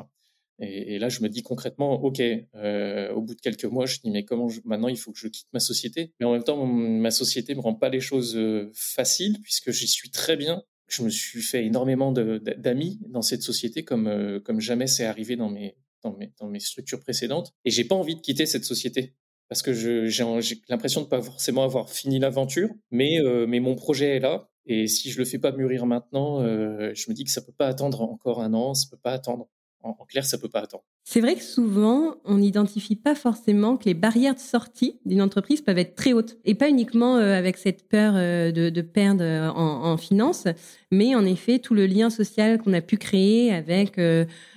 Et, 0.60 0.98
là, 0.98 1.08
je 1.08 1.22
me 1.22 1.28
dis 1.28 1.42
concrètement, 1.42 2.02
OK, 2.02 2.20
au 2.20 3.22
bout 3.22 3.34
de 3.34 3.40
quelques 3.40 3.64
mois, 3.64 3.86
je 3.86 4.00
dis, 4.00 4.10
mais 4.10 4.24
comment 4.24 4.48
maintenant, 4.64 4.88
il 4.88 4.98
faut 4.98 5.12
que 5.12 5.18
je 5.18 5.28
quitte 5.28 5.46
ma 5.52 5.60
société? 5.60 6.12
Mais 6.18 6.26
en 6.26 6.32
même 6.32 6.42
temps, 6.42 6.66
ma 6.66 7.12
société 7.12 7.54
me 7.54 7.60
rend 7.60 7.74
pas 7.74 7.88
les 7.88 8.00
choses 8.00 8.38
faciles, 8.74 9.40
puisque 9.42 9.70
j'y 9.70 9.86
suis 9.86 10.10
très 10.10 10.36
bien 10.36 10.64
je 10.88 11.02
me 11.02 11.10
suis 11.10 11.42
fait 11.42 11.64
énormément 11.64 12.12
d'amis 12.12 12.98
dans 13.08 13.22
cette 13.22 13.42
société 13.42 13.84
comme, 13.84 14.06
euh, 14.06 14.40
comme 14.40 14.60
jamais 14.60 14.86
c'est 14.86 15.04
arrivé 15.04 15.36
dans 15.36 15.50
mes, 15.50 15.76
dans, 16.02 16.16
mes, 16.16 16.32
dans 16.40 16.48
mes 16.48 16.60
structures 16.60 17.00
précédentes. 17.00 17.52
Et 17.64 17.70
j'ai 17.70 17.84
pas 17.84 17.94
envie 17.94 18.16
de 18.16 18.20
quitter 18.20 18.46
cette 18.46 18.64
société 18.64 19.14
parce 19.48 19.62
que 19.62 19.72
j'ai 19.72 20.24
l'impression 20.68 21.02
de 21.02 21.06
pas 21.06 21.22
forcément 21.22 21.64
avoir 21.64 21.90
fini 21.90 22.18
l'aventure, 22.18 22.68
mais, 22.90 23.20
euh, 23.20 23.46
mais 23.46 23.60
mon 23.60 23.76
projet 23.76 24.16
est 24.16 24.20
là 24.20 24.50
Et 24.66 24.86
si 24.88 25.10
je 25.10 25.18
le 25.18 25.24
fais 25.24 25.38
pas 25.38 25.52
mûrir 25.52 25.86
maintenant, 25.86 26.42
je 26.42 27.10
me 27.10 27.14
dis 27.14 27.24
que 27.24 27.30
ça 27.30 27.40
peut 27.40 27.54
pas 27.56 27.66
attendre 27.66 28.02
encore 28.02 28.42
un 28.42 28.52
an, 28.52 28.74
ça 28.74 28.88
peut 28.90 29.00
pas 29.02 29.12
attendre. 29.12 29.48
En, 29.82 29.94
clair, 30.06 30.24
ça 30.24 30.38
peut 30.38 30.48
pas 30.48 30.60
attendre. 30.60 30.84
C'est 31.04 31.20
vrai 31.20 31.34
que 31.36 31.42
souvent, 31.42 32.16
on 32.24 32.38
n'identifie 32.38 32.96
pas 32.96 33.14
forcément 33.14 33.76
que 33.76 33.84
les 33.84 33.94
barrières 33.94 34.34
de 34.34 34.40
sortie 34.40 34.98
d'une 35.06 35.22
entreprise 35.22 35.62
peuvent 35.62 35.78
être 35.78 35.94
très 35.94 36.12
hautes. 36.12 36.36
Et 36.44 36.54
pas 36.54 36.68
uniquement 36.68 37.16
avec 37.16 37.56
cette 37.56 37.88
peur 37.88 38.14
de, 38.14 38.80
perdre 38.80 39.24
en, 39.24 39.84
en 39.84 39.96
finance, 39.96 40.46
mais 40.90 41.14
en 41.14 41.24
effet, 41.24 41.58
tout 41.60 41.74
le 41.74 41.86
lien 41.86 42.10
social 42.10 42.60
qu'on 42.60 42.72
a 42.72 42.80
pu 42.80 42.96
créer 42.98 43.54
avec 43.54 43.98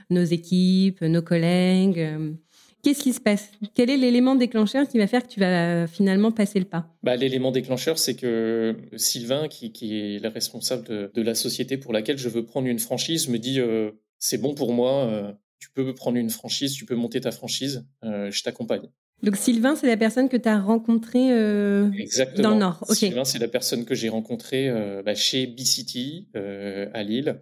nos 0.10 0.24
équipes, 0.24 1.02
nos 1.02 1.22
collègues. 1.22 2.36
Qu'est-ce 2.84 3.04
qui 3.04 3.14
se 3.14 3.20
passe? 3.20 3.52
Quel 3.76 3.92
est 3.92 3.98
l'élément 3.98 4.36
déclencheur 4.36 4.88
qui 4.88 4.98
va 4.98 5.06
faire 5.06 5.22
que 5.24 5.32
tu 5.32 5.40
vas 5.40 5.86
finalement 5.86 6.32
passer 6.32 6.58
le 6.58 6.66
pas? 6.66 6.88
Bah, 7.04 7.16
L'élément 7.16 7.52
déclencheur, 7.52 8.00
c'est 8.00 8.16
que 8.16 8.76
Sylvain, 8.96 9.48
qui, 9.48 9.68
est 9.68 10.20
le 10.20 10.30
responsable 10.30 11.12
de, 11.14 11.22
la 11.22 11.36
société 11.36 11.78
pour 11.78 11.94
laquelle 11.94 12.18
je 12.18 12.28
veux 12.28 12.44
prendre 12.44 12.68
une 12.68 12.80
franchise, 12.80 13.30
me 13.30 13.38
dit 13.38 13.60
euh, 13.60 13.92
c'est 14.22 14.38
bon 14.38 14.56
pour 14.56 14.72
moi, 14.72 15.06
euh, 15.08 15.34
tu 15.60 15.70
peux 15.72 15.94
prendre 15.94 16.18
une 16.18 16.30
franchise, 16.30 16.72
tu 16.72 16.86
peux 16.86 16.96
monter 16.96 17.20
ta 17.20 17.32
franchise, 17.32 17.86
euh, 18.06 18.32
je 18.32 18.42
t'accompagne. 18.42 18.90
Donc 19.22 19.36
Sylvain, 19.36 19.76
c'est 19.76 19.88
la 19.88 19.98
personne 19.98 20.30
que 20.30 20.38
tu 20.38 20.48
as 20.48 20.60
rencontrée 20.60 21.28
dans 21.28 22.52
le 22.52 22.56
Nord. 22.56 22.86
Sylvain, 22.90 23.26
c'est 23.26 23.38
la 23.38 23.50
personne 23.50 23.84
que 23.84 23.94
j'ai 23.94 24.10
rencontrée 24.10 24.72
bah, 25.06 25.14
chez 25.14 25.46
B-City 25.46 26.30
à 26.34 27.04
Lille. 27.04 27.40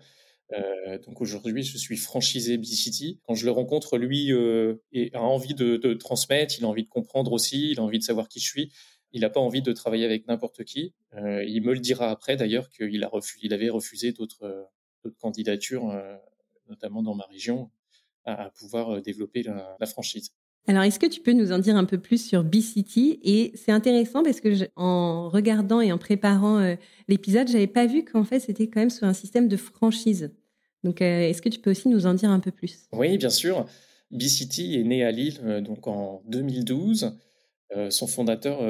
Euh, 0.54 0.98
donc 1.00 1.22
aujourd'hui, 1.22 1.63
je 1.63 1.78
suis 1.78 1.98
franchisé 1.98 2.58
B-City. 2.58 3.20
Quand 3.24 3.36
je 3.36 3.46
le 3.46 3.52
rencontre, 3.52 3.98
lui 3.98 4.32
euh, 4.32 4.76
a 5.13 5.22
envie 5.22 5.54
de, 5.54 5.78
de, 5.78 5.94
transmettre, 5.94 6.56
il 6.58 6.65
a 6.65 6.68
envie 6.68 6.84
de 6.84 6.89
comprendre 6.89 7.32
aussi, 7.32 7.72
il 7.72 7.80
a 7.80 7.84
envie 7.84 8.00
de 8.00 8.04
savoir 8.04 8.28
qui 8.28 8.39
je 8.39 8.48
suis. 8.48 8.72
Il 9.12 9.22
n'a 9.22 9.30
pas 9.30 9.39
envie 9.39 9.62
de 9.62 9.72
travailler 9.72 10.06
avec 10.06 10.28
n'importe 10.28 10.63
qui. 10.63 10.94
Euh, 11.15 11.44
il 11.44 11.63
me 11.63 11.74
le 11.74 11.80
dira 11.80 12.10
après 12.10 12.36
d'ailleurs 12.36 12.70
qu'il 12.70 13.04
a 13.04 13.08
refusé, 13.08 13.39
il 13.44 13.54
avait 13.54 13.70
refusé 13.70 14.12
d'autres 14.12 14.70
candidatures, 15.18 15.98
notamment 16.70 17.04
dans 17.04 17.16
ma 17.16 17.26
région, 17.26 17.70
à, 18.26 18.52
pouvoir 18.52 19.02
développer 19.02 19.44
la, 19.44 19.76
la 19.80 19.86
franchise. 19.86 20.32
Alors, 20.70 20.84
est-ce 20.84 21.00
que 21.00 21.08
tu 21.08 21.22
peux 21.22 21.32
nous 21.32 21.52
en 21.52 21.58
dire 21.58 21.76
un 21.76 21.86
peu 21.86 21.98
plus 21.98 22.24
sur 22.24 22.44
B-City? 22.44 23.20
Et 23.24 23.52
c'est 23.56 23.72
intéressant 23.72 24.22
parce 24.22 24.40
que 24.40 24.70
en 24.76 25.28
regardant 25.30 25.82
et 25.82 25.92
en 25.92 25.98
préparant 25.98 26.60
euh, 26.60 26.76
l'épisode, 27.08 27.48
j'avais 27.48 27.66
pas 27.66 27.88
vu 27.88 28.06
qu'en 28.06 28.24
fait 28.24 28.40
c'était 28.40 28.68
quand 28.68 28.80
même 28.80 28.92
sur 28.92 29.08
un 29.08 29.14
système 29.14 29.48
de 29.48 29.58
franchise. 29.58 30.32
Donc, 30.84 31.02
euh, 31.02 31.22
est-ce 31.22 31.42
que 31.42 31.50
tu 31.50 31.60
peux 31.60 31.72
aussi 31.72 31.90
nous 31.90 32.06
en 32.06 32.14
dire 32.14 32.30
un 32.30 32.40
peu 32.40 32.52
plus? 32.52 32.88
Oui, 32.92 33.18
bien 33.18 33.32
sûr. 33.32 33.66
B-City 34.12 34.76
est 34.80 34.84
né 34.84 35.04
à 35.04 35.12
Lille 35.12 35.40
euh, 35.44 35.62
donc 35.62 35.88
en 35.88 36.22
2012. 36.28 37.18
son 37.90 38.08
fondateur, 38.08 38.62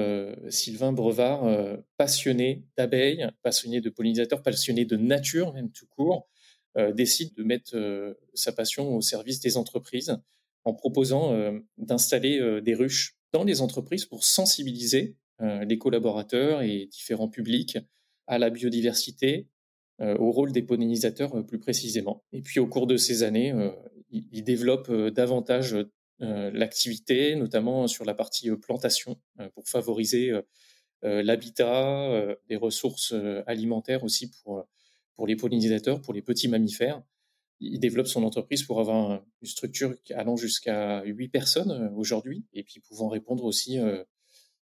Sylvain 0.50 0.92
Brevard, 0.92 1.42
passionné 1.98 2.66
d'abeilles, 2.78 3.28
passionné 3.44 3.82
de 3.82 3.90
pollinisateurs, 3.90 4.42
passionné 4.42 4.86
de 4.86 4.98
nature 4.98 5.54
même 5.54 5.72
tout 5.72 5.86
court, 5.88 6.28
décide 6.94 7.34
de 7.36 7.44
mettre 7.44 8.16
sa 8.34 8.52
passion 8.52 8.96
au 8.96 9.02
service 9.02 9.40
des 9.40 9.58
entreprises 9.58 10.18
en 10.66 10.74
proposant 10.74 11.34
d'installer 11.78 12.62
des 12.62 12.76
ruches 12.76 13.16
dans 13.34 13.44
les 13.44 13.62
entreprises 13.62 14.06
pour 14.06 14.24
sensibiliser 14.24 15.16
les 15.40 15.78
collaborateurs 15.78 16.62
et 16.62 16.86
différents 16.86 17.30
publics 17.30 17.78
à 18.28 18.38
la 18.38 18.52
biodiversité, 18.52 19.48
euh, 20.02 20.16
au 20.18 20.32
rôle 20.32 20.54
des 20.54 20.62
pollinisateurs 20.62 21.36
euh, 21.36 21.44
plus 21.44 21.60
précisément. 21.60 22.24
Et 22.32 22.42
puis 22.42 22.62
au 22.62 22.68
cours 22.68 22.88
de 22.88 22.96
ces 22.96 23.24
années, 23.24 23.52
euh, 23.52 23.70
il, 24.12 24.44
développe 24.44 24.92
davantage 24.92 25.76
l'activité, 26.20 27.36
notamment 27.36 27.88
sur 27.88 28.06
la 28.06 28.14
partie 28.14 28.50
plantation, 28.58 29.22
pour 29.54 29.70
favoriser 29.70 30.34
l'habitat, 31.04 32.36
les 32.50 32.56
ressources 32.56 33.14
alimentaires 33.46 34.04
aussi 34.04 34.32
pour, 34.32 34.66
pour 35.20 35.28
les 35.28 35.36
pollinisateurs, 35.36 36.02
pour 36.02 36.14
les 36.14 36.22
petits 36.22 36.48
mammifères. 36.48 37.04
Il 37.60 37.82
développe 37.82 38.08
son 38.08 38.24
entreprise 38.24 38.64
pour 38.64 38.80
avoir 38.80 39.22
une 39.42 39.48
structure 39.48 39.94
allant 40.16 40.38
jusqu'à 40.38 41.04
huit 41.04 41.28
personnes 41.28 41.92
aujourd'hui, 41.98 42.46
et 42.54 42.64
puis 42.64 42.80
pouvant 42.80 43.10
répondre 43.10 43.44
aussi 43.44 43.78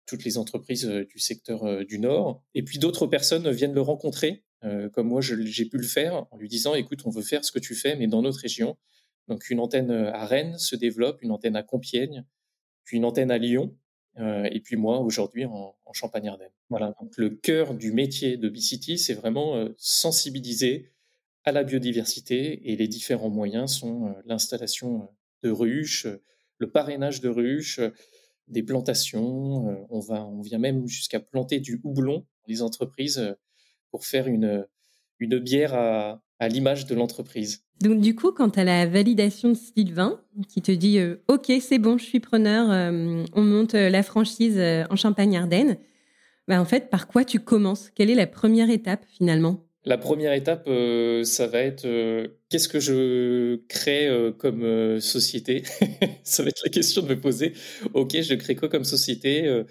toutes 0.06 0.22
les 0.22 0.38
entreprises 0.38 0.86
du 0.86 1.18
secteur 1.18 1.84
du 1.84 1.98
Nord. 1.98 2.44
Et 2.54 2.62
puis 2.62 2.78
d'autres 2.78 3.08
personnes 3.08 3.50
viennent 3.50 3.74
le 3.74 3.80
rencontrer 3.80 4.44
euh, 4.64 4.88
comme 4.88 5.08
moi 5.08 5.20
j'ai 5.20 5.64
pu 5.66 5.76
le 5.76 5.86
faire, 5.86 6.26
en 6.30 6.36
lui 6.38 6.48
disant 6.48 6.74
écoute, 6.74 7.00
on 7.04 7.10
veut 7.10 7.22
faire 7.22 7.44
ce 7.44 7.52
que 7.52 7.58
tu 7.58 7.74
fais, 7.74 7.96
mais 7.96 8.06
dans 8.06 8.22
notre 8.22 8.40
région. 8.40 8.76
Donc 9.28 9.50
une 9.50 9.60
antenne 9.60 9.90
euh, 9.90 10.12
à 10.12 10.26
Rennes 10.26 10.58
se 10.58 10.76
développe, 10.76 11.22
une 11.22 11.32
antenne 11.32 11.56
à 11.56 11.62
Compiègne, 11.62 12.24
puis 12.84 12.96
une 12.96 13.04
antenne 13.04 13.30
à 13.30 13.38
Lyon, 13.38 13.76
euh, 14.18 14.48
et 14.50 14.60
puis 14.60 14.76
moi 14.76 15.00
aujourd'hui 15.00 15.44
en, 15.44 15.74
en 15.84 15.92
Champagne-Ardenne. 15.92 16.52
Voilà. 16.70 16.94
Donc 17.00 17.16
le 17.16 17.30
cœur 17.30 17.74
du 17.74 17.92
métier 17.92 18.36
de 18.36 18.48
B-City, 18.48 18.98
c'est 18.98 19.14
vraiment 19.14 19.68
sensibiliser 19.76 20.90
à 21.44 21.52
la 21.52 21.62
biodiversité 21.62 22.70
et 22.70 22.76
les 22.76 22.88
différents 22.88 23.30
moyens 23.30 23.78
sont 23.78 24.14
l'installation 24.24 25.08
de 25.42 25.50
ruches, 25.50 26.06
le 26.58 26.70
parrainage 26.70 27.20
de 27.20 27.28
ruches, 27.28 27.80
des 28.48 28.62
plantations. 28.62 29.86
on 29.90 30.00
va, 30.00 30.24
on 30.24 30.40
vient 30.40 30.58
même 30.58 30.86
jusqu'à 30.86 31.20
planter 31.20 31.60
du 31.60 31.80
houblon 31.84 32.18
dans 32.18 32.48
les 32.48 32.62
entreprises 32.62 33.36
pour 33.90 34.06
faire 34.06 34.26
une, 34.26 34.66
une 35.18 35.38
bière 35.38 35.74
à, 35.74 36.23
à 36.38 36.48
l'image 36.48 36.86
de 36.86 36.94
l'entreprise. 36.94 37.64
Donc 37.80 38.00
du 38.00 38.14
coup, 38.14 38.32
quand 38.32 38.50
tu 38.50 38.60
as 38.60 38.64
la 38.64 38.86
validation 38.86 39.50
de 39.50 39.54
Sylvain 39.54 40.20
qui 40.48 40.62
te 40.62 40.72
dit 40.72 40.98
euh, 40.98 41.16
OK, 41.28 41.52
c'est 41.60 41.78
bon, 41.78 41.98
je 41.98 42.04
suis 42.04 42.20
preneur, 42.20 42.70
euh, 42.70 43.24
on 43.32 43.42
monte 43.42 43.74
euh, 43.74 43.90
la 43.90 44.02
franchise 44.02 44.60
en 44.90 44.96
Champagne-Ardenne, 44.96 45.78
bah, 46.46 46.60
en 46.60 46.64
fait, 46.64 46.90
par 46.90 47.08
quoi 47.08 47.24
tu 47.24 47.40
commences? 47.40 47.90
Quelle 47.94 48.10
est 48.10 48.14
la 48.14 48.26
première 48.26 48.70
étape 48.70 49.04
finalement? 49.08 49.66
La 49.86 49.98
première 49.98 50.32
étape, 50.32 50.66
ça 51.24 51.46
va 51.46 51.60
être 51.60 51.86
qu'est-ce 52.48 52.68
que 52.68 52.80
je 52.80 53.56
crée 53.68 54.08
comme 54.38 54.98
société 54.98 55.62
Ça 56.24 56.42
va 56.42 56.48
être 56.48 56.62
la 56.64 56.70
question 56.70 57.02
de 57.02 57.08
me 57.08 57.20
poser. 57.20 57.52
OK, 57.92 58.18
je 58.18 58.34
crée 58.34 58.56
quoi 58.56 58.70
comme 58.70 58.84
société? 58.84 59.62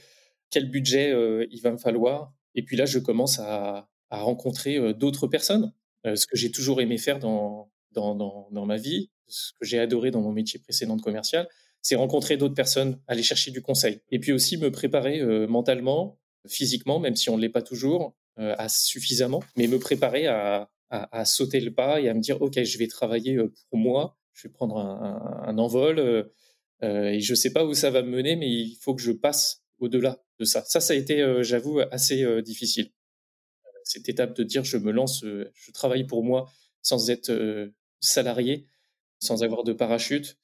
Quel 0.52 0.70
budget 0.70 1.16
il 1.50 1.60
va 1.62 1.72
me 1.72 1.78
falloir? 1.78 2.32
Et 2.54 2.62
puis 2.62 2.78
là, 2.78 2.86
je 2.86 3.00
commence 3.00 3.40
à, 3.40 3.90
à 4.12 4.22
rencontrer 4.22 4.94
d'autres 4.94 5.26
personnes, 5.26 5.74
ce 6.04 6.28
que 6.28 6.36
j'ai 6.36 6.52
toujours 6.52 6.82
aimé 6.82 6.98
faire 6.98 7.20
dans, 7.20 7.72
dans, 7.92 8.16
dans, 8.52 8.66
ma 8.66 8.78
vie, 8.78 9.10
ce 9.28 9.52
que 9.60 9.66
j'ai 9.66 9.80
adoré 9.80 10.12
dans 10.12 10.22
mon 10.22 10.32
métier 10.32 10.60
précédent 10.60 10.96
de 10.96 11.02
commercial, 11.02 11.48
c'est 11.82 11.96
rencontrer 11.96 12.38
d'autres 12.38 12.56
personnes, 12.56 13.00
aller 13.08 13.24
chercher 13.24 13.52
du 13.52 13.62
conseil. 13.62 14.02
Et 14.10 14.20
puis 14.20 14.32
aussi 14.32 14.58
me 14.58 14.72
préparer 14.72 15.20
euh, 15.20 15.48
mentalement, 15.48 16.20
physiquement, 16.48 17.00
même 17.00 17.16
si 17.16 17.30
on 17.30 17.38
ne 17.38 17.42
l'est 17.42 17.50
pas 17.50 17.62
toujours, 17.62 18.16
à 18.36 18.68
suffisamment, 18.68 19.44
mais 19.56 19.68
me 19.68 19.78
préparer 19.78 20.26
à, 20.26 20.68
à, 20.90 21.24
sauter 21.24 21.60
le 21.60 21.72
pas 21.72 22.02
et 22.02 22.10
à 22.10 22.16
me 22.16 22.20
dire, 22.20 22.42
OK, 22.42 22.64
je 22.64 22.78
vais 22.80 22.88
travailler 22.88 23.38
pour 23.70 23.78
moi, 23.78 24.18
je 24.34 24.48
vais 24.48 24.52
prendre 24.52 24.80
un, 24.80 25.44
un, 25.46 25.58
envol, 25.60 26.00
et 26.82 27.20
je 27.20 27.32
ne 27.32 27.36
sais 27.36 27.54
pas 27.54 27.64
où 27.64 27.76
ça 27.76 27.92
va 27.92 28.02
me 28.02 28.10
mener, 28.10 28.36
mais 28.36 28.50
il 28.50 28.76
faut 28.82 28.96
que 28.96 29.04
je 29.04 29.12
passe 29.12 29.62
au-delà 29.78 30.20
de 30.40 30.46
ça. 30.46 30.64
Ça, 30.66 30.82
ça 30.82 30.94
a 30.94 30.96
été, 30.96 31.44
j'avoue, 31.44 31.80
assez 31.92 32.26
difficile 32.42 32.90
cette 33.94 34.10
étape 34.10 34.36
de 34.36 34.44
dire 34.44 34.64
je 34.64 34.78
me 34.78 34.92
lance, 34.92 35.24
euh, 35.24 35.52
je 35.54 35.72
travaille 35.72 36.06
pour 36.06 36.24
moi 36.24 36.52
sans 36.82 37.10
être 37.10 37.30
euh, 37.30 37.70
salarié, 38.00 38.68
sans 39.20 39.44
avoir 39.44 39.64
de 39.64 39.72
parachute, 39.72 40.38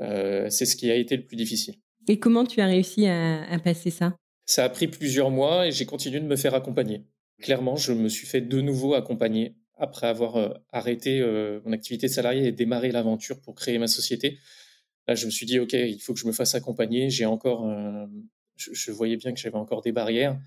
euh, 0.00 0.50
c'est 0.50 0.66
ce 0.66 0.76
qui 0.76 0.90
a 0.90 0.96
été 0.96 1.16
le 1.16 1.24
plus 1.24 1.36
difficile. 1.36 1.76
Et 2.08 2.18
comment 2.18 2.44
tu 2.44 2.60
as 2.60 2.66
réussi 2.66 3.06
à, 3.06 3.58
passer 3.62 3.90
ça? 3.90 4.16
Ça 4.46 4.64
a 4.64 4.68
pris 4.68 4.88
plusieurs 4.88 5.30
mois 5.30 5.66
et 5.66 5.72
j'ai 5.72 5.86
continué 5.86 6.20
de 6.20 6.26
me 6.26 6.36
faire 6.36 6.54
accompagner. 6.54 7.04
Clairement, 7.42 7.76
je 7.76 7.92
me 7.92 8.08
suis 8.08 8.26
fait 8.26 8.40
de 8.40 8.60
nouveau 8.60 8.94
accompagner 8.94 9.56
après 9.76 10.06
avoir 10.06 10.58
arrêté 10.72 11.22
mon 11.64 11.72
activité 11.72 12.08
salariée 12.08 12.46
et 12.46 12.52
démarré 12.52 12.90
l'aventure 12.90 13.40
pour 13.40 13.54
créer 13.54 13.78
ma 13.78 13.88
société. 13.88 14.38
Là, 15.06 15.14
je 15.14 15.26
me 15.26 15.30
suis 15.30 15.44
dit, 15.44 15.58
OK, 15.58 15.74
il 15.74 16.00
faut 16.00 16.14
que 16.14 16.20
je 16.20 16.26
me 16.26 16.32
fasse 16.32 16.54
accompagner. 16.54 17.10
J'ai 17.10 17.26
encore, 17.26 17.70
je, 18.56 18.90
voyais 18.90 19.16
bien 19.16 19.34
que 19.34 19.38
j'avais 19.38 19.56
encore 19.56 19.82
des 19.82 19.92
barrières 19.92 20.38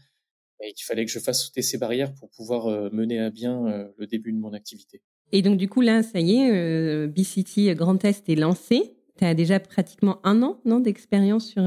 et 0.63 0.73
qu'il 0.73 0.85
fallait 0.85 1.05
que 1.05 1.11
je 1.11 1.19
fasse 1.19 1.45
sauter 1.45 1.61
ces 1.61 1.77
barrières 1.77 2.13
pour 2.13 2.29
pouvoir 2.29 2.67
euh, 2.67 2.89
mener 2.91 3.19
à 3.19 3.29
bien 3.29 3.67
euh, 3.67 3.87
le 3.97 4.07
début 4.07 4.31
de 4.31 4.37
mon 4.37 4.53
activité. 4.53 5.01
Et 5.31 5.41
donc, 5.41 5.57
du 5.57 5.69
coup, 5.69 5.81
là, 5.81 6.03
ça 6.03 6.19
y 6.19 6.35
est, 6.35 6.51
euh, 6.51 7.07
B-City 7.07 7.73
Grand 7.75 8.03
Est 8.03 8.27
est 8.29 8.35
lancé. 8.35 8.95
Tu 9.17 9.25
as 9.25 9.33
déjà 9.33 9.59
pratiquement 9.59 10.19
un 10.25 10.41
an 10.43 10.59
non, 10.65 10.79
d'expérience 10.79 11.47
sur. 11.47 11.63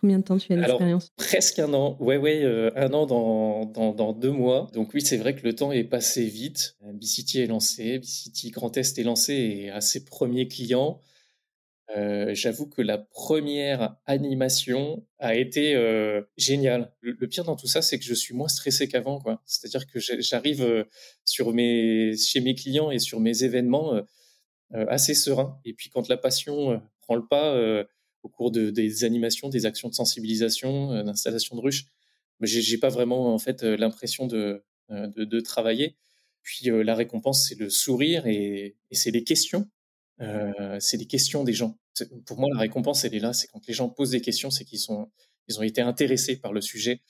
Combien 0.00 0.18
de 0.18 0.24
temps 0.24 0.36
tu 0.36 0.52
as 0.52 0.56
d'expérience? 0.56 1.12
Presque 1.16 1.58
un 1.58 1.72
an. 1.72 1.96
Ouais, 1.98 2.18
ouais, 2.18 2.44
un 2.76 2.92
an 2.92 3.06
dans, 3.06 3.64
dans, 3.64 3.94
dans, 3.94 4.12
deux 4.12 4.30
mois. 4.30 4.68
Donc, 4.74 4.92
oui, 4.92 5.00
c'est 5.00 5.16
vrai 5.16 5.34
que 5.34 5.42
le 5.46 5.54
temps 5.54 5.72
est 5.72 5.84
passé 5.84 6.24
vite. 6.26 6.76
B-City 6.82 7.40
est 7.40 7.46
lancé, 7.46 7.98
B-City 7.98 8.50
Grand 8.50 8.76
Est 8.76 8.98
est 8.98 9.02
lancé 9.02 9.32
et 9.32 9.70
à 9.70 9.80
ses 9.80 10.04
premiers 10.04 10.46
clients. 10.46 11.00
Euh, 11.90 12.34
j'avoue 12.34 12.66
que 12.66 12.80
la 12.80 12.96
première 12.98 13.96
animation 14.06 15.06
a 15.18 15.34
été 15.34 15.74
euh, 15.74 16.22
géniale. 16.36 16.92
Le, 17.00 17.14
pire 17.28 17.44
dans 17.44 17.56
tout 17.56 17.66
ça, 17.66 17.82
c'est 17.82 17.98
que 17.98 18.04
je 18.04 18.14
suis 18.14 18.34
moins 18.34 18.48
stressé 18.48 18.88
qu'avant. 18.88 19.22
C'est-à-dire 19.44 19.86
que 19.86 19.98
j'arrive 20.00 20.62
euh, 20.62 20.84
chez 21.26 22.40
mes 22.40 22.54
clients 22.54 22.90
et 22.90 22.98
sur 22.98 23.20
mes 23.20 23.44
événements 23.44 24.02
assez 24.70 25.14
serein. 25.14 25.60
Et 25.64 25.74
puis 25.74 25.90
quand 25.90 26.08
la 26.08 26.16
passion 26.16 26.82
prend 27.00 27.14
le 27.14 27.26
pas 27.26 27.54
au 28.22 28.28
cours 28.28 28.50
de, 28.50 28.70
des 28.70 29.04
animations, 29.04 29.48
des 29.48 29.66
actions 29.66 29.88
de 29.88 29.94
sensibilisation, 29.94 31.04
d'installation 31.04 31.54
de 31.54 31.60
ruches, 31.60 31.86
j'ai 32.40 32.78
pas 32.78 32.88
vraiment 32.88 33.32
en 33.32 33.38
fait 33.38 33.62
l'impression 33.62 34.26
de, 34.26 34.64
de, 34.90 35.40
travailler. 35.40 35.96
Puis 36.42 36.70
la 36.70 36.94
récompense, 36.96 37.46
c'est 37.48 37.58
le 37.58 37.70
sourire 37.70 38.26
et, 38.26 38.76
et 38.90 38.94
c'est 38.94 39.12
les 39.12 39.22
questions. 39.22 39.68
C'est 40.18 40.96
les 40.96 41.06
questions 41.06 41.44
des 41.44 41.52
gens. 41.52 41.78
Pour 42.26 42.38
moi, 42.38 42.48
la 42.52 42.60
récompense, 42.60 43.04
elle 43.04 43.14
est 43.14 43.20
là. 43.20 43.32
C'est 43.32 43.48
quand 43.48 43.66
les 43.66 43.74
gens 43.74 43.88
posent 43.88 44.10
des 44.10 44.20
questions, 44.20 44.50
c'est 44.50 44.64
qu'ils 44.64 44.78
sont, 44.78 45.10
ils 45.48 45.58
ont 45.58 45.62
été 45.62 45.80
intéressés 45.80 46.36
par 46.36 46.52
le 46.52 46.60
sujet. 46.60 47.00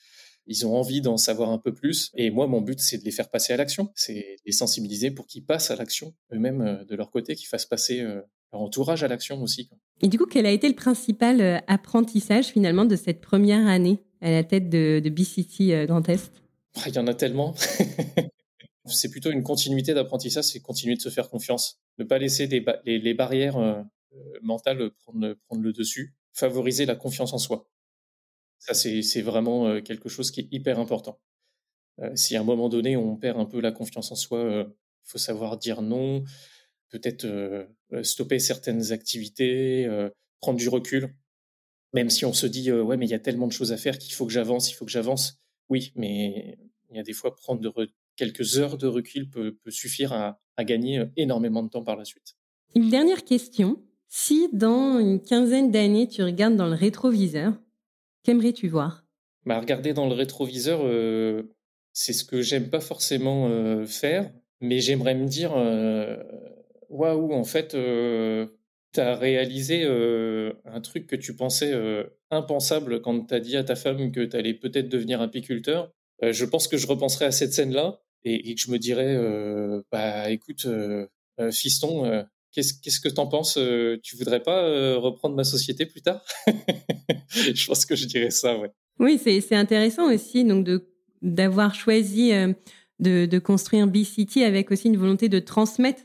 Ils 0.47 0.67
ont 0.67 0.75
envie 0.75 1.01
d'en 1.01 1.17
savoir 1.17 1.49
un 1.49 1.57
peu 1.57 1.73
plus. 1.73 2.11
Et 2.15 2.29
moi, 2.29 2.45
mon 2.45 2.61
but, 2.61 2.79
c'est 2.79 2.99
de 2.99 3.03
les 3.03 3.11
faire 3.11 3.29
passer 3.29 3.53
à 3.53 3.57
l'action. 3.57 3.91
C'est 3.95 4.13
de 4.13 4.41
les 4.45 4.51
sensibiliser 4.51 5.09
pour 5.09 5.25
qu'ils 5.25 5.43
passent 5.43 5.71
à 5.71 5.75
l'action 5.75 6.13
eux-mêmes 6.33 6.85
de 6.87 6.95
leur 6.95 7.09
côté, 7.09 7.35
qu'ils 7.35 7.47
fassent 7.47 7.65
passer 7.65 8.01
leur 8.01 8.61
entourage 8.61 9.03
à 9.03 9.07
l'action 9.07 9.41
aussi. 9.41 9.69
Et 10.01 10.07
du 10.07 10.19
coup, 10.19 10.27
quel 10.27 10.45
a 10.45 10.51
été 10.51 10.67
le 10.67 10.75
principal 10.75 11.63
apprentissage 11.67 12.47
finalement 12.47 12.85
de 12.85 12.95
cette 12.95 13.21
première 13.21 13.65
année 13.65 14.03
à 14.21 14.29
la 14.29 14.43
tête 14.43 14.69
de, 14.69 15.01
de 15.03 15.09
BCT 15.09 15.87
Grand 15.87 16.07
Est? 16.09 16.31
Ah, 16.75 16.89
Il 16.89 16.95
y 16.95 16.99
en 16.99 17.07
a 17.07 17.15
tellement. 17.15 17.55
c'est 18.85 19.09
plutôt 19.09 19.31
une 19.31 19.43
continuité 19.43 19.93
d'apprentissage, 19.93 20.45
c'est 20.45 20.59
continuer 20.59 20.95
de 20.95 21.01
se 21.01 21.09
faire 21.09 21.29
confiance, 21.29 21.79
ne 21.97 22.03
pas 22.03 22.17
laisser 22.17 22.47
les, 22.47 23.13
barrières 23.13 23.57
euh, 23.57 23.81
euh, 24.13 24.39
mentales 24.41 24.91
prendre, 24.91 25.61
le 25.61 25.73
dessus, 25.73 26.13
favoriser 26.33 26.85
la 26.85 26.95
confiance 26.95 27.33
en 27.33 27.37
soi. 27.37 27.69
Ça, 28.59 28.73
c'est 28.73 29.21
vraiment 29.21 29.67
euh, 29.67 29.81
quelque 29.81 30.09
chose 30.09 30.31
qui 30.31 30.41
est 30.41 30.47
hyper 30.51 30.79
important. 30.79 31.19
si 32.15 32.35
à 32.35 32.41
un 32.41 32.43
moment 32.43 32.69
donné, 32.69 32.97
on 32.97 33.15
perd 33.15 33.39
un 33.39 33.45
peu 33.45 33.61
la 33.61 33.71
confiance 33.71 34.11
en 34.11 34.15
soi, 34.15 34.65
il 34.67 35.09
faut 35.09 35.17
savoir 35.17 35.57
dire 35.57 35.81
non, 35.81 36.23
peut-être 36.89 37.25
stopper 38.03 38.39
certaines 38.39 38.91
activités, 38.91 39.87
prendre 40.41 40.57
du 40.57 40.67
recul. 40.67 41.15
Même 41.93 42.09
si 42.09 42.25
on 42.25 42.33
se 42.33 42.47
dit, 42.47 42.71
ouais, 42.71 42.97
mais 42.97 43.05
il 43.05 43.11
y 43.11 43.13
a 43.15 43.19
tellement 43.19 43.47
de 43.47 43.53
choses 43.53 43.71
à 43.71 43.77
faire 43.77 43.97
qu'il 43.97 44.13
faut 44.13 44.25
que 44.25 44.33
j'avance, 44.33 44.69
il 44.69 44.73
faut 44.73 44.83
que 44.83 44.91
j'avance. 44.91 45.39
Oui, 45.69 45.93
mais 45.95 46.57
il 46.89 46.97
y 46.97 46.99
a 46.99 47.03
des 47.03 47.13
fois 47.13 47.35
prendre 47.35 47.61
quelques 48.15 48.57
heures 48.57 48.77
de 48.77 48.87
recul 48.87 49.29
peut, 49.29 49.57
suffire 49.69 50.13
à, 50.13 50.41
gagner 50.63 50.99
euh, 50.99 51.05
énormément 51.17 51.63
de 51.63 51.69
temps 51.69 51.83
par 51.83 51.95
la 51.95 52.05
suite. 52.05 52.35
Une 52.75 52.89
dernière 52.89 53.23
question. 53.23 53.81
Si 54.07 54.49
dans 54.53 54.99
une 54.99 55.21
quinzaine 55.21 55.71
d'années, 55.71 56.07
tu 56.07 56.23
regardes 56.23 56.55
dans 56.55 56.67
le 56.67 56.75
rétroviseur, 56.75 57.53
qu'aimerais-tu 58.23 58.67
voir? 58.67 59.03
Bah, 59.45 59.59
Regarder 59.59 59.93
dans 59.93 60.07
le 60.07 60.13
rétroviseur, 60.13 60.79
euh, 60.83 61.43
c'est 61.91 62.13
ce 62.13 62.23
que 62.23 62.41
j'aime 62.41 62.69
pas 62.69 62.79
forcément 62.79 63.47
euh, 63.49 63.85
faire, 63.85 64.31
mais 64.61 64.79
j'aimerais 64.79 65.15
me 65.15 65.25
dire 65.25 65.51
waouh, 66.89 67.33
en 67.33 67.43
fait, 67.43 67.69
tu 67.69 68.99
as 68.99 69.15
réalisé 69.15 69.85
un 69.85 70.81
truc 70.81 71.07
que 71.07 71.15
tu 71.15 71.35
pensais 71.35 71.73
impensable 72.31 73.01
quand 73.01 73.27
tu 73.27 73.33
as 73.33 73.39
dit 73.39 73.57
à 73.57 73.63
ta 73.65 73.75
femme 73.75 74.11
que 74.11 74.21
tu 74.21 74.35
allais 74.35 74.53
peut-être 74.53 74.87
devenir 74.87 75.19
apiculteur. 75.21 75.91
je 76.21 76.45
pense 76.45 76.69
que 76.69 76.77
je 76.77 76.87
repenserai 76.87 77.25
à 77.25 77.31
cette 77.31 77.53
scène-là 77.53 78.04
et, 78.25 78.55
que 78.55 78.61
je 78.61 78.71
me 78.71 78.79
dirais, 78.79 79.17
bah 79.91 80.29
écoute, 80.31 80.65
euh, 80.65 81.07
fiston, 81.51 82.25
qu'est-ce 82.51 82.73
qu'est-ce 82.81 82.99
que 82.99 83.09
t'en 83.09 83.27
penses 83.27 83.59
Tu 84.03 84.17
voudrais 84.17 84.41
pas 84.41 84.95
reprendre 84.97 85.35
ma 85.35 85.43
société 85.43 85.85
plus 85.85 86.01
tard? 86.01 86.25
Je 87.29 87.67
pense 87.67 87.85
que 87.85 87.95
je 87.95 88.05
dirais 88.05 88.31
ça, 88.31 88.57
ouais. 88.57 88.71
Oui, 88.99 89.19
c'est 89.23 89.55
intéressant 89.55 90.11
aussi 90.11 90.43
donc 90.43 90.65
de 90.65 90.87
d'avoir 91.21 91.75
choisi 91.75 92.31
de, 92.99 93.25
de, 93.25 93.39
construire 93.39 93.87
B-City 93.87 94.43
avec 94.43 94.71
aussi 94.71 94.87
une 94.87 94.97
volonté 94.97 95.27
de 95.27 95.39
transmettre 95.39 96.03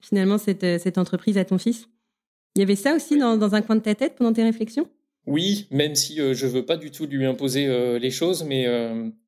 finalement 0.00 0.38
cette, 0.38 0.80
cette 0.80 0.98
entreprise 0.98 1.38
à 1.38 1.44
ton 1.44 1.58
fils. 1.58 1.88
Il 2.54 2.58
y 2.58 2.62
avait 2.62 2.76
ça 2.76 2.94
aussi 2.94 3.18
dans, 3.18 3.36
dans 3.36 3.54
un 3.54 3.62
coin 3.62 3.76
de 3.76 3.80
ta 3.80 3.94
tête 3.94 4.14
pendant 4.16 4.32
tes 4.32 4.42
réflexions? 4.42 4.88
Oui, 5.26 5.66
même 5.70 5.94
si 5.94 6.16
je 6.16 6.34
je 6.34 6.46
veux 6.46 6.66
pas 6.66 6.76
du 6.76 6.90
tout 6.90 7.06
lui 7.06 7.24
imposer 7.24 7.66
les 7.98 8.10
choses, 8.10 8.44
mais 8.44 8.64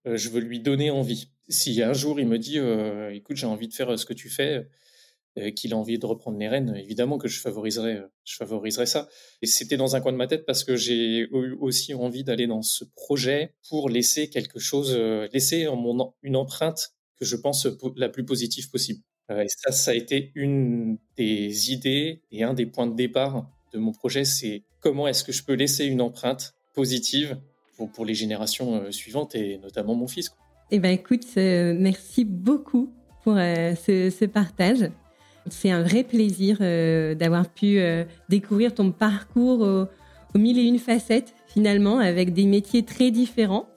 je 0.04 0.28
veux 0.28 0.40
lui 0.40 0.60
donner 0.60 0.90
envie 0.90 1.28
si 1.48 1.82
un 1.82 1.92
jour 1.92 2.20
il 2.20 2.26
me 2.26 2.38
dit 2.38 2.58
euh, 2.58 3.14
écoute 3.14 3.36
j'ai 3.36 3.46
envie 3.46 3.68
de 3.68 3.74
faire 3.74 3.98
ce 3.98 4.06
que 4.06 4.14
tu 4.14 4.30
fais 4.30 4.66
euh, 5.38 5.50
qu'il 5.50 5.74
a 5.74 5.76
envie 5.76 5.98
de 5.98 6.06
reprendre 6.06 6.38
les 6.38 6.48
rênes 6.48 6.74
évidemment 6.76 7.18
que 7.18 7.28
je 7.28 7.40
favoriserai 7.40 7.96
euh, 7.96 8.06
je 8.24 8.36
favoriserai 8.36 8.86
ça. 8.86 9.08
Et 9.42 9.46
c'était 9.46 9.76
dans 9.76 9.96
un 9.96 10.00
coin 10.00 10.12
de 10.12 10.16
ma 10.16 10.26
tête 10.26 10.46
parce 10.46 10.64
que 10.64 10.76
j'ai 10.76 11.28
aussi 11.60 11.92
envie 11.94 12.24
d'aller 12.24 12.46
dans 12.46 12.62
ce 12.62 12.84
projet 12.84 13.54
pour 13.68 13.88
laisser 13.90 14.30
quelque 14.30 14.58
chose 14.58 14.96
laisser 15.32 15.68
une 16.22 16.36
empreinte 16.36 16.94
que 17.18 17.24
je 17.24 17.36
pense 17.36 17.66
la 17.96 18.08
plus 18.08 18.24
positive 18.24 18.70
possible. 18.70 19.02
Et 19.30 19.48
ça 19.48 19.72
ça 19.72 19.90
a 19.90 19.94
été 19.94 20.32
une 20.34 20.98
des 21.16 21.72
idées 21.72 22.22
et 22.30 22.44
un 22.44 22.54
des 22.54 22.66
points 22.66 22.86
de 22.86 22.96
départ 22.96 23.50
de 23.72 23.78
mon 23.78 23.92
projet 23.92 24.24
c'est 24.24 24.64
comment 24.80 25.06
est-ce 25.06 25.24
que 25.24 25.32
je 25.32 25.44
peux 25.44 25.54
laisser 25.54 25.84
une 25.84 26.00
empreinte 26.00 26.54
positive 26.74 27.38
pour 27.92 28.04
les 28.04 28.14
générations 28.14 28.90
suivantes 28.92 29.34
et 29.34 29.58
notamment 29.58 29.94
mon 29.94 30.06
fils 30.06 30.30
eh 30.70 30.78
bien, 30.78 30.90
écoute, 30.90 31.24
euh, 31.36 31.74
merci 31.78 32.24
beaucoup 32.24 32.92
pour 33.22 33.34
euh, 33.36 33.74
ce, 33.74 34.24
partage. 34.24 34.90
C'est 35.50 35.70
un 35.70 35.82
vrai 35.82 36.04
plaisir 36.04 36.58
euh, 36.60 37.14
d'avoir 37.14 37.48
pu 37.48 37.78
découvrir 38.30 38.74
ton 38.74 38.90
parcours 38.90 39.60
aux, 39.60 40.38
mille 40.38 40.58
et 40.58 40.62
une 40.62 40.78
facettes, 40.78 41.34
finalement, 41.46 41.98
avec 41.98 42.32
des 42.32 42.46
métiers 42.46 42.82
très 42.82 43.10
différents 43.10 43.68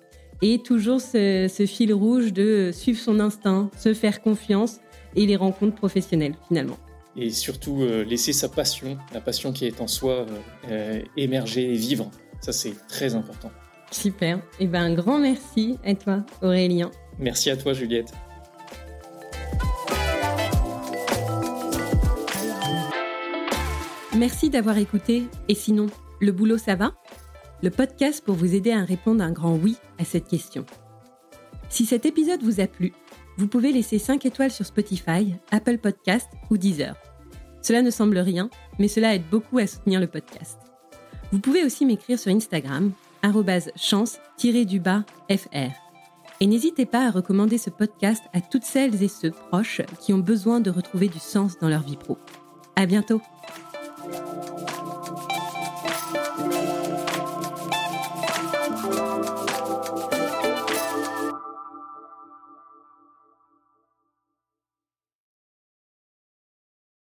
et 0.41 0.59
toujours 0.59 1.01
ce, 1.01 1.65
fil 1.67 1.93
rouge 1.93 2.31
de 2.31 2.71
suivre 2.73 2.99
son 2.99 3.19
instinct, 3.19 3.69
se 3.77 3.93
faire 3.93 4.21
confiance 4.21 4.79
et 5.15 5.25
les 5.25 5.35
rencontres 5.35 5.75
professionnelles, 5.75 6.35
finalement. 6.47 6.77
Et 7.17 7.31
surtout, 7.31 7.83
laisser 8.07 8.31
sa 8.31 8.47
passion, 8.47 8.97
la 9.13 9.19
passion 9.19 9.51
qui 9.51 9.65
est 9.65 9.81
en 9.81 9.87
soi, 9.87 10.25
émerger 11.17 11.73
et 11.73 11.75
vivre. 11.75 12.09
Ça, 12.39 12.53
c'est 12.53 12.73
très 12.87 13.13
important. 13.13 13.51
Super. 13.91 14.37
Et 14.59 14.63
eh 14.63 14.67
ben, 14.67 14.81
un 14.81 14.93
grand 14.93 15.19
merci 15.19 15.77
à 15.85 15.93
toi, 15.95 16.25
Aurélien. 16.41 16.91
Merci 17.19 17.49
à 17.49 17.57
toi, 17.57 17.73
Juliette. 17.73 18.13
Merci 24.15 24.49
d'avoir 24.49 24.77
écouté. 24.77 25.23
Et 25.47 25.55
sinon, 25.55 25.87
le 26.19 26.31
boulot, 26.31 26.57
ça 26.57 26.75
va? 26.75 26.93
Le 27.63 27.69
podcast 27.69 28.23
pour 28.23 28.35
vous 28.35 28.55
aider 28.55 28.71
à 28.71 28.83
répondre 28.83 29.23
un 29.23 29.31
grand 29.31 29.55
oui 29.55 29.77
à 29.99 30.05
cette 30.05 30.27
question. 30.27 30.65
Si 31.69 31.85
cet 31.85 32.05
épisode 32.05 32.41
vous 32.41 32.59
a 32.59 32.67
plu, 32.67 32.93
vous 33.37 33.47
pouvez 33.47 33.71
laisser 33.71 33.99
5 33.99 34.25
étoiles 34.25 34.51
sur 34.51 34.65
Spotify, 34.65 35.35
Apple 35.51 35.77
Podcast 35.77 36.27
ou 36.49 36.57
Deezer. 36.57 36.95
Cela 37.61 37.81
ne 37.81 37.91
semble 37.91 38.17
rien, 38.17 38.49
mais 38.79 38.87
cela 38.87 39.13
aide 39.13 39.27
beaucoup 39.29 39.59
à 39.59 39.67
soutenir 39.67 39.99
le 39.99 40.07
podcast. 40.07 40.57
Vous 41.31 41.39
pouvez 41.39 41.63
aussi 41.63 41.85
m'écrire 41.85 42.17
sur 42.17 42.31
Instagram 42.31 42.91
chance-du-bas 43.75 45.03
fr. 45.29 45.71
Et 46.39 46.47
n'hésitez 46.47 46.85
pas 46.85 47.07
à 47.07 47.11
recommander 47.11 47.57
ce 47.57 47.69
podcast 47.69 48.23
à 48.33 48.41
toutes 48.41 48.63
celles 48.63 49.01
et 49.01 49.07
ceux 49.07 49.31
proches 49.31 49.81
qui 49.99 50.13
ont 50.13 50.19
besoin 50.19 50.59
de 50.59 50.69
retrouver 50.69 51.07
du 51.07 51.19
sens 51.19 51.57
dans 51.59 51.69
leur 51.69 51.81
vie 51.81 51.97
pro. 51.97 52.17
À 52.75 52.85
bientôt! 52.85 53.21